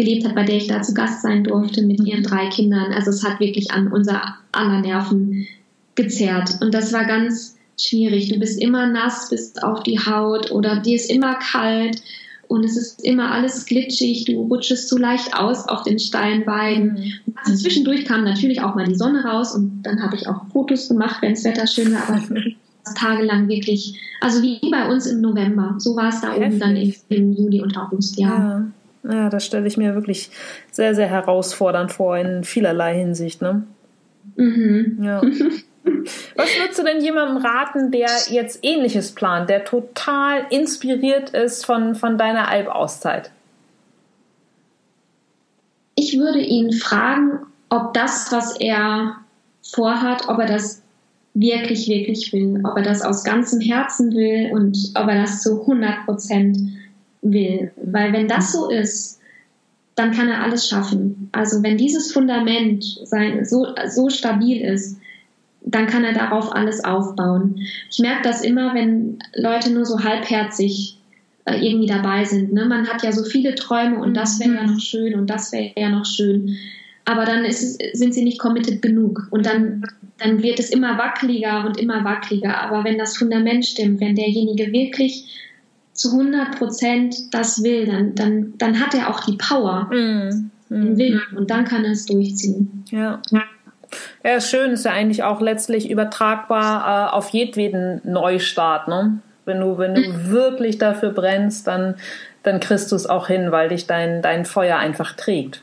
gelebt 0.00 0.24
hat, 0.24 0.34
bei 0.34 0.44
der 0.44 0.56
ich 0.56 0.66
da 0.66 0.80
zu 0.80 0.94
Gast 0.94 1.22
sein 1.22 1.44
durfte 1.44 1.82
mit 1.82 2.00
ihren 2.00 2.22
drei 2.22 2.48
Kindern. 2.48 2.92
Also 2.92 3.10
es 3.10 3.22
hat 3.22 3.38
wirklich 3.38 3.70
an 3.70 3.92
unser 3.92 4.36
aller 4.52 4.80
Nerven 4.80 5.46
gezerrt 5.94 6.58
und 6.60 6.72
das 6.72 6.92
war 6.92 7.04
ganz 7.04 7.58
schwierig. 7.78 8.28
Du 8.28 8.38
bist 8.38 8.60
immer 8.60 8.86
nass, 8.86 9.28
bist 9.28 9.62
auf 9.62 9.82
die 9.82 9.98
Haut 9.98 10.50
oder 10.50 10.80
dir 10.80 10.96
ist 10.96 11.10
immer 11.10 11.34
kalt 11.34 12.02
und 12.48 12.64
es 12.64 12.76
ist 12.76 13.04
immer 13.04 13.30
alles 13.30 13.66
glitschig, 13.66 14.24
du 14.24 14.42
rutschest 14.42 14.88
zu 14.88 14.96
leicht 14.96 15.36
aus 15.36 15.68
auf 15.68 15.82
den 15.82 15.98
Steinbeinen. 15.98 16.94
Mhm. 16.94 17.34
Also 17.36 17.62
zwischendurch 17.62 18.06
kam 18.06 18.24
natürlich 18.24 18.62
auch 18.62 18.74
mal 18.74 18.86
die 18.86 18.96
Sonne 18.96 19.22
raus 19.24 19.54
und 19.54 19.82
dann 19.82 20.02
habe 20.02 20.16
ich 20.16 20.26
auch 20.26 20.46
Fotos 20.52 20.88
gemacht, 20.88 21.18
wenn 21.20 21.34
das 21.34 21.44
Wetter 21.44 21.66
schön 21.66 21.92
war, 21.92 22.08
aber 22.08 22.20
tagelang 22.94 23.48
wirklich, 23.48 24.00
also 24.20 24.42
wie 24.42 24.58
bei 24.70 24.90
uns 24.90 25.06
im 25.06 25.20
November, 25.20 25.76
so 25.78 25.94
war 25.94 26.08
es 26.08 26.20
da 26.22 26.32
Heftig. 26.32 26.46
oben 26.46 26.58
dann 26.58 26.76
im, 26.76 26.94
im, 27.08 27.32
Juli 27.32 27.60
und 27.60 27.76
August, 27.76 28.18
ja. 28.18 28.28
ja. 28.28 28.66
Ja, 29.02 29.30
das 29.30 29.46
stelle 29.46 29.66
ich 29.66 29.76
mir 29.76 29.94
wirklich 29.94 30.30
sehr, 30.70 30.94
sehr 30.94 31.08
herausfordernd 31.08 31.92
vor 31.92 32.16
in 32.16 32.44
vielerlei 32.44 32.96
Hinsicht, 32.96 33.40
ne? 33.40 33.64
Mhm. 34.36 34.98
Ja. 35.02 35.22
Was 36.36 36.58
würdest 36.58 36.78
du 36.78 36.84
denn 36.84 37.02
jemandem 37.02 37.38
raten, 37.38 37.90
der 37.90 38.08
jetzt 38.28 38.60
ähnliches 38.62 39.12
plant, 39.12 39.48
der 39.48 39.64
total 39.64 40.44
inspiriert 40.50 41.30
ist 41.30 41.64
von, 41.64 41.94
von 41.94 42.18
deiner 42.18 42.48
Alpauszeit? 42.48 43.30
Ich 45.94 46.18
würde 46.18 46.40
ihn 46.40 46.72
fragen, 46.72 47.40
ob 47.70 47.94
das, 47.94 48.30
was 48.30 48.58
er 48.60 49.16
vorhat, 49.62 50.28
ob 50.28 50.38
er 50.38 50.46
das 50.46 50.82
wirklich, 51.34 51.88
wirklich 51.88 52.32
will, 52.32 52.60
ob 52.64 52.76
er 52.76 52.82
das 52.82 53.02
aus 53.02 53.24
ganzem 53.24 53.60
Herzen 53.60 54.12
will 54.12 54.50
und 54.52 54.76
ob 54.94 55.08
er 55.08 55.22
das 55.22 55.42
zu 55.42 55.60
100 55.60 56.04
Prozent 56.04 56.58
will. 57.22 57.72
Weil 57.76 58.12
wenn 58.12 58.28
das 58.28 58.52
so 58.52 58.70
ist, 58.70 59.20
dann 59.94 60.12
kann 60.12 60.28
er 60.28 60.42
alles 60.42 60.68
schaffen. 60.68 61.28
Also 61.32 61.62
wenn 61.62 61.76
dieses 61.76 62.12
Fundament 62.12 62.84
sein, 63.04 63.44
so, 63.44 63.66
so 63.88 64.08
stabil 64.08 64.62
ist, 64.62 64.98
dann 65.62 65.86
kann 65.86 66.04
er 66.04 66.14
darauf 66.14 66.54
alles 66.54 66.82
aufbauen. 66.82 67.60
Ich 67.90 67.98
merke 67.98 68.22
das 68.22 68.42
immer, 68.42 68.74
wenn 68.74 69.18
Leute 69.34 69.70
nur 69.70 69.84
so 69.84 70.02
halbherzig 70.02 70.96
äh, 71.44 71.56
irgendwie 71.56 71.86
dabei 71.86 72.24
sind. 72.24 72.52
Ne? 72.52 72.64
Man 72.64 72.86
hat 72.88 73.02
ja 73.02 73.12
so 73.12 73.24
viele 73.24 73.54
Träume 73.54 73.98
und 73.98 74.14
das 74.14 74.40
wäre 74.40 74.54
ja 74.54 74.66
noch 74.66 74.80
schön 74.80 75.14
und 75.14 75.28
das 75.28 75.52
wäre 75.52 75.72
ja 75.76 75.90
noch 75.90 76.06
schön. 76.06 76.56
Aber 77.04 77.24
dann 77.24 77.44
es, 77.44 77.76
sind 77.92 78.14
sie 78.14 78.24
nicht 78.24 78.38
committed 78.38 78.82
genug 78.82 79.28
und 79.30 79.44
dann, 79.44 79.84
dann 80.18 80.42
wird 80.42 80.58
es 80.58 80.70
immer 80.70 80.96
wackeliger 80.96 81.66
und 81.66 81.78
immer 81.78 82.04
wackeliger. 82.04 82.60
Aber 82.62 82.84
wenn 82.84 82.98
das 82.98 83.16
Fundament 83.16 83.66
stimmt, 83.66 84.00
wenn 84.00 84.14
derjenige 84.14 84.72
wirklich 84.72 85.49
zu 86.00 86.12
100 86.12 86.56
Prozent 86.56 87.14
das 87.30 87.62
will, 87.62 87.84
dann, 87.84 88.14
dann, 88.14 88.54
dann 88.56 88.80
hat 88.80 88.94
er 88.94 89.10
auch 89.10 89.20
die 89.20 89.36
Power, 89.36 89.86
mm, 89.90 90.50
mm. 90.70 90.96
Willen 90.96 91.36
und 91.36 91.50
dann 91.50 91.66
kann 91.66 91.84
er 91.84 91.92
es 91.92 92.06
durchziehen. 92.06 92.84
Ja. 92.90 93.20
Ja, 94.24 94.40
schön 94.40 94.70
ist 94.70 94.86
ja 94.86 94.92
eigentlich 94.92 95.24
auch 95.24 95.42
letztlich 95.42 95.90
übertragbar 95.90 97.08
äh, 97.08 97.10
auf 97.12 97.28
jedweden 97.30 98.00
Neustart. 98.04 98.88
Ne? 98.88 99.18
Wenn 99.44 99.60
du, 99.60 99.76
wenn 99.76 99.94
du 99.94 100.00
mhm. 100.00 100.30
wirklich 100.30 100.78
dafür 100.78 101.10
brennst, 101.10 101.66
dann, 101.66 101.96
dann 102.44 102.60
kriegst 102.60 102.92
du 102.92 102.96
es 102.96 103.06
auch 103.06 103.26
hin, 103.26 103.52
weil 103.52 103.68
dich 103.68 103.86
dein, 103.86 104.22
dein 104.22 104.46
Feuer 104.46 104.78
einfach 104.78 105.14
trägt. 105.14 105.62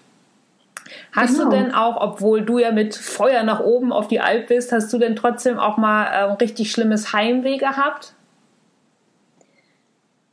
Hast 1.13 1.39
genau. 1.39 1.49
du 1.49 1.55
denn 1.55 1.73
auch, 1.73 1.99
obwohl 1.99 2.43
du 2.43 2.59
ja 2.59 2.71
mit 2.71 2.95
Feuer 2.95 3.41
nach 3.43 3.61
oben 3.61 3.91
auf 3.91 4.07
die 4.07 4.19
Alp 4.19 4.49
bist, 4.49 4.71
hast 4.71 4.93
du 4.93 4.99
denn 4.99 5.15
trotzdem 5.15 5.57
auch 5.57 5.77
mal 5.77 6.03
äh, 6.03 6.23
richtig 6.33 6.71
schlimmes 6.71 7.13
Heimweh 7.13 7.57
gehabt? 7.57 8.13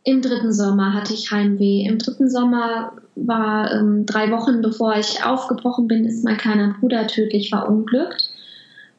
Im 0.04 0.20
dritten 0.20 0.52
Sommer 0.52 0.92
hatte 0.92 1.14
ich 1.14 1.30
Heimweh. 1.30 1.86
Im 1.86 1.98
dritten 1.98 2.30
Sommer 2.30 2.92
war 3.16 3.72
ähm, 3.72 4.06
drei 4.06 4.30
Wochen 4.30 4.60
bevor 4.60 4.96
ich 4.96 5.24
aufgebrochen 5.24 5.88
bin, 5.88 6.04
ist 6.04 6.24
mein 6.24 6.36
kleiner 6.36 6.76
Bruder 6.78 7.06
tödlich 7.06 7.48
verunglückt. 7.48 8.30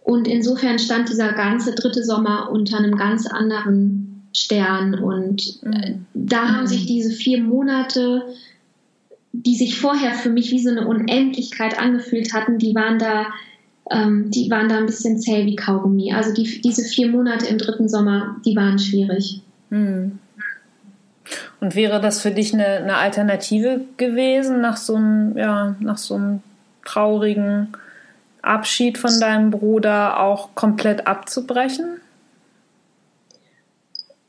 Und 0.04 0.28
insofern 0.28 0.80
stand 0.80 1.10
dieser 1.10 1.34
ganze 1.34 1.74
dritte 1.74 2.04
Sommer 2.04 2.50
unter 2.52 2.78
einem 2.78 2.96
ganz 2.96 3.28
anderen 3.28 4.28
Stern. 4.34 4.96
Und 4.96 5.60
äh, 5.64 5.92
mhm. 5.92 6.06
da 6.14 6.50
haben 6.50 6.68
sich 6.68 6.86
diese 6.86 7.12
vier 7.12 7.42
Monate 7.42 8.24
die 9.44 9.56
sich 9.56 9.80
vorher 9.80 10.14
für 10.14 10.30
mich 10.30 10.52
wie 10.52 10.60
so 10.60 10.70
eine 10.70 10.88
Unendlichkeit 10.88 11.78
angefühlt 11.78 12.34
hatten, 12.34 12.58
die 12.58 12.74
waren 12.74 13.00
da, 13.00 13.28
ähm, 13.92 14.32
die 14.32 14.50
waren 14.50 14.70
da 14.70 14.78
ein 14.78 14.86
bisschen 14.86 15.20
zäh 15.20 15.46
wie 15.46 15.56
Kaugummi. 15.56 16.14
Also 16.14 16.34
die, 16.34 16.62
diese 16.62 16.84
vier 16.84 17.10
Monate 17.10 17.48
im 17.48 17.58
dritten 17.58 17.90
Sommer, 17.90 18.38
die 18.46 18.56
waren 18.56 18.80
schwierig. 18.80 19.42
Hm. 19.70 20.20
Und 21.66 21.74
wäre 21.74 22.00
das 22.00 22.22
für 22.22 22.30
dich 22.30 22.54
eine, 22.54 22.68
eine 22.68 22.98
Alternative 22.98 23.82
gewesen, 23.98 24.62
nach 24.62 24.78
so 24.78 24.98
einem, 24.98 25.36
ja, 25.36 25.76
nach 25.80 25.98
so 25.98 26.14
einem 26.14 26.44
traurigen 26.86 27.70
Abschied 28.44 29.00
von 29.00 29.20
deinem 29.20 29.50
Bruder 29.50 30.20
auch 30.20 30.54
komplett 30.54 31.08
abzubrechen? 31.08 32.02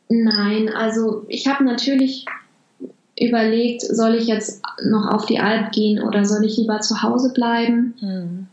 Nein, 0.08 0.70
also 0.74 1.26
ich 1.28 1.46
habe 1.46 1.62
natürlich 1.62 2.24
überlegt, 3.20 3.82
soll 3.82 4.14
ich 4.14 4.28
jetzt 4.28 4.62
noch 4.82 5.06
auf 5.06 5.26
die 5.26 5.38
Alp 5.38 5.72
gehen 5.72 6.02
oder 6.02 6.24
soll 6.24 6.42
ich 6.46 6.56
lieber 6.56 6.80
zu 6.80 7.02
Hause 7.02 7.34
bleiben. 7.34 7.94
Mhm. 8.00 8.46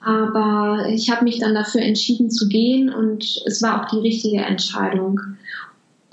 Aber 0.00 0.88
ich 0.88 1.08
habe 1.08 1.22
mich 1.22 1.38
dann 1.38 1.54
dafür 1.54 1.82
entschieden 1.82 2.32
zu 2.32 2.48
gehen 2.48 2.92
und 2.92 3.44
es 3.46 3.62
war 3.62 3.80
auch 3.80 3.90
die 3.90 4.00
richtige 4.00 4.42
Entscheidung. 4.42 5.20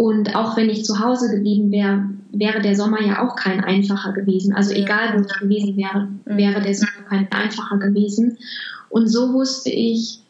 Und 0.02 0.36
auch 0.36 0.58
wenn 0.58 0.68
ich 0.68 0.84
zu 0.84 0.98
Hause 0.98 1.30
geblieben 1.30 1.72
wäre, 1.72 2.10
wäre 2.32 2.60
der 2.60 2.76
Sommer 2.76 3.04
ja 3.04 3.24
auch 3.24 3.36
kein 3.36 3.64
einfacher 3.64 4.14
gewesen. 4.14 4.52
Also 4.52 4.74
egal, 4.74 5.14
wo 5.14 5.22
ich 5.22 5.40
gewesen 5.40 5.78
wäre, 5.78 6.08
wäre 6.26 6.60
der 6.60 6.74
Sommer 6.74 7.04
kein 7.08 7.32
einfacher 7.32 7.78
gewesen. 7.78 8.40
Und 8.90 9.10
so 9.10 9.32
wusste 9.32 9.70
ich, 9.70 10.22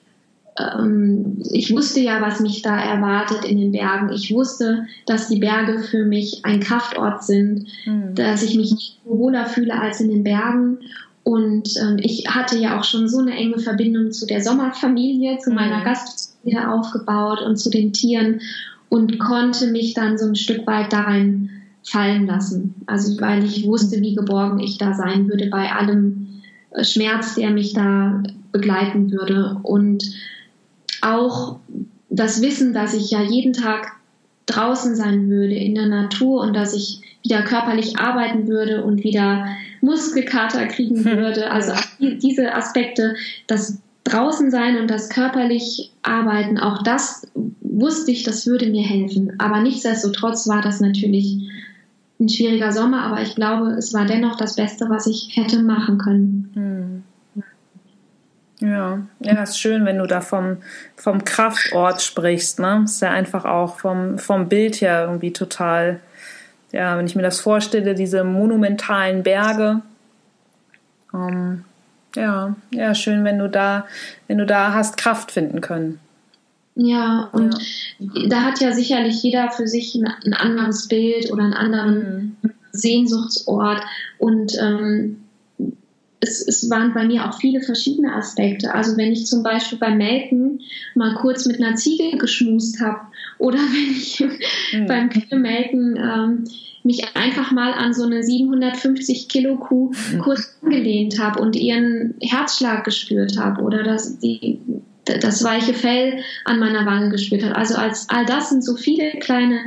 ähm, 0.59 1.41
ich 1.53 1.73
wusste 1.73 2.01
ja, 2.01 2.19
was 2.19 2.41
mich 2.41 2.61
da 2.63 2.77
erwartet 2.77 3.45
in 3.45 3.59
den 3.59 3.71
Bergen. 3.71 4.11
Ich 4.11 4.33
wusste, 4.33 4.87
dass 5.05 5.29
die 5.29 5.39
Berge 5.39 5.79
für 5.79 6.03
mich 6.03 6.41
ein 6.43 6.59
Kraftort 6.59 7.23
sind, 7.23 7.65
mhm. 7.85 8.13
dass 8.13 8.43
ich 8.43 8.57
mich 8.57 8.71
nicht 8.71 8.99
wohler 9.05 9.45
fühle 9.45 9.79
als 9.79 10.01
in 10.01 10.09
den 10.09 10.25
Bergen. 10.25 10.79
Und 11.23 11.69
ähm, 11.81 11.97
ich 12.01 12.27
hatte 12.27 12.57
ja 12.57 12.77
auch 12.77 12.83
schon 12.83 13.07
so 13.07 13.19
eine 13.19 13.37
enge 13.37 13.59
Verbindung 13.59 14.11
zu 14.11 14.25
der 14.25 14.41
Sommerfamilie, 14.41 15.37
zu 15.37 15.51
meiner 15.51 15.79
mhm. 15.79 15.85
Gastfamilie 15.85 16.69
aufgebaut 16.69 17.41
und 17.41 17.55
zu 17.55 17.69
den 17.69 17.93
Tieren 17.93 18.41
und 18.91 19.19
konnte 19.19 19.67
mich 19.67 19.93
dann 19.93 20.17
so 20.17 20.27
ein 20.27 20.35
Stück 20.35 20.67
weit 20.67 20.91
da 20.91 21.03
rein 21.03 21.49
fallen 21.81 22.27
lassen. 22.27 22.75
Also 22.87 23.19
weil 23.21 23.45
ich 23.45 23.65
wusste, 23.65 24.01
wie 24.01 24.15
geborgen 24.15 24.59
ich 24.59 24.77
da 24.77 24.93
sein 24.93 25.29
würde 25.29 25.47
bei 25.47 25.71
allem 25.71 26.41
äh, 26.71 26.83
Schmerz, 26.83 27.35
der 27.35 27.51
mich 27.51 27.71
da 27.71 28.21
begleiten 28.51 29.09
würde. 29.09 29.57
Und 29.63 30.03
auch 31.01 31.57
das 32.09 32.41
Wissen, 32.41 32.73
dass 32.73 32.93
ich 32.93 33.09
ja 33.11 33.21
jeden 33.21 33.53
Tag 33.53 33.93
draußen 34.45 34.93
sein 34.97 35.29
würde 35.29 35.55
in 35.55 35.73
der 35.73 35.87
Natur 35.87 36.41
und 36.41 36.53
dass 36.53 36.73
ich 36.73 36.99
wieder 37.23 37.43
körperlich 37.43 37.97
arbeiten 37.97 38.47
würde 38.47 38.83
und 38.83 39.05
wieder 39.05 39.47
Muskelkater 39.79 40.67
kriegen 40.67 41.05
würde. 41.05 41.49
Also 41.49 41.71
diese 42.01 42.53
Aspekte, 42.53 43.15
das 43.47 43.77
draußen 44.03 44.51
sein 44.51 44.77
und 44.77 44.89
das 44.89 45.09
körperlich 45.09 45.91
arbeiten, 46.01 46.57
auch 46.57 46.83
das 46.83 47.27
wusste 47.61 48.11
ich, 48.11 48.23
das 48.23 48.47
würde 48.47 48.67
mir 48.67 48.85
helfen. 48.85 49.39
Aber 49.39 49.61
nichtsdestotrotz 49.61 50.47
war 50.47 50.61
das 50.61 50.79
natürlich 50.79 51.49
ein 52.19 52.29
schwieriger 52.29 52.71
Sommer, 52.71 53.03
aber 53.03 53.21
ich 53.21 53.35
glaube, 53.35 53.71
es 53.71 53.93
war 53.93 54.05
dennoch 54.05 54.37
das 54.37 54.55
Beste, 54.55 54.89
was 54.89 55.07
ich 55.07 55.35
hätte 55.35 55.61
machen 55.61 55.97
können. 55.97 56.51
Hm. 56.53 57.03
Ja, 58.61 58.99
ja, 59.19 59.41
ist 59.41 59.59
schön, 59.59 59.85
wenn 59.85 59.97
du 59.97 60.05
da 60.05 60.21
vom, 60.21 60.57
vom 60.95 61.23
Kraftort 61.23 62.03
sprichst, 62.03 62.59
ne? 62.59 62.83
Ist 62.85 63.01
ja 63.01 63.09
einfach 63.09 63.43
auch 63.43 63.79
vom, 63.79 64.19
vom 64.19 64.49
Bild 64.49 64.81
her 64.81 65.05
irgendwie 65.05 65.33
total, 65.33 65.99
ja, 66.71 66.95
wenn 66.95 67.07
ich 67.07 67.15
mir 67.15 67.23
das 67.23 67.39
vorstelle, 67.39 67.95
diese 67.95 68.23
monumentalen 68.23 69.23
Berge. 69.23 69.81
Ähm, 71.11 71.65
ja, 72.15 72.55
ja, 72.71 72.95
schön, 72.95 73.23
wenn 73.23 73.39
du 73.39 73.49
da, 73.49 73.85
wenn 74.27 74.37
du 74.37 74.45
da 74.45 74.73
hast 74.73 74.97
Kraft 74.97 75.31
finden 75.31 75.61
können. 75.61 75.99
Ja, 76.75 77.29
und 77.33 77.55
ja. 77.99 78.27
da 78.27 78.41
hat 78.43 78.61
ja 78.61 78.71
sicherlich 78.71 79.21
jeder 79.23 79.51
für 79.51 79.67
sich 79.67 79.95
ein, 79.95 80.07
ein 80.25 80.33
anderes 80.33 80.87
Bild 80.87 81.31
oder 81.31 81.43
einen 81.43 81.53
anderen 81.53 82.37
mhm. 82.41 82.51
Sehnsuchtsort. 82.71 83.81
Und 84.17 84.57
ähm, 84.59 85.20
es, 86.21 86.47
es 86.47 86.69
waren 86.69 86.93
bei 86.93 87.03
mir 87.05 87.27
auch 87.27 87.39
viele 87.39 87.61
verschiedene 87.61 88.13
Aspekte. 88.13 88.73
Also 88.73 88.95
wenn 88.95 89.11
ich 89.11 89.25
zum 89.25 89.41
Beispiel 89.41 89.79
beim 89.79 89.97
Melken 89.97 90.61
mal 90.93 91.15
kurz 91.15 91.47
mit 91.47 91.59
einer 91.59 91.75
Ziege 91.75 92.17
geschmust 92.17 92.79
habe 92.79 93.01
oder 93.39 93.57
wenn 93.59 93.91
ich 93.91 94.23
mhm. 94.71 94.85
beim 94.85 95.09
Kühemelken 95.09 95.97
ähm, 95.97 96.43
mich 96.83 97.15
einfach 97.15 97.51
mal 97.51 97.73
an 97.73 97.93
so 97.93 98.05
eine 98.05 98.23
750 98.23 99.29
Kilo 99.29 99.57
Kuh 99.57 99.91
mhm. 100.13 100.19
kurz 100.19 100.57
angelehnt 100.61 101.19
habe 101.19 101.41
und 101.41 101.55
ihren 101.55 102.15
Herzschlag 102.21 102.83
gespürt 102.83 103.37
habe 103.37 103.61
oder 103.61 103.83
das, 103.83 104.19
die, 104.19 104.59
das 105.05 105.43
weiche 105.43 105.73
Fell 105.73 106.21
an 106.45 106.59
meiner 106.59 106.85
Wange 106.85 107.09
gespürt 107.09 107.43
habe. 107.43 107.55
Also 107.55 107.75
als 107.75 108.09
all 108.09 108.25
das 108.25 108.49
sind 108.49 108.63
so 108.63 108.75
viele 108.75 109.11
kleine 109.19 109.59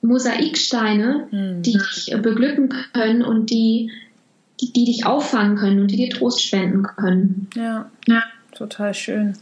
Mosaiksteine, 0.00 1.28
mhm. 1.30 1.62
die 1.62 1.72
dich 1.72 2.14
beglücken 2.22 2.72
können 2.92 3.22
und 3.22 3.50
die 3.50 3.90
die, 4.60 4.72
dich 4.84 5.06
auffangen 5.06 5.56
können 5.56 5.80
und 5.80 5.90
die 5.90 5.96
dir 5.96 6.10
Trost 6.10 6.42
spenden 6.42 6.82
können. 6.82 7.48
Ja, 7.54 7.90
ja, 8.06 8.22
total 8.52 8.94
schön. 8.94 9.36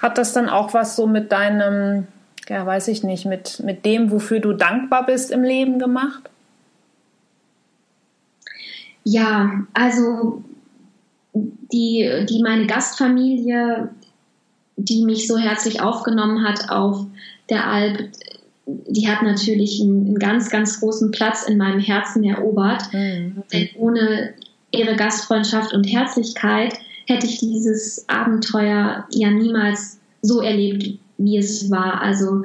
Hat 0.00 0.18
das 0.18 0.32
dann 0.32 0.48
auch 0.48 0.74
was 0.74 0.96
so 0.96 1.06
mit 1.06 1.32
deinem, 1.32 2.06
ja, 2.48 2.64
weiß 2.64 2.88
ich 2.88 3.02
nicht, 3.02 3.26
mit, 3.26 3.60
mit 3.64 3.84
dem, 3.84 4.10
wofür 4.10 4.40
du 4.40 4.52
dankbar 4.52 5.06
bist 5.06 5.30
im 5.30 5.42
Leben 5.42 5.78
gemacht? 5.78 6.30
Ja, 9.04 9.64
also 9.72 10.44
die, 11.34 12.26
die 12.28 12.42
meine 12.42 12.66
Gastfamilie, 12.66 13.88
die 14.76 15.04
mich 15.04 15.26
so 15.26 15.38
herzlich 15.38 15.80
aufgenommen 15.80 16.46
hat 16.46 16.70
auf 16.70 17.06
der 17.50 17.66
Alp, 17.66 18.10
die 18.68 19.08
hat 19.08 19.22
natürlich 19.22 19.80
einen, 19.80 20.06
einen, 20.06 20.18
ganz, 20.18 20.50
ganz 20.50 20.80
großen 20.80 21.10
Platz 21.10 21.44
in 21.48 21.56
meinem 21.56 21.80
Herzen 21.80 22.22
erobert. 22.24 22.92
Mhm. 22.92 23.42
Denn 23.52 23.68
ohne 23.76 24.34
ihre 24.70 24.96
Gastfreundschaft 24.96 25.72
und 25.72 25.84
Herzlichkeit 25.84 26.74
hätte 27.06 27.26
ich 27.26 27.38
dieses 27.38 28.06
Abenteuer 28.08 29.06
ja 29.10 29.30
niemals 29.30 29.98
so 30.20 30.42
erlebt, 30.42 30.98
wie 31.16 31.38
es 31.38 31.70
war. 31.70 32.02
Also 32.02 32.42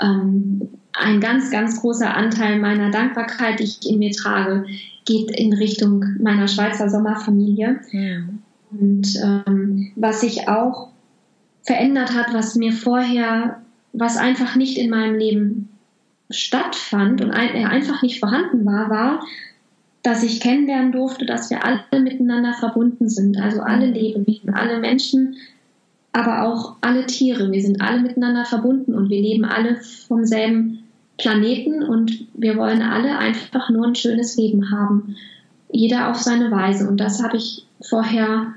ähm, 0.00 0.68
ein 0.92 1.20
ganz, 1.20 1.50
ganz 1.50 1.80
großer 1.80 2.14
Anteil 2.14 2.60
meiner 2.60 2.90
Dankbarkeit, 2.90 3.58
die 3.58 3.64
ich 3.64 3.88
in 3.88 3.98
mir 3.98 4.12
trage, 4.12 4.64
geht 5.04 5.32
in 5.32 5.52
Richtung 5.52 6.04
meiner 6.20 6.46
Schweizer 6.46 6.88
Sommerfamilie. 6.88 7.80
Mhm. 7.90 8.38
Und 8.70 9.08
ähm, 9.22 9.92
was 9.96 10.20
sich 10.20 10.48
auch 10.48 10.88
verändert 11.62 12.14
hat, 12.14 12.32
was 12.32 12.54
mir 12.54 12.72
vorher 12.72 13.63
was 13.94 14.16
einfach 14.16 14.56
nicht 14.56 14.76
in 14.76 14.90
meinem 14.90 15.18
Leben 15.18 15.68
stattfand 16.30 17.22
und 17.22 17.30
ein, 17.30 17.66
einfach 17.66 18.02
nicht 18.02 18.18
vorhanden 18.20 18.66
war, 18.66 18.90
war, 18.90 19.20
dass 20.02 20.22
ich 20.22 20.40
kennenlernen 20.40 20.92
durfte, 20.92 21.24
dass 21.24 21.48
wir 21.48 21.64
alle 21.64 22.02
miteinander 22.02 22.52
verbunden 22.54 23.08
sind. 23.08 23.38
Also 23.38 23.62
alle 23.62 23.86
mhm. 23.86 23.94
Lebewesen, 23.94 24.52
alle 24.52 24.80
Menschen, 24.80 25.36
aber 26.12 26.42
auch 26.42 26.76
alle 26.80 27.06
Tiere. 27.06 27.50
Wir 27.50 27.62
sind 27.62 27.80
alle 27.80 28.02
miteinander 28.02 28.44
verbunden 28.44 28.94
und 28.94 29.08
wir 29.08 29.20
leben 29.20 29.44
alle 29.44 29.76
vom 29.76 30.24
selben 30.24 30.80
Planeten 31.16 31.82
und 31.82 32.26
wir 32.34 32.56
wollen 32.56 32.82
alle 32.82 33.16
einfach 33.18 33.70
nur 33.70 33.86
ein 33.86 33.94
schönes 33.94 34.36
Leben 34.36 34.70
haben. 34.70 35.16
Jeder 35.70 36.10
auf 36.10 36.18
seine 36.18 36.50
Weise. 36.50 36.88
Und 36.88 36.98
das 36.98 37.22
habe 37.22 37.36
ich 37.36 37.66
vorher 37.80 38.54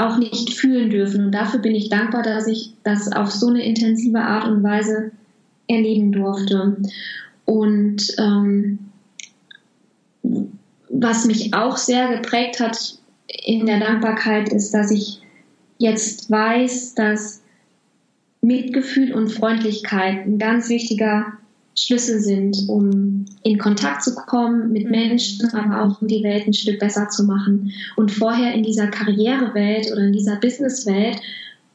auch 0.00 0.18
nicht 0.18 0.54
fühlen 0.54 0.90
dürfen. 0.90 1.26
Und 1.26 1.32
dafür 1.32 1.60
bin 1.60 1.74
ich 1.74 1.88
dankbar, 1.88 2.22
dass 2.22 2.46
ich 2.46 2.72
das 2.82 3.12
auf 3.12 3.30
so 3.30 3.48
eine 3.48 3.64
intensive 3.64 4.20
Art 4.20 4.46
und 4.46 4.62
Weise 4.62 5.12
erleben 5.68 6.12
durfte. 6.12 6.76
Und 7.44 8.14
ähm, 8.18 8.78
was 10.88 11.24
mich 11.24 11.54
auch 11.54 11.76
sehr 11.76 12.16
geprägt 12.16 12.60
hat 12.60 12.98
in 13.26 13.66
der 13.66 13.80
Dankbarkeit 13.80 14.52
ist, 14.52 14.72
dass 14.72 14.90
ich 14.90 15.20
jetzt 15.78 16.30
weiß, 16.30 16.94
dass 16.94 17.42
Mitgefühl 18.42 19.12
und 19.12 19.28
Freundlichkeit 19.28 20.26
ein 20.26 20.38
ganz 20.38 20.68
wichtiger 20.68 21.32
Schlüssel 21.82 22.20
sind, 22.20 22.68
um 22.68 23.24
in 23.42 23.58
Kontakt 23.58 24.02
zu 24.02 24.14
kommen 24.14 24.70
mit 24.72 24.90
Menschen, 24.90 25.48
aber 25.54 25.82
auch 25.82 26.02
um 26.02 26.08
die 26.08 26.22
Welt 26.22 26.46
ein 26.46 26.52
Stück 26.52 26.78
besser 26.78 27.08
zu 27.08 27.24
machen. 27.24 27.72
Und 27.96 28.10
vorher 28.10 28.52
in 28.54 28.62
dieser 28.62 28.88
Karrierewelt 28.88 29.90
oder 29.90 30.02
in 30.02 30.12
dieser 30.12 30.36
Businesswelt, 30.36 31.16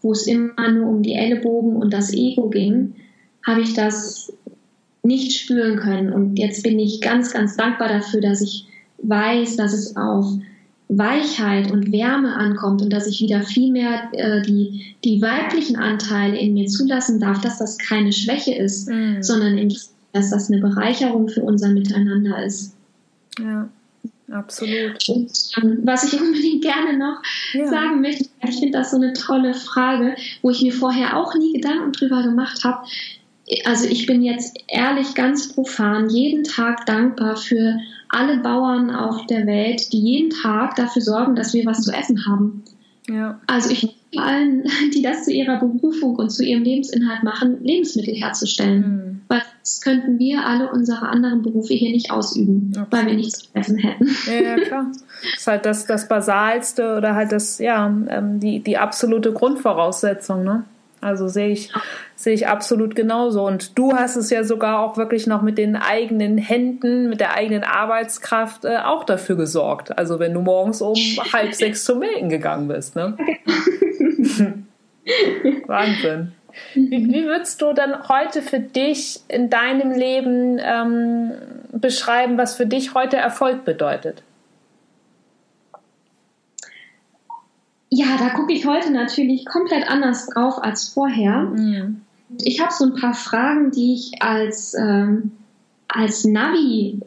wo 0.01 0.11
es 0.11 0.27
immer 0.27 0.71
nur 0.71 0.89
um 0.89 1.01
die 1.01 1.15
Ellenbogen 1.15 1.75
und 1.75 1.91
das 1.91 2.13
Ego 2.13 2.49
ging, 2.49 2.93
habe 3.43 3.61
ich 3.61 3.73
das 3.73 4.31
nicht 5.01 5.33
spüren 5.39 5.77
können. 5.77 6.13
Und 6.13 6.37
jetzt 6.37 6.63
bin 6.63 6.77
ich 6.77 7.01
ganz, 7.01 7.33
ganz 7.33 7.57
dankbar 7.57 7.87
dafür, 7.87 8.21
dass 8.21 8.41
ich 8.41 8.67
weiß, 9.01 9.55
dass 9.55 9.73
es 9.73 9.95
auf 9.95 10.25
Weichheit 10.87 11.71
und 11.71 11.91
Wärme 11.91 12.35
ankommt 12.35 12.81
und 12.81 12.93
dass 12.93 13.07
ich 13.07 13.19
wieder 13.21 13.41
viel 13.41 13.71
mehr 13.71 14.09
äh, 14.13 14.43
die, 14.43 14.95
die 15.03 15.21
weiblichen 15.21 15.77
Anteile 15.77 16.37
in 16.37 16.53
mir 16.53 16.67
zulassen 16.67 17.19
darf, 17.19 17.41
dass 17.41 17.57
das 17.57 17.77
keine 17.79 18.13
Schwäche 18.13 18.53
ist, 18.53 18.87
mhm. 18.87 19.23
sondern 19.23 19.57
in, 19.57 19.75
dass 20.15 20.29
das 20.29 20.49
eine 20.49 20.61
Bereicherung 20.61 21.27
für 21.27 21.43
unser 21.43 21.69
Miteinander 21.69 22.43
ist. 22.43 22.73
Ja, 23.37 23.67
absolut. 24.31 25.09
Und 25.09 25.31
ähm, 25.61 25.79
was 25.83 26.05
ich 26.05 26.19
unbedingt 26.21 26.63
gerne 26.63 26.97
noch 26.97 27.21
ja. 27.53 27.67
sagen 27.67 28.01
möchte, 28.01 28.25
ich 28.47 28.59
finde 28.59 28.77
das 28.77 28.91
so 28.91 28.97
eine 28.97 29.13
tolle 29.13 29.53
Frage, 29.53 30.15
wo 30.41 30.49
ich 30.49 30.61
mir 30.61 30.73
vorher 30.73 31.17
auch 31.17 31.35
nie 31.35 31.53
Gedanken 31.53 31.91
drüber 31.91 32.23
gemacht 32.23 32.63
habe. 32.63 32.87
Also 33.65 33.87
ich 33.87 34.07
bin 34.07 34.23
jetzt 34.23 34.57
ehrlich 34.67 35.13
ganz 35.13 35.53
profan 35.53 36.09
jeden 36.09 36.43
Tag 36.43 36.85
dankbar 36.85 37.35
für 37.35 37.77
alle 38.09 38.37
Bauern 38.37 38.89
auf 38.89 39.27
der 39.27 39.45
Welt, 39.45 39.91
die 39.91 39.99
jeden 39.99 40.29
Tag 40.31 40.75
dafür 40.75 41.01
sorgen, 41.01 41.35
dass 41.35 41.53
wir 41.53 41.65
was 41.65 41.81
zu 41.81 41.91
essen 41.91 42.25
haben. 42.25 42.63
Ja. 43.07 43.39
Also 43.45 43.69
ich 43.69 43.95
allen, 44.17 44.63
die 44.93 45.01
das 45.01 45.25
zu 45.25 45.31
ihrer 45.31 45.59
Berufung 45.59 46.15
und 46.15 46.31
zu 46.31 46.43
ihrem 46.43 46.63
Lebensinhalt 46.63 47.23
machen, 47.23 47.63
Lebensmittel 47.63 48.15
herzustellen. 48.15 48.79
Mhm. 48.79 49.14
Weil 49.27 49.41
das 49.61 49.81
könnten 49.81 50.19
wir 50.19 50.45
alle 50.45 50.71
unsere 50.71 51.07
anderen 51.07 51.41
Berufe 51.41 51.73
hier 51.73 51.91
nicht 51.91 52.11
ausüben, 52.11 52.71
okay. 52.75 52.85
weil 52.91 53.05
wir 53.07 53.13
nichts 53.15 53.39
zu 53.39 53.47
essen 53.53 53.77
hätten. 53.77 54.07
Ja, 54.27 54.33
ja 54.33 54.55
klar. 54.57 54.85
Das 54.91 55.33
ist 55.37 55.47
halt 55.47 55.65
das, 55.65 55.85
das 55.85 56.07
Basalste 56.07 56.95
oder 56.97 57.15
halt 57.15 57.31
das, 57.31 57.57
ja, 57.59 57.87
ähm, 57.87 58.39
die, 58.39 58.59
die 58.59 58.77
absolute 58.77 59.33
Grundvoraussetzung, 59.33 60.43
ne? 60.43 60.63
Also 61.01 61.27
sehe 61.27 61.49
ich, 61.49 61.71
sehe 62.15 62.33
ich 62.33 62.47
absolut 62.47 62.95
genauso. 62.95 63.45
Und 63.45 63.77
du 63.77 63.93
hast 63.93 64.15
es 64.15 64.31
ja 64.31 64.43
sogar 64.43 64.79
auch 64.79 64.97
wirklich 64.97 65.27
noch 65.27 65.43
mit 65.43 65.59
den 65.59 65.75
eigenen 65.75 66.39
Händen, 66.39 67.09
mit 67.09 67.19
der 67.19 67.35
eigenen 67.35 67.63
Arbeitskraft 67.63 68.65
äh, 68.65 68.77
auch 68.77 69.03
dafür 69.03 69.35
gesorgt. 69.35 69.97
Also 69.97 70.17
wenn 70.19 70.33
du 70.33 70.41
morgens 70.41 70.81
um 70.81 70.95
halb 71.31 71.53
sechs 71.53 71.83
zum 71.85 71.99
Melken 71.99 72.29
gegangen 72.29 72.67
bist, 72.67 72.95
ne? 72.95 73.15
Wahnsinn. 75.67 76.31
Wie, 76.73 77.11
wie, 77.11 77.25
würdest 77.25 77.61
du 77.61 77.73
dann 77.73 78.07
heute 78.07 78.41
für 78.41 78.59
dich 78.59 79.19
in 79.27 79.49
deinem 79.49 79.91
Leben 79.91 80.59
ähm, 80.59 81.31
beschreiben, 81.71 82.37
was 82.37 82.55
für 82.55 82.65
dich 82.65 82.93
heute 82.93 83.17
Erfolg 83.17 83.65
bedeutet? 83.65 84.23
Ja, 87.89 88.17
da 88.17 88.29
gucke 88.29 88.53
ich 88.53 88.65
heute 88.65 88.91
natürlich 88.91 89.45
komplett 89.45 89.89
anders 89.89 90.27
drauf 90.27 90.61
als 90.61 90.89
vorher. 90.89 91.41
Mhm. 91.41 92.01
Ich 92.43 92.59
habe 92.59 92.73
so 92.73 92.85
ein 92.85 92.95
paar 92.95 93.13
Fragen, 93.13 93.71
die 93.71 93.93
ich 93.93 94.21
als, 94.21 94.73
ähm, 94.73 95.31
als 95.87 96.25
Navi 96.25 96.99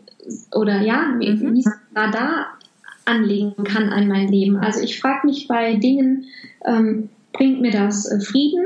oder 0.55 0.81
ja, 0.81 1.03
mhm. 1.03 1.55
wie 1.55 1.65
Radar 1.95 2.59
anlegen 3.05 3.65
kann 3.65 3.91
an 3.91 4.09
mein 4.09 4.29
Leben. 4.29 4.57
Also 4.57 4.81
ich 4.81 5.01
frage 5.01 5.27
mich 5.27 5.49
bei 5.49 5.75
Dingen, 5.75 6.27
ähm, 6.65 7.09
bringt 7.33 7.61
mir 7.61 7.73
das 7.73 8.07
äh, 8.07 8.21
Frieden, 8.21 8.65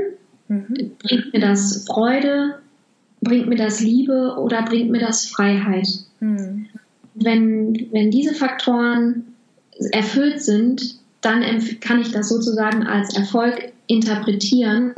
mhm. 0.52 0.92
bringt 0.98 1.32
mir 1.32 1.40
das 1.40 1.84
Freude, 1.86 2.58
bringt 3.20 3.48
mir 3.48 3.56
das 3.56 3.80
Liebe 3.80 4.36
oder 4.38 4.62
bringt 4.62 4.90
mir 4.90 5.00
das 5.00 5.26
Freiheit? 5.26 5.88
Mhm. 6.20 6.66
Wenn, 7.14 7.88
wenn 7.92 8.10
diese 8.10 8.34
Faktoren 8.34 9.34
erfüllt 9.92 10.42
sind, 10.42 10.96
dann 11.20 11.42
kann 11.80 12.00
ich 12.00 12.10
das 12.10 12.28
sozusagen 12.28 12.82
als 12.82 13.14
Erfolg 13.16 13.72
interpretieren. 13.86 14.92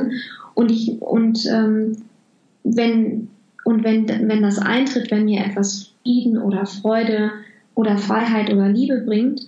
Und 0.55 0.71
ich, 0.71 1.01
und 1.01 1.45
ähm, 1.45 1.97
wenn, 2.63 3.27
und 3.63 3.83
wenn, 3.83 4.07
wenn 4.07 4.41
das 4.41 4.57
eintritt, 4.57 5.11
wenn 5.11 5.25
mir 5.25 5.45
etwas 5.45 5.91
Frieden 6.01 6.37
oder 6.37 6.65
Freude 6.65 7.31
oder 7.75 7.97
Freiheit 7.97 8.51
oder 8.51 8.69
Liebe 8.69 9.01
bringt, 9.01 9.41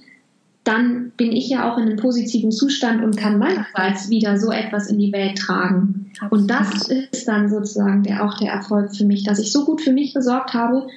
dann 0.68 1.11
bin 1.15 1.32
ich 1.32 1.49
ja 1.49 1.72
auch 1.72 1.78
in 1.78 1.86
einem 1.86 1.97
positiven 1.97 2.51
Zustand 2.51 3.01
und 3.01 3.15
kann 3.15 3.39
meinerseits 3.39 4.09
wieder 4.09 4.38
so 4.38 4.51
etwas 4.51 4.89
in 4.89 4.99
die 4.99 5.13
Welt 5.13 5.38
tragen. 5.38 6.11
Und 6.30 6.51
das 6.51 6.89
ist 6.89 7.28
dann 7.28 7.49
sozusagen 7.49 8.03
der, 8.03 8.26
auch 8.26 8.38
der 8.38 8.51
Erfolg 8.51 8.93
für 8.93 9.05
mich, 9.05 9.24
dass 9.24 9.39
ich 9.39 9.51
so 9.51 9.63
gut 9.63 9.82
für 9.82 9.93
mich 9.93 10.13
gesorgt 10.13 10.53
habe, 10.53 10.88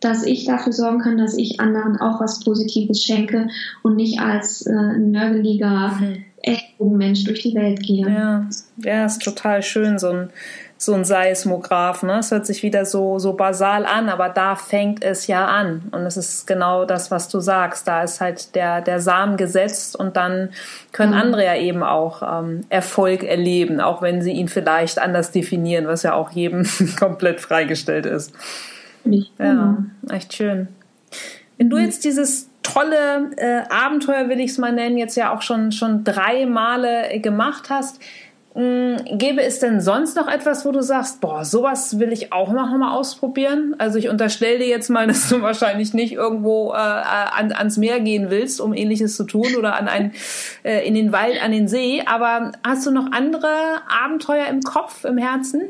dass 0.00 0.24
ich 0.24 0.44
dafür 0.44 0.72
sorgen 0.72 1.00
kann, 1.00 1.18
dass 1.18 1.36
ich 1.36 1.60
anderen 1.60 1.96
auch 1.98 2.20
was 2.20 2.40
Positives 2.40 3.02
schenke 3.04 3.48
und 3.82 3.96
nicht 3.96 4.20
als 4.20 4.64
äh, 4.66 4.72
nörgeliger 4.72 5.98
mhm. 6.00 6.96
Mensch 6.96 7.24
durch 7.24 7.42
die 7.42 7.54
Welt 7.54 7.82
gehe. 7.82 8.08
Ja, 8.08 8.48
ja, 8.78 9.04
ist 9.04 9.22
total 9.22 9.62
schön, 9.62 9.98
so 9.98 10.08
ein, 10.08 10.30
so 10.80 10.94
ein 10.94 11.04
Seismograph. 11.04 12.04
Ne? 12.04 12.20
Es 12.20 12.30
hört 12.30 12.46
sich 12.46 12.62
wieder 12.62 12.84
so, 12.84 13.18
so 13.18 13.32
basal 13.32 13.84
an, 13.84 14.08
aber 14.08 14.28
da 14.28 14.54
fängt 14.54 15.04
es 15.04 15.26
ja 15.26 15.46
an. 15.46 15.82
Und 15.90 16.02
es 16.02 16.16
ist 16.16 16.46
genau 16.46 16.84
das, 16.84 17.10
was 17.10 17.28
du 17.28 17.40
sagst. 17.40 17.88
Da 17.88 18.04
ist 18.04 18.20
halt 18.20 18.54
der, 18.54 18.80
der 18.80 19.00
Samen 19.00 19.36
gesetzt 19.36 19.96
und 19.96 20.16
dann 20.16 20.50
können 20.92 21.12
mhm. 21.12 21.18
andere 21.20 21.44
ja 21.44 21.56
eben 21.56 21.82
auch 21.82 22.22
ähm, 22.22 22.60
Erfolg 22.68 23.24
erleben, 23.24 23.80
auch 23.80 24.02
wenn 24.02 24.22
sie 24.22 24.30
ihn 24.30 24.46
vielleicht 24.46 25.00
anders 25.00 25.32
definieren, 25.32 25.88
was 25.88 26.04
ja 26.04 26.14
auch 26.14 26.30
jedem 26.30 26.64
komplett 26.98 27.40
freigestellt 27.40 28.06
ist. 28.06 28.32
Ja, 29.04 29.78
echt 30.12 30.34
schön. 30.34 30.68
Wenn 31.56 31.70
du 31.70 31.76
mhm. 31.76 31.82
jetzt 31.82 32.04
dieses 32.04 32.50
tolle 32.62 33.30
äh, 33.36 33.62
Abenteuer, 33.68 34.28
will 34.28 34.38
ich 34.38 34.52
es 34.52 34.58
mal 34.58 34.72
nennen, 34.72 34.96
jetzt 34.96 35.16
ja 35.16 35.34
auch 35.34 35.42
schon, 35.42 35.72
schon 35.72 36.04
drei 36.04 36.46
Male 36.46 37.10
äh, 37.10 37.18
gemacht 37.18 37.68
hast, 37.68 38.00
hm, 38.58 38.96
gäbe 39.18 39.40
es 39.40 39.60
denn 39.60 39.80
sonst 39.80 40.16
noch 40.16 40.26
etwas, 40.26 40.64
wo 40.64 40.72
du 40.72 40.82
sagst, 40.82 41.20
boah, 41.20 41.44
sowas 41.44 42.00
will 42.00 42.12
ich 42.12 42.32
auch 42.32 42.50
noch 42.50 42.76
mal 42.76 42.92
ausprobieren? 42.92 43.76
Also 43.78 44.00
ich 44.00 44.08
unterstelle 44.08 44.58
dir 44.58 44.66
jetzt 44.66 44.88
mal, 44.90 45.06
dass 45.06 45.28
du 45.28 45.42
wahrscheinlich 45.42 45.94
nicht 45.94 46.14
irgendwo 46.14 46.72
äh, 46.72 46.76
an, 46.76 47.52
ans 47.52 47.76
Meer 47.76 48.00
gehen 48.00 48.30
willst, 48.30 48.60
um 48.60 48.74
ähnliches 48.74 49.14
zu 49.14 49.22
tun 49.22 49.54
oder 49.56 49.76
an 49.76 49.86
ein, 49.86 50.12
äh, 50.64 50.84
in 50.84 50.94
den 50.94 51.12
Wald, 51.12 51.40
an 51.40 51.52
den 51.52 51.68
See. 51.68 52.02
Aber 52.04 52.50
hast 52.66 52.84
du 52.84 52.90
noch 52.90 53.12
andere 53.12 53.48
Abenteuer 53.86 54.48
im 54.48 54.60
Kopf, 54.62 55.04
im 55.04 55.18
Herzen? 55.18 55.68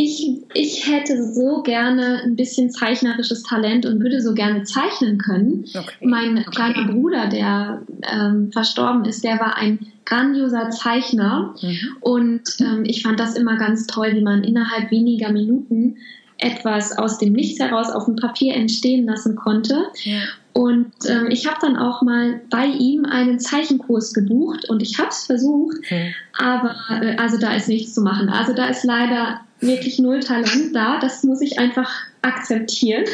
Ich, 0.00 0.30
ich 0.54 0.88
hätte 0.88 1.24
so 1.24 1.60
gerne 1.62 2.22
ein 2.22 2.36
bisschen 2.36 2.70
zeichnerisches 2.70 3.42
Talent 3.42 3.84
und 3.84 4.00
würde 4.00 4.22
so 4.22 4.32
gerne 4.32 4.62
zeichnen 4.62 5.18
können. 5.18 5.64
Okay. 5.74 5.90
Mein 6.02 6.38
okay. 6.38 6.50
kleiner 6.52 6.92
Bruder, 6.92 7.26
der 7.26 7.82
ähm, 8.08 8.52
verstorben 8.52 9.04
ist, 9.06 9.24
der 9.24 9.40
war 9.40 9.56
ein 9.56 9.80
grandioser 10.04 10.70
Zeichner 10.70 11.52
mhm. 11.60 11.96
und 12.00 12.42
ähm, 12.60 12.84
ich 12.86 13.02
fand 13.02 13.18
das 13.18 13.34
immer 13.34 13.56
ganz 13.56 13.88
toll, 13.88 14.12
wie 14.14 14.20
man 14.20 14.44
innerhalb 14.44 14.92
weniger 14.92 15.32
Minuten 15.32 15.96
etwas 16.38 16.96
aus 16.96 17.18
dem 17.18 17.32
Nichts 17.32 17.58
heraus 17.58 17.90
auf 17.90 18.04
dem 18.04 18.14
Papier 18.14 18.54
entstehen 18.54 19.04
lassen 19.04 19.34
konnte. 19.34 19.86
Ja. 20.04 20.20
Und 20.52 20.92
ähm, 21.08 21.26
ich 21.30 21.48
habe 21.48 21.58
dann 21.60 21.76
auch 21.76 22.02
mal 22.02 22.40
bei 22.50 22.66
ihm 22.66 23.04
einen 23.04 23.40
Zeichenkurs 23.40 24.14
gebucht 24.14 24.68
und 24.68 24.80
ich 24.80 24.96
habe 25.00 25.08
es 25.08 25.26
versucht, 25.26 25.78
mhm. 25.90 26.14
aber 26.38 26.76
äh, 27.02 27.16
also 27.16 27.36
da 27.36 27.52
ist 27.54 27.66
nichts 27.66 27.94
zu 27.94 28.00
machen. 28.00 28.28
Also 28.28 28.54
da 28.54 28.66
ist 28.66 28.84
leider 28.84 29.40
wirklich 29.60 29.98
null 29.98 30.20
Talent 30.20 30.74
da. 30.74 30.98
Das 31.00 31.24
muss 31.24 31.40
ich 31.40 31.58
einfach 31.58 31.90
akzeptieren. 32.22 33.04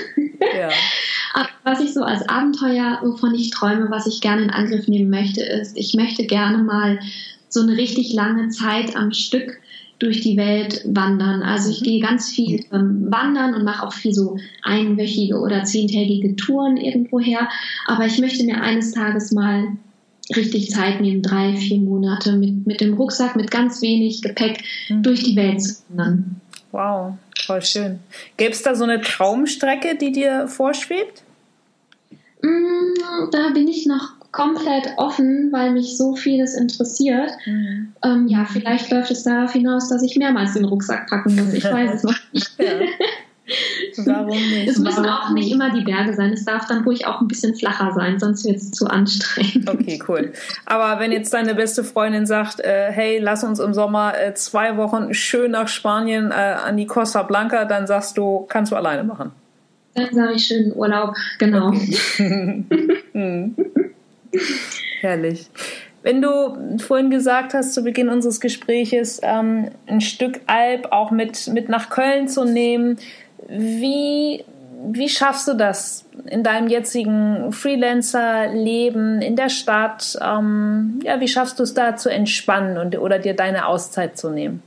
Ja. 0.41 0.69
Aber 1.35 1.49
was 1.65 1.81
ich 1.81 1.93
so 1.93 2.03
als 2.03 2.29
Abenteuer, 2.29 3.01
wovon 3.03 3.35
ich 3.35 3.51
träume, 3.51 3.91
was 3.91 4.07
ich 4.07 4.21
gerne 4.21 4.43
in 4.43 4.51
Angriff 4.51 4.87
nehmen 4.87 5.11
möchte, 5.11 5.43
ist, 5.43 5.77
ich 5.77 5.95
möchte 5.95 6.25
gerne 6.27 6.59
mal 6.59 7.01
so 7.49 7.61
eine 7.61 7.77
richtig 7.77 8.13
lange 8.13 8.49
Zeit 8.51 8.95
am 8.97 9.13
Stück 9.13 9.61
durch 9.99 10.21
die 10.21 10.37
Welt 10.37 10.83
wandern. 10.85 11.43
Also 11.43 11.71
ich 11.71 11.83
gehe 11.83 12.01
ganz 12.01 12.29
viel 12.29 12.65
ähm, 12.73 13.07
wandern 13.11 13.55
und 13.55 13.65
mache 13.65 13.87
auch 13.87 13.93
viel 13.93 14.13
so 14.13 14.37
einwöchige 14.63 15.39
oder 15.39 15.65
zehntägige 15.65 16.37
Touren 16.37 16.77
irgendwoher. 16.77 17.49
Aber 17.87 18.07
ich 18.07 18.19
möchte 18.19 18.45
mir 18.45 18.61
eines 18.61 18.93
Tages 18.93 19.33
mal 19.33 19.77
richtig 20.35 20.71
Zeit 20.71 21.01
nehmen, 21.01 21.23
drei, 21.23 21.55
vier 21.57 21.81
Monate 21.81 22.37
mit, 22.37 22.67
mit 22.67 22.81
dem 22.81 22.95
Rucksack, 22.95 23.37
mit 23.37 23.51
ganz 23.51 23.83
wenig 23.83 24.23
Gepäck 24.23 24.63
mhm. 24.89 25.03
durch 25.03 25.23
die 25.23 25.37
Welt 25.37 25.63
zu 25.63 25.83
wandern. 25.89 26.41
Wow, 26.73 27.15
voll 27.47 27.63
schön. 27.63 28.01
Gäbe 28.37 28.53
es 28.53 28.63
da 28.63 28.75
so 28.75 28.85
eine 28.85 29.01
Traumstrecke, 29.01 29.97
die 29.97 30.13
dir 30.13 30.49
vorschwebt? 30.49 31.23
Mm, 32.43 33.31
da 33.31 33.51
bin 33.51 33.69
ich 33.69 33.87
noch 33.87 34.15
komplett 34.33 34.89
offen, 34.97 35.53
weil 35.53 35.71
mich 35.71 35.97
so 35.97 36.17
vieles 36.17 36.55
interessiert. 36.55 37.31
Mhm. 37.47 37.93
Ähm, 38.05 38.27
ja, 38.27 38.45
vielleicht 38.45 38.91
läuft 38.91 39.13
es 39.13 39.23
darauf 39.23 39.53
hinaus, 39.53 39.89
dass 39.89 40.03
ich 40.03 40.17
mehrmals 40.17 40.55
den 40.55 40.65
Rucksack 40.65 41.09
packen 41.09 41.37
muss. 41.37 41.55
Ich 41.55 41.65
weiß 41.73 41.95
es 41.95 42.03
noch 42.03 42.19
nicht. 42.33 42.51
Warum 43.97 44.29
nicht? 44.29 44.69
Es 44.69 44.79
müssen 44.79 45.05
auch 45.07 45.31
nicht 45.31 45.53
immer 45.53 45.71
die 45.71 45.83
Berge 45.83 46.15
sein. 46.15 46.33
Es 46.33 46.45
darf 46.45 46.67
dann 46.67 46.85
ruhig 46.85 47.07
auch 47.07 47.21
ein 47.21 47.29
bisschen 47.29 47.55
flacher 47.55 47.93
sein, 47.95 48.19
sonst 48.19 48.45
wird 48.45 48.57
es 48.57 48.71
zu 48.71 48.87
anstrengend. 48.87 49.69
Okay, 49.69 50.01
cool. 50.09 50.33
Aber 50.65 51.01
wenn 51.01 51.13
jetzt 51.13 51.33
deine 51.35 51.55
beste 51.55 51.85
Freundin 51.85 52.27
sagt, 52.27 52.61
äh, 52.61 52.91
hey, 52.91 53.19
lass 53.19 53.45
uns 53.45 53.59
im 53.59 53.75
Sommer 53.75 54.19
äh, 54.19 54.35
zwei 54.35 54.77
Wochen 54.77 55.13
schön 55.13 55.51
nach 55.51 55.69
Spanien 55.69 56.31
äh, 56.31 56.35
an 56.35 56.77
die 56.77 56.87
Costa 56.87 57.23
Blanca, 57.23 57.65
dann 57.67 57.87
sagst 57.87 58.17
du, 58.17 58.47
kannst 58.49 58.73
du 58.73 58.77
alleine 58.77 59.05
machen. 59.05 59.33
Dann 59.95 60.13
sage 60.13 60.33
ich 60.35 60.47
schönen 60.47 60.75
Urlaub, 60.75 61.15
genau. 61.39 61.69
Okay. 61.69 62.65
hm. 63.13 63.55
Herrlich. 65.01 65.51
Wenn 66.03 66.21
du 66.21 66.79
vorhin 66.81 67.09
gesagt 67.09 67.55
hast, 67.55 67.73
zu 67.73 67.83
Beginn 67.83 68.11
unseres 68.11 68.39
Gespräches, 68.39 69.21
ähm, 69.23 69.71
ein 69.87 70.03
Stück 70.03 70.41
Alp 70.47 70.89
auch 70.93 71.11
mit, 71.11 71.49
mit 71.49 71.71
nach 71.71 71.89
Köln 71.89 72.29
zu 72.29 72.45
nehmen, 72.45 72.99
wie, 73.49 74.45
wie 74.91 75.09
schaffst 75.09 75.49
du 75.49 75.55
das 75.55 76.05
in 76.27 76.43
deinem 76.43 76.69
jetzigen 76.69 77.53
Freelancer-Leben 77.53 79.23
in 79.23 79.37
der 79.37 79.49
Stadt? 79.49 80.19
Ähm, 80.21 81.01
ja, 81.05 81.21
wie 81.21 81.29
schaffst 81.29 81.59
du 81.59 81.63
es 81.63 81.75
da 81.75 81.97
zu 81.97 82.11
entspannen 82.11 82.79
und, 82.79 82.99
oder 82.99 83.19
dir 83.19 83.35
deine 83.35 83.67
Auszeit 83.67 84.19
zu 84.19 84.31
nehmen? 84.31 84.63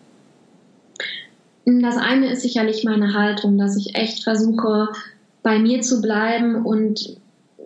Das 1.65 1.97
eine 1.97 2.31
ist 2.31 2.43
sicherlich 2.43 2.85
meine 2.85 3.13
Haltung, 3.13 3.57
dass 3.57 3.75
ich 3.75 3.95
echt 3.95 4.23
versuche, 4.23 4.87
bei 5.43 5.59
mir 5.59 5.81
zu 5.81 6.01
bleiben 6.01 6.65
und 6.65 7.17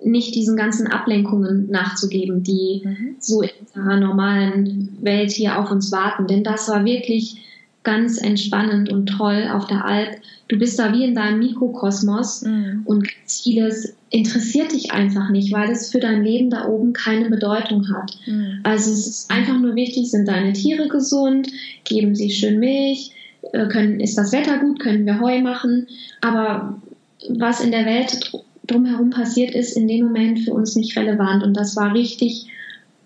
nicht 0.04 0.34
diesen 0.34 0.58
ganzen 0.58 0.88
Ablenkungen 0.88 1.70
nachzugeben, 1.70 2.42
die 2.42 2.82
mhm. 2.84 3.16
so 3.20 3.42
in 3.42 3.52
unserer 3.60 3.98
normalen 3.98 4.98
Welt 5.02 5.32
hier 5.32 5.60
auf 5.60 5.70
uns 5.70 5.92
warten. 5.92 6.28
Denn 6.28 6.44
das 6.44 6.68
war 6.68 6.84
wirklich 6.84 7.38
ganz 7.84 8.20
entspannend 8.20 8.90
und 8.90 9.08
toll 9.08 9.50
auf 9.52 9.68
der 9.68 9.86
Alp. 9.86 10.18
Du 10.48 10.58
bist 10.58 10.78
da 10.78 10.94
wie 10.94 11.04
in 11.04 11.16
deinem 11.16 11.40
Mikrokosmos 11.40 12.44
mhm. 12.44 12.82
und 12.86 13.08
vieles 13.26 13.96
interessiert 14.10 14.74
dich 14.74 14.92
einfach 14.92 15.30
nicht, 15.30 15.52
weil 15.54 15.72
es 15.72 15.92
für 15.92 16.00
dein 16.00 16.24
Leben 16.24 16.50
da 16.50 16.68
oben 16.68 16.94
keine 16.94 17.30
Bedeutung 17.30 17.88
hat. 17.94 18.18
Mhm. 18.28 18.60
Also 18.64 18.92
es 18.92 19.08
ist 19.08 19.32
einfach 19.32 19.58
nur 19.58 19.76
wichtig, 19.76 20.12
sind 20.12 20.28
deine 20.28 20.54
Tiere 20.54 20.90
gesund, 20.90 21.48
geben 21.86 22.16
sie 22.16 22.30
schön 22.30 22.60
Milch, 22.60 23.12
äh, 23.54 23.68
können, 23.68 24.00
ist 24.00 24.18
das 24.18 24.32
Wetter 24.32 24.60
gut, 24.60 24.80
können 24.80 25.06
wir 25.06 25.20
Heu 25.20 25.42
machen, 25.42 25.88
aber 26.20 26.82
was 27.30 27.62
in 27.62 27.72
der 27.72 27.86
Welt 27.86 28.32
drumherum 28.68 29.10
passiert 29.10 29.56
ist, 29.56 29.78
in 29.78 29.88
dem 29.88 30.06
Moment 30.06 30.40
für 30.40 30.54
uns 30.54 30.76
nicht 30.76 30.98
relevant. 30.98 31.44
Und 31.44 31.56
das 31.56 31.76
war 31.76 31.94
richtig 31.94 32.48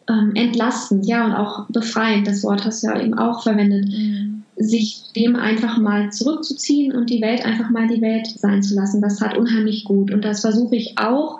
ähm, 0.09 0.31
entlastend, 0.35 1.05
ja, 1.05 1.25
und 1.25 1.33
auch 1.33 1.65
befreiend. 1.69 2.27
Das 2.27 2.43
Wort 2.43 2.65
hast 2.65 2.83
du 2.83 2.87
ja 2.87 3.01
eben 3.01 3.17
auch 3.17 3.43
verwendet. 3.43 3.87
Mhm. 3.87 4.34
Sich 4.57 5.11
dem 5.15 5.35
einfach 5.35 5.77
mal 5.77 6.11
zurückzuziehen 6.11 6.93
und 6.93 7.09
die 7.09 7.21
Welt 7.21 7.45
einfach 7.45 7.69
mal 7.69 7.87
die 7.87 8.01
Welt 8.01 8.27
sein 8.27 8.63
zu 8.63 8.75
lassen. 8.75 9.01
Das 9.01 9.21
hat 9.21 9.37
unheimlich 9.37 9.83
gut. 9.83 10.11
Und 10.11 10.23
das 10.23 10.41
versuche 10.41 10.75
ich 10.75 10.97
auch, 10.97 11.39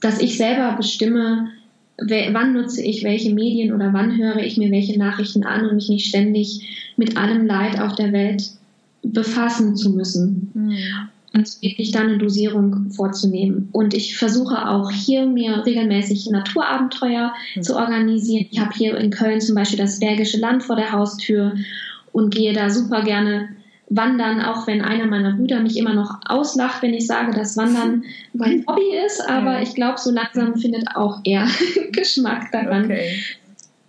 dass 0.00 0.20
ich 0.20 0.36
selber 0.36 0.76
bestimme, 0.76 1.48
wann 1.98 2.54
nutze 2.54 2.82
ich 2.82 3.04
welche 3.04 3.34
Medien 3.34 3.74
oder 3.74 3.92
wann 3.92 4.16
höre 4.16 4.38
ich 4.38 4.56
mir 4.56 4.70
welche 4.70 4.98
Nachrichten 4.98 5.44
an 5.44 5.66
und 5.66 5.74
mich 5.74 5.90
nicht 5.90 6.08
ständig 6.08 6.92
mit 6.96 7.18
allem 7.18 7.46
Leid 7.46 7.78
auf 7.78 7.94
der 7.94 8.12
Welt 8.12 8.50
befassen 9.02 9.76
zu 9.76 9.90
müssen. 9.90 10.50
Mhm 10.54 11.08
und 11.32 11.62
wirklich 11.62 11.92
dann 11.92 12.08
eine 12.08 12.18
Dosierung 12.18 12.90
vorzunehmen. 12.90 13.68
Und 13.72 13.94
ich 13.94 14.16
versuche 14.16 14.68
auch 14.68 14.90
hier 14.90 15.26
mir 15.26 15.64
regelmäßig 15.64 16.28
Naturabenteuer 16.30 17.32
mhm. 17.54 17.62
zu 17.62 17.76
organisieren. 17.76 18.46
Ich 18.50 18.58
habe 18.58 18.72
hier 18.74 18.96
in 18.96 19.10
Köln 19.10 19.40
zum 19.40 19.54
Beispiel 19.54 19.78
das 19.78 20.00
Bergische 20.00 20.38
Land 20.38 20.64
vor 20.64 20.76
der 20.76 20.92
Haustür 20.92 21.54
und 22.12 22.34
gehe 22.34 22.52
da 22.52 22.70
super 22.70 23.02
gerne 23.02 23.48
wandern, 23.90 24.40
auch 24.40 24.66
wenn 24.66 24.82
einer 24.82 25.06
meiner 25.06 25.32
Brüder 25.32 25.60
mich 25.60 25.76
immer 25.76 25.94
noch 25.94 26.20
auslacht, 26.24 26.82
wenn 26.82 26.94
ich 26.94 27.06
sage, 27.06 27.32
dass 27.32 27.56
Wandern 27.56 28.04
mein 28.32 28.64
Hobby 28.66 28.96
ist. 29.04 29.20
Aber 29.28 29.60
ich 29.60 29.74
glaube, 29.74 29.98
so 29.98 30.10
langsam 30.12 30.56
findet 30.56 30.94
auch 30.94 31.20
er 31.24 31.46
Geschmack 31.92 32.52
daran. 32.52 32.84
Okay. 32.84 33.20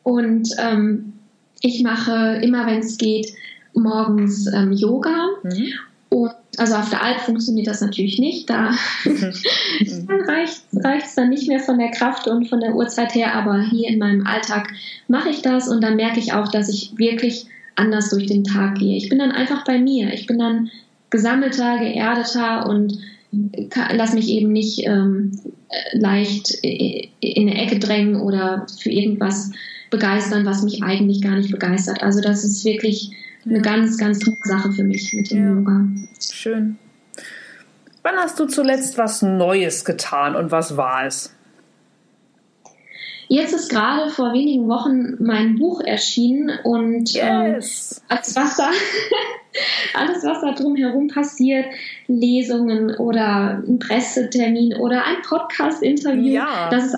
Und 0.04 0.50
ähm, 0.58 1.14
ich 1.62 1.84
mache 1.84 2.40
immer, 2.42 2.66
wenn 2.66 2.80
es 2.80 2.98
geht, 2.98 3.32
morgens 3.74 4.48
ähm, 4.48 4.72
Yoga. 4.72 5.28
Mhm. 5.44 5.74
Und 6.10 6.32
also 6.58 6.76
auf 6.76 6.90
der 6.90 7.04
Alp 7.04 7.22
funktioniert 7.22 7.68
das 7.68 7.80
natürlich 7.80 8.20
nicht. 8.20 8.50
Da 8.50 8.72
reicht 9.08 11.06
es 11.06 11.16
dann 11.16 11.30
nicht 11.30 11.48
mehr 11.48 11.60
von 11.60 11.78
der 11.78 11.92
Kraft 11.92 12.28
und 12.28 12.50
von 12.50 12.60
der 12.60 12.76
Uhrzeit 12.76 13.16
her, 13.16 13.36
aber 13.36 13.62
hier 13.62 13.88
in 13.88 14.00
meinem 14.00 14.28
Alltag 14.28 14.74
mache 15.08 15.30
ich 15.30 15.42
das 15.42 15.70
und 15.70 15.82
dann 15.82 15.96
merke 15.96 16.20
ich 16.20 16.34
auch, 16.34 16.50
dass 16.50 16.68
ich 16.68 16.98
wirklich 16.98 17.46
anders 17.76 18.10
durch 18.10 18.28
den 18.28 18.44
Tag 18.44 18.78
gehe. 18.78 18.98
Ich 18.98 19.10
bin 19.10 19.20
dann 19.20 19.32
einfach 19.32 19.66
bei 19.66 19.80
mir. 19.80 20.14
Ich 20.14 20.28
bin 20.28 20.40
dann 20.40 20.70
gesammelter, 21.10 21.78
geerdeter 21.80 22.68
und 22.68 22.98
lass 23.94 24.14
mich 24.14 24.30
eben 24.30 24.52
nicht 24.52 24.86
ähm, 24.86 25.32
leicht 25.94 26.52
in 26.64 27.50
eine 27.50 27.62
Ecke 27.62 27.80
drängen 27.80 28.20
oder 28.20 28.66
für 28.82 28.90
irgendwas 28.90 29.52
begeistern, 29.90 30.46
was 30.46 30.64
mich 30.64 30.84
eigentlich 30.84 31.22
gar 31.22 31.36
nicht 31.36 31.52
begeistert. 31.52 32.02
Also 32.04 32.22
das 32.22 32.44
ist 32.44 32.64
wirklich 32.66 33.12
eine 33.46 33.62
ganz, 33.62 33.98
ganz 33.98 34.20
tolle 34.20 34.38
Sache 34.44 34.72
für 34.72 34.84
mich 34.84 35.14
mit 35.14 35.32
dem 35.32 35.46
ja. 35.46 35.54
Yoga. 35.54 35.86
Schön. 36.20 36.78
Wann 38.04 38.16
hast 38.16 38.40
du 38.40 38.46
zuletzt 38.46 38.98
was 38.98 39.22
Neues 39.22 39.86
getan 39.86 40.36
und 40.36 40.52
was 40.52 40.76
war 40.78 41.06
es? 41.06 41.36
Jetzt 43.34 43.54
ist 43.54 43.70
gerade 43.70 44.10
vor 44.10 44.34
wenigen 44.34 44.68
Wochen 44.68 45.16
mein 45.24 45.58
Buch 45.58 45.80
erschienen 45.80 46.52
und 46.66 47.16
ähm, 47.16 47.54
yes. 47.54 48.02
ähm, 48.02 48.18
alles, 48.18 48.36
was 48.36 48.58
da, 48.58 48.70
alles, 49.94 50.26
was 50.26 50.42
da 50.42 50.52
drumherum 50.52 51.08
passiert, 51.08 51.64
Lesungen 52.08 52.94
oder 52.96 53.64
ein 53.66 53.80
Pressetermin 53.80 54.74
oder 54.76 55.06
ein 55.06 55.22
Podcast-Interview, 55.24 56.34
ja. 56.34 56.70
das 56.72 56.88
ist 56.88 56.98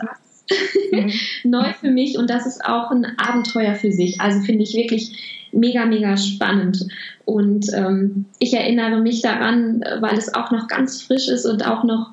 mhm. 0.92 1.12
neu 1.44 1.72
für 1.80 1.92
mich 1.92 2.18
und 2.18 2.32
das 2.32 2.48
ist 2.48 2.66
auch 2.66 2.90
ein 2.90 3.06
Abenteuer 3.20 3.76
für 3.76 3.92
sich. 3.92 4.20
Also 4.20 4.40
finde 4.40 4.64
ich 4.64 4.74
wirklich 4.74 5.46
mega, 5.52 5.86
mega 5.86 6.18
spannend. 6.18 6.88
Und 7.26 7.72
ähm, 7.76 8.26
ich 8.40 8.56
erinnere 8.56 9.02
mich 9.02 9.22
daran, 9.22 9.84
weil 10.00 10.18
es 10.18 10.34
auch 10.34 10.50
noch 10.50 10.68
ganz 10.68 11.00
frisch 11.00 11.28
ist 11.28 11.46
und 11.46 11.64
auch 11.68 11.84
noch 11.84 12.10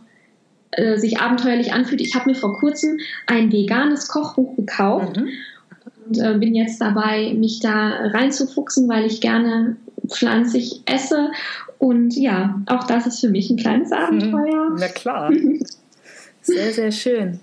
äh, 0.72 0.96
sich 0.96 1.20
abenteuerlich 1.20 1.72
anfühlt. 1.72 2.00
Ich 2.00 2.14
habe 2.14 2.30
mir 2.30 2.36
vor 2.36 2.56
kurzem 2.58 2.98
ein 3.26 3.50
veganes 3.52 4.08
Kochbuch 4.08 4.56
gekauft 4.56 5.16
mhm. 5.16 5.28
und 6.06 6.18
äh, 6.18 6.34
bin 6.38 6.54
jetzt 6.54 6.80
dabei, 6.80 7.34
mich 7.34 7.60
da 7.60 7.88
reinzufuchsen, 8.12 8.88
weil 8.88 9.06
ich 9.06 9.20
gerne 9.20 9.76
pflanzlich 10.06 10.82
esse. 10.86 11.30
Und 11.78 12.14
ja, 12.16 12.60
auch 12.66 12.84
das 12.84 13.06
ist 13.06 13.20
für 13.20 13.30
mich 13.30 13.50
ein 13.50 13.56
kleines 13.56 13.90
Abenteuer. 13.92 14.76
Na 14.78 14.88
klar. 14.88 15.32
Sehr, 16.42 16.72
sehr 16.72 16.90
schön. 16.90 17.38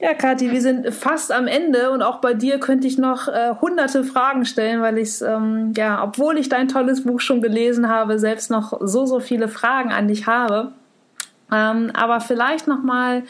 Ja, 0.00 0.14
Kathi, 0.14 0.50
wir 0.50 0.60
sind 0.60 0.92
fast 0.94 1.30
am 1.30 1.46
Ende 1.46 1.90
und 1.90 2.02
auch 2.02 2.20
bei 2.22 2.34
dir 2.34 2.58
könnte 2.58 2.86
ich 2.86 2.96
noch 2.96 3.28
äh, 3.28 3.54
hunderte 3.60 4.02
Fragen 4.02 4.44
stellen, 4.44 4.80
weil 4.80 4.98
ich 4.98 5.20
ähm, 5.22 5.72
ja, 5.76 6.02
obwohl 6.02 6.38
ich 6.38 6.48
dein 6.48 6.68
tolles 6.68 7.04
Buch 7.04 7.20
schon 7.20 7.42
gelesen 7.42 7.88
habe, 7.88 8.18
selbst 8.18 8.50
noch 8.50 8.78
so, 8.80 9.06
so 9.06 9.20
viele 9.20 9.48
Fragen 9.48 9.92
an 9.92 10.08
dich 10.08 10.26
habe. 10.26 10.72
Ähm, 11.52 11.90
aber 11.94 12.20
vielleicht 12.20 12.66
nochmal 12.66 13.22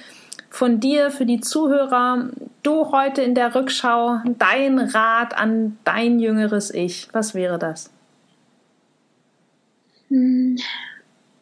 von 0.51 0.81
dir 0.81 1.11
für 1.11 1.27
die 1.27 1.41
Zuhörer, 1.41 2.31
du 2.63 2.91
heute 2.91 3.23
in 3.23 3.35
der 3.35 3.55
Rückschau, 3.55 4.21
dein 4.39 4.79
Rat 4.79 5.37
an 5.37 5.77
dein 5.85 6.19
jüngeres 6.19 6.73
Ich, 6.73 7.09
was 7.13 7.35
wäre 7.35 7.59
das? 7.59 7.91
Hm, 10.09 10.57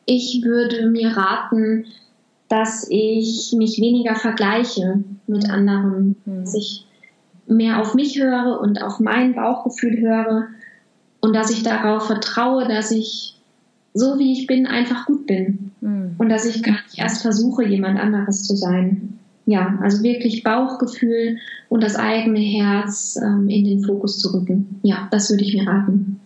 ich 0.06 0.42
würde 0.44 0.88
mir 0.88 1.16
raten, 1.16 1.86
dass 2.48 2.86
ich 2.90 3.54
mich 3.56 3.80
weniger 3.80 4.16
vergleiche 4.16 5.02
mit 5.26 5.48
anderen, 5.48 6.16
mhm. 6.24 6.40
dass 6.40 6.54
ich 6.54 6.86
mehr 7.46 7.80
auf 7.80 7.94
mich 7.94 8.18
höre 8.18 8.60
und 8.60 8.82
auf 8.82 9.00
mein 9.00 9.34
Bauchgefühl 9.34 10.00
höre 10.00 10.48
und 11.20 11.34
dass 11.34 11.50
ich 11.50 11.62
darauf 11.62 12.06
vertraue, 12.06 12.66
dass 12.66 12.90
ich 12.90 13.33
so 13.94 14.18
wie 14.18 14.32
ich 14.32 14.46
bin 14.46 14.66
einfach 14.66 15.06
gut 15.06 15.26
bin 15.26 15.70
mhm. 15.80 16.16
und 16.18 16.28
dass 16.28 16.44
ich 16.44 16.62
gar 16.62 16.82
nicht 16.84 16.98
erst 16.98 17.22
versuche, 17.22 17.64
jemand 17.64 17.98
anderes 17.98 18.42
zu 18.42 18.56
sein. 18.56 19.18
Ja, 19.46 19.78
also 19.82 20.02
wirklich 20.02 20.42
Bauchgefühl 20.42 21.38
und 21.68 21.82
das 21.82 21.96
eigene 21.96 22.40
Herz 22.40 23.18
ähm, 23.22 23.48
in 23.48 23.64
den 23.64 23.84
Fokus 23.84 24.18
zu 24.18 24.32
rücken. 24.32 24.80
Ja, 24.82 25.08
das 25.10 25.30
würde 25.30 25.44
ich 25.44 25.54
mir 25.54 25.66
raten 25.66 26.20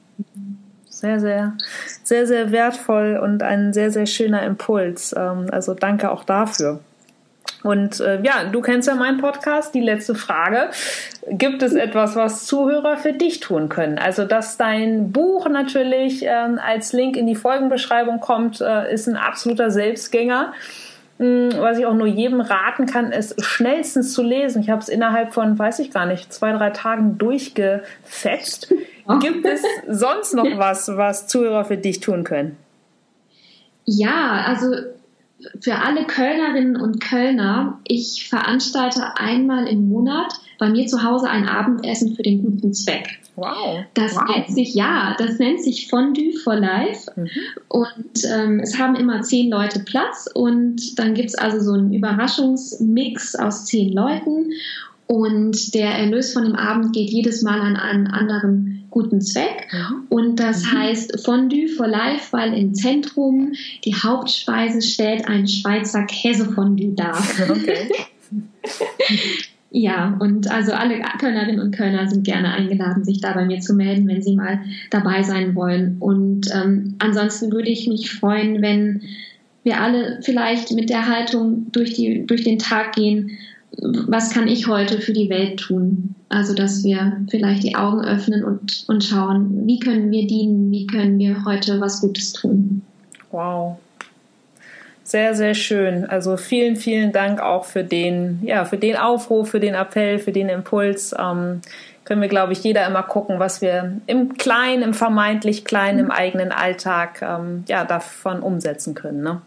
sehr, 0.99 1.21
sehr, 1.21 1.53
sehr, 2.03 2.27
sehr 2.27 2.53
wertvoll 2.53 3.19
und 3.23 3.43
ein 3.43 3.73
sehr, 3.73 3.91
sehr 3.91 4.07
schöner 4.07 4.43
Impuls. 4.43 5.15
Ähm, 5.17 5.47
also 5.51 5.75
danke 5.75 6.11
auch 6.11 6.25
dafür. 6.25 6.81
Und 7.69 8.01
äh, 8.01 8.23
ja, 8.23 8.45
du 8.51 8.63
kennst 8.63 8.89
ja 8.89 8.95
meinen 8.95 9.19
Podcast. 9.19 9.75
Die 9.75 9.83
letzte 9.83 10.15
Frage. 10.15 10.71
Gibt 11.29 11.63
es 11.63 11.75
etwas, 11.75 12.17
was 12.17 12.47
Zuhörer 12.47 12.97
für 12.97 13.13
dich 13.13 13.41
tun 13.41 13.69
können? 13.69 13.99
Also, 13.99 14.25
dass 14.25 14.57
dein 14.57 15.13
Buch 15.13 15.47
natürlich 15.51 16.25
ähm, 16.25 16.59
als 16.59 16.95
Link 16.95 17.19
in 17.19 17.27
die 17.27 17.35
Folgenbeschreibung 17.35 18.21
kommt, 18.21 18.63
äh, 18.63 18.91
ist 18.91 19.07
ein 19.07 19.17
absoluter 19.17 19.71
Selbstgänger. 19.71 20.55
Mm, 21.19 21.51
was 21.59 21.77
ich 21.77 21.85
auch 21.85 21.93
nur 21.93 22.07
jedem 22.07 22.41
raten 22.41 22.87
kann, 22.87 23.13
ist 23.13 23.45
schnellstens 23.45 24.15
zu 24.15 24.23
lesen. 24.23 24.63
Ich 24.63 24.71
habe 24.71 24.81
es 24.81 24.89
innerhalb 24.89 25.35
von, 25.35 25.59
weiß 25.59 25.81
ich 25.81 25.91
gar 25.91 26.07
nicht, 26.07 26.33
zwei, 26.33 26.53
drei 26.53 26.71
Tagen 26.71 27.19
durchgefetzt. 27.19 28.73
Gibt 29.21 29.45
es 29.45 29.63
sonst 29.87 30.33
noch 30.33 30.49
was, 30.57 30.89
was 30.97 31.27
Zuhörer 31.27 31.67
für 31.67 31.77
dich 31.77 32.01
tun 32.01 32.25
können? 32.25 32.57
Ja, 33.85 34.43
also 34.47 34.75
für 35.61 35.77
alle 35.77 36.05
Kölnerinnen 36.05 36.77
und 36.77 37.01
Kölner, 37.01 37.79
ich 37.87 38.29
veranstalte 38.29 39.17
einmal 39.17 39.69
im 39.69 39.89
Monat 39.89 40.33
bei 40.59 40.69
mir 40.69 40.87
zu 40.87 41.05
Hause 41.05 41.29
ein 41.31 41.49
Abendessen 41.49 42.17
für 42.17 42.23
den 42.23 42.43
guten 42.43 42.73
Zweck. 42.75 43.21
Wow. 43.37 43.85
Das 43.95 44.17
wow. 44.17 44.25
nennt 44.29 44.49
sich, 44.49 44.75
ja, 44.75 45.15
das 45.17 45.39
nennt 45.39 45.63
sich 45.63 45.89
Fondue 45.89 46.33
for 46.33 46.57
Life. 46.57 47.11
Mhm. 47.15 47.29
Und 47.69 48.25
ähm, 48.29 48.59
es 48.61 48.79
haben 48.79 48.97
immer 48.97 49.23
zehn 49.23 49.49
Leute 49.49 49.81
Platz 49.81 50.29
und 50.35 50.99
dann 50.99 51.15
gibt 51.15 51.29
es 51.29 51.35
also 51.37 51.61
so 51.61 51.73
einen 51.73 51.95
Überraschungsmix 51.95 53.37
aus 53.37 53.67
zehn 53.67 53.93
Leuten. 53.93 54.51
Und 55.07 55.75
der 55.75 55.91
Erlös 55.91 56.33
von 56.33 56.45
dem 56.45 56.57
Abend 56.57 56.93
geht 56.93 57.11
jedes 57.11 57.43
Mal 57.43 57.61
an 57.61 57.77
einen 57.77 58.09
anderen 58.09 58.78
guten 58.91 59.21
Zweck. 59.21 59.69
Und 60.09 60.37
das 60.37 60.65
mhm. 60.65 60.79
heißt 60.79 61.25
Fondue 61.25 61.69
for 61.69 61.87
Life, 61.87 62.33
weil 62.33 62.55
im 62.55 62.75
Zentrum 62.75 63.53
die 63.85 63.95
Hauptspeise 63.95 64.83
stellt 64.83 65.29
ein 65.29 65.47
Schweizer 65.47 66.05
Käsefondue 66.05 66.95
dar. 66.95 67.23
Okay. 67.49 67.89
Ja, 69.71 70.17
und 70.19 70.51
also 70.51 70.73
alle 70.73 71.01
Kölnerinnen 71.21 71.61
und 71.61 71.77
Kölner 71.77 72.09
sind 72.09 72.25
gerne 72.25 72.53
eingeladen, 72.55 73.05
sich 73.05 73.21
da 73.21 73.35
bei 73.35 73.45
mir 73.45 73.61
zu 73.61 73.75
melden, 73.75 74.09
wenn 74.09 74.23
sie 74.23 74.35
mal 74.35 74.61
dabei 74.91 75.23
sein 75.23 75.55
wollen. 75.55 75.97
Und 76.01 76.51
ähm, 76.55 76.95
ansonsten 77.01 77.53
würde 77.53 77.69
ich 77.69 77.87
mich 77.87 78.11
freuen, 78.11 78.63
wenn 78.63 79.03
wir 79.65 79.81
alle 79.81 80.21
vielleicht 80.23 80.73
mit 80.73 80.89
der 80.89 81.07
Haltung 81.07 81.67
durch, 81.73 81.93
die, 81.93 82.27
durch 82.27 82.45
den 82.45 82.59
Tag 82.59 82.95
gehen, 82.95 83.33
was 83.73 84.31
kann 84.31 84.49
ich 84.49 84.67
heute 84.67 85.01
für 85.01 85.13
die 85.13 85.31
Welt 85.31 85.61
tun? 85.61 86.15
Also, 86.29 86.55
dass 86.55 86.83
wir 86.85 87.21
vielleicht 87.31 87.63
die 87.63 87.77
Augen 87.77 88.05
öffnen 88.05 88.45
und, 88.45 88.85
und 88.89 89.05
schauen, 89.05 89.67
wie 89.67 89.79
können 89.79 90.11
wir 90.11 90.27
dienen, 90.27 90.71
wie 90.71 90.87
können 90.87 91.19
wir 91.19 91.45
heute 91.45 91.81
was 91.81 92.01
Gutes 92.01 92.33
tun. 92.33 92.83
Wow, 93.31 93.79
sehr, 95.09 95.35
sehr 95.35 95.55
schön. 95.55 96.05
Also 96.05 96.37
vielen, 96.37 96.77
vielen 96.77 97.13
Dank 97.13 97.41
auch 97.41 97.65
für 97.65 97.83
den, 97.83 98.41
ja, 98.43 98.67
für 98.67 98.77
den 98.77 98.95
Aufruf, 98.95 99.49
für 99.49 99.59
den 99.59 99.73
Appell, 99.73 100.19
für 100.19 100.33
den 100.33 100.51
Impuls. 100.51 101.15
Ähm, 101.19 101.63
können 102.05 102.21
wir, 102.21 102.29
glaube 102.29 102.53
ich, 102.53 102.63
jeder 102.63 102.87
immer 102.87 103.03
gucken, 103.03 103.39
was 103.39 103.63
wir 103.63 104.03
im 104.07 104.37
Kleinen, 104.37 104.83
im 104.83 104.93
vermeintlich 104.93 105.65
Kleinen, 105.65 105.99
im 105.99 106.11
eigenen 106.11 106.53
Alltag, 106.53 107.23
ähm, 107.23 107.65
ja, 107.69 107.87
davon 107.87 108.41
umsetzen 108.41 108.95
können. 108.95 109.23
Ne? 109.23 109.41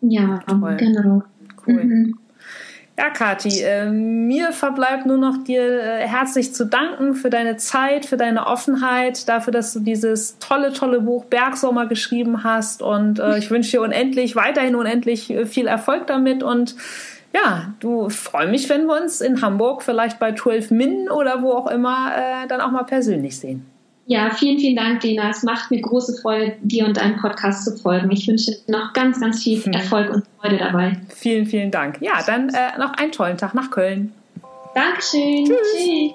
Ja, 0.00 0.40
Toll. 0.46 0.76
genau. 0.78 1.22
Cool. 1.66 1.84
Mhm. 1.84 2.18
Ja, 2.96 3.10
Kathi, 3.10 3.60
äh, 3.62 3.90
mir 3.90 4.52
verbleibt 4.52 5.04
nur 5.04 5.16
noch 5.16 5.42
dir 5.42 5.62
äh, 5.62 6.06
herzlich 6.06 6.54
zu 6.54 6.64
danken 6.64 7.14
für 7.14 7.28
deine 7.28 7.56
Zeit, 7.56 8.06
für 8.06 8.16
deine 8.16 8.46
Offenheit, 8.46 9.28
dafür, 9.28 9.52
dass 9.52 9.72
du 9.72 9.80
dieses 9.80 10.38
tolle, 10.38 10.72
tolle 10.72 11.00
Buch 11.00 11.24
Bergsommer 11.24 11.86
geschrieben 11.86 12.44
hast. 12.44 12.82
Und 12.82 13.18
äh, 13.18 13.38
ich 13.38 13.50
wünsche 13.50 13.72
dir 13.72 13.82
unendlich, 13.82 14.36
weiterhin 14.36 14.76
unendlich 14.76 15.28
äh, 15.28 15.44
viel 15.44 15.66
Erfolg 15.66 16.06
damit. 16.06 16.44
Und 16.44 16.76
ja, 17.34 17.74
du 17.80 18.10
freue 18.10 18.46
mich, 18.46 18.68
wenn 18.68 18.86
wir 18.86 19.02
uns 19.02 19.20
in 19.20 19.42
Hamburg 19.42 19.82
vielleicht 19.82 20.20
bei 20.20 20.32
12 20.32 20.70
Min 20.70 21.10
oder 21.10 21.42
wo 21.42 21.50
auch 21.50 21.68
immer 21.68 22.12
äh, 22.16 22.46
dann 22.46 22.60
auch 22.60 22.70
mal 22.70 22.84
persönlich 22.84 23.40
sehen. 23.40 23.73
Ja, 24.06 24.30
vielen, 24.30 24.58
vielen 24.58 24.76
Dank, 24.76 25.02
Lena. 25.02 25.30
Es 25.30 25.42
macht 25.42 25.70
mir 25.70 25.80
große 25.80 26.20
Freude, 26.20 26.56
dir 26.60 26.84
und 26.84 26.96
deinem 26.96 27.16
Podcast 27.16 27.64
zu 27.64 27.76
folgen. 27.76 28.10
Ich 28.10 28.28
wünsche 28.28 28.56
noch 28.66 28.92
ganz, 28.92 29.20
ganz 29.20 29.42
viel 29.42 29.62
hm. 29.62 29.72
Erfolg 29.72 30.10
und 30.12 30.24
Freude 30.40 30.58
dabei. 30.58 30.98
Vielen, 31.08 31.46
vielen 31.46 31.70
Dank. 31.70 31.98
Ja, 32.00 32.22
dann 32.26 32.50
äh, 32.50 32.78
noch 32.78 32.92
einen 32.94 33.12
tollen 33.12 33.38
Tag 33.38 33.54
nach 33.54 33.70
Köln. 33.70 34.12
Dankeschön. 34.74 35.46
Tschüss. 35.46 35.56
Tschüss. 35.74 36.14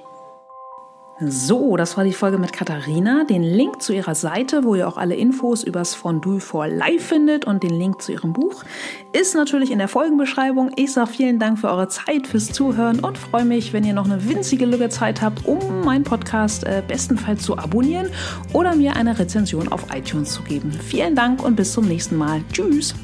So, 1.21 1.75
das 1.75 1.97
war 1.97 2.05
die 2.05 2.13
Folge 2.13 2.37
mit 2.37 2.53
Katharina. 2.53 3.25
Den 3.25 3.43
Link 3.43 3.81
zu 3.81 3.91
ihrer 3.91 4.15
Seite, 4.15 4.63
wo 4.63 4.75
ihr 4.75 4.87
auch 4.87 4.95
alle 4.95 5.15
Infos 5.15 5.65
übers 5.65 5.93
Fondue 5.93 6.39
for 6.39 6.65
Life 6.67 7.07
findet 7.09 7.43
und 7.43 7.61
den 7.61 7.73
Link 7.73 8.01
zu 8.01 8.13
ihrem 8.13 8.31
Buch, 8.31 8.63
ist 9.11 9.35
natürlich 9.35 9.71
in 9.71 9.79
der 9.79 9.89
Folgenbeschreibung. 9.89 10.71
Ich 10.77 10.93
sage 10.93 11.09
vielen 11.09 11.37
Dank 11.37 11.59
für 11.59 11.67
eure 11.67 11.89
Zeit, 11.89 12.25
fürs 12.25 12.53
Zuhören 12.53 12.99
und 12.99 13.17
freue 13.17 13.43
mich, 13.43 13.73
wenn 13.73 13.83
ihr 13.83 13.93
noch 13.93 14.05
eine 14.05 14.29
winzige 14.29 14.65
Lücke 14.65 14.87
Zeit 14.87 15.21
habt, 15.21 15.45
um 15.45 15.59
meinen 15.83 16.05
Podcast 16.05 16.63
äh, 16.63 16.81
bestenfalls 16.87 17.43
zu 17.43 17.57
abonnieren 17.57 18.07
oder 18.53 18.75
mir 18.75 18.95
eine 18.95 19.19
Rezension 19.19 19.67
auf 19.67 19.87
iTunes 19.93 20.31
zu 20.31 20.41
geben. 20.43 20.71
Vielen 20.71 21.15
Dank 21.15 21.43
und 21.43 21.57
bis 21.57 21.73
zum 21.73 21.85
nächsten 21.85 22.15
Mal. 22.15 22.41
Tschüss! 22.53 22.95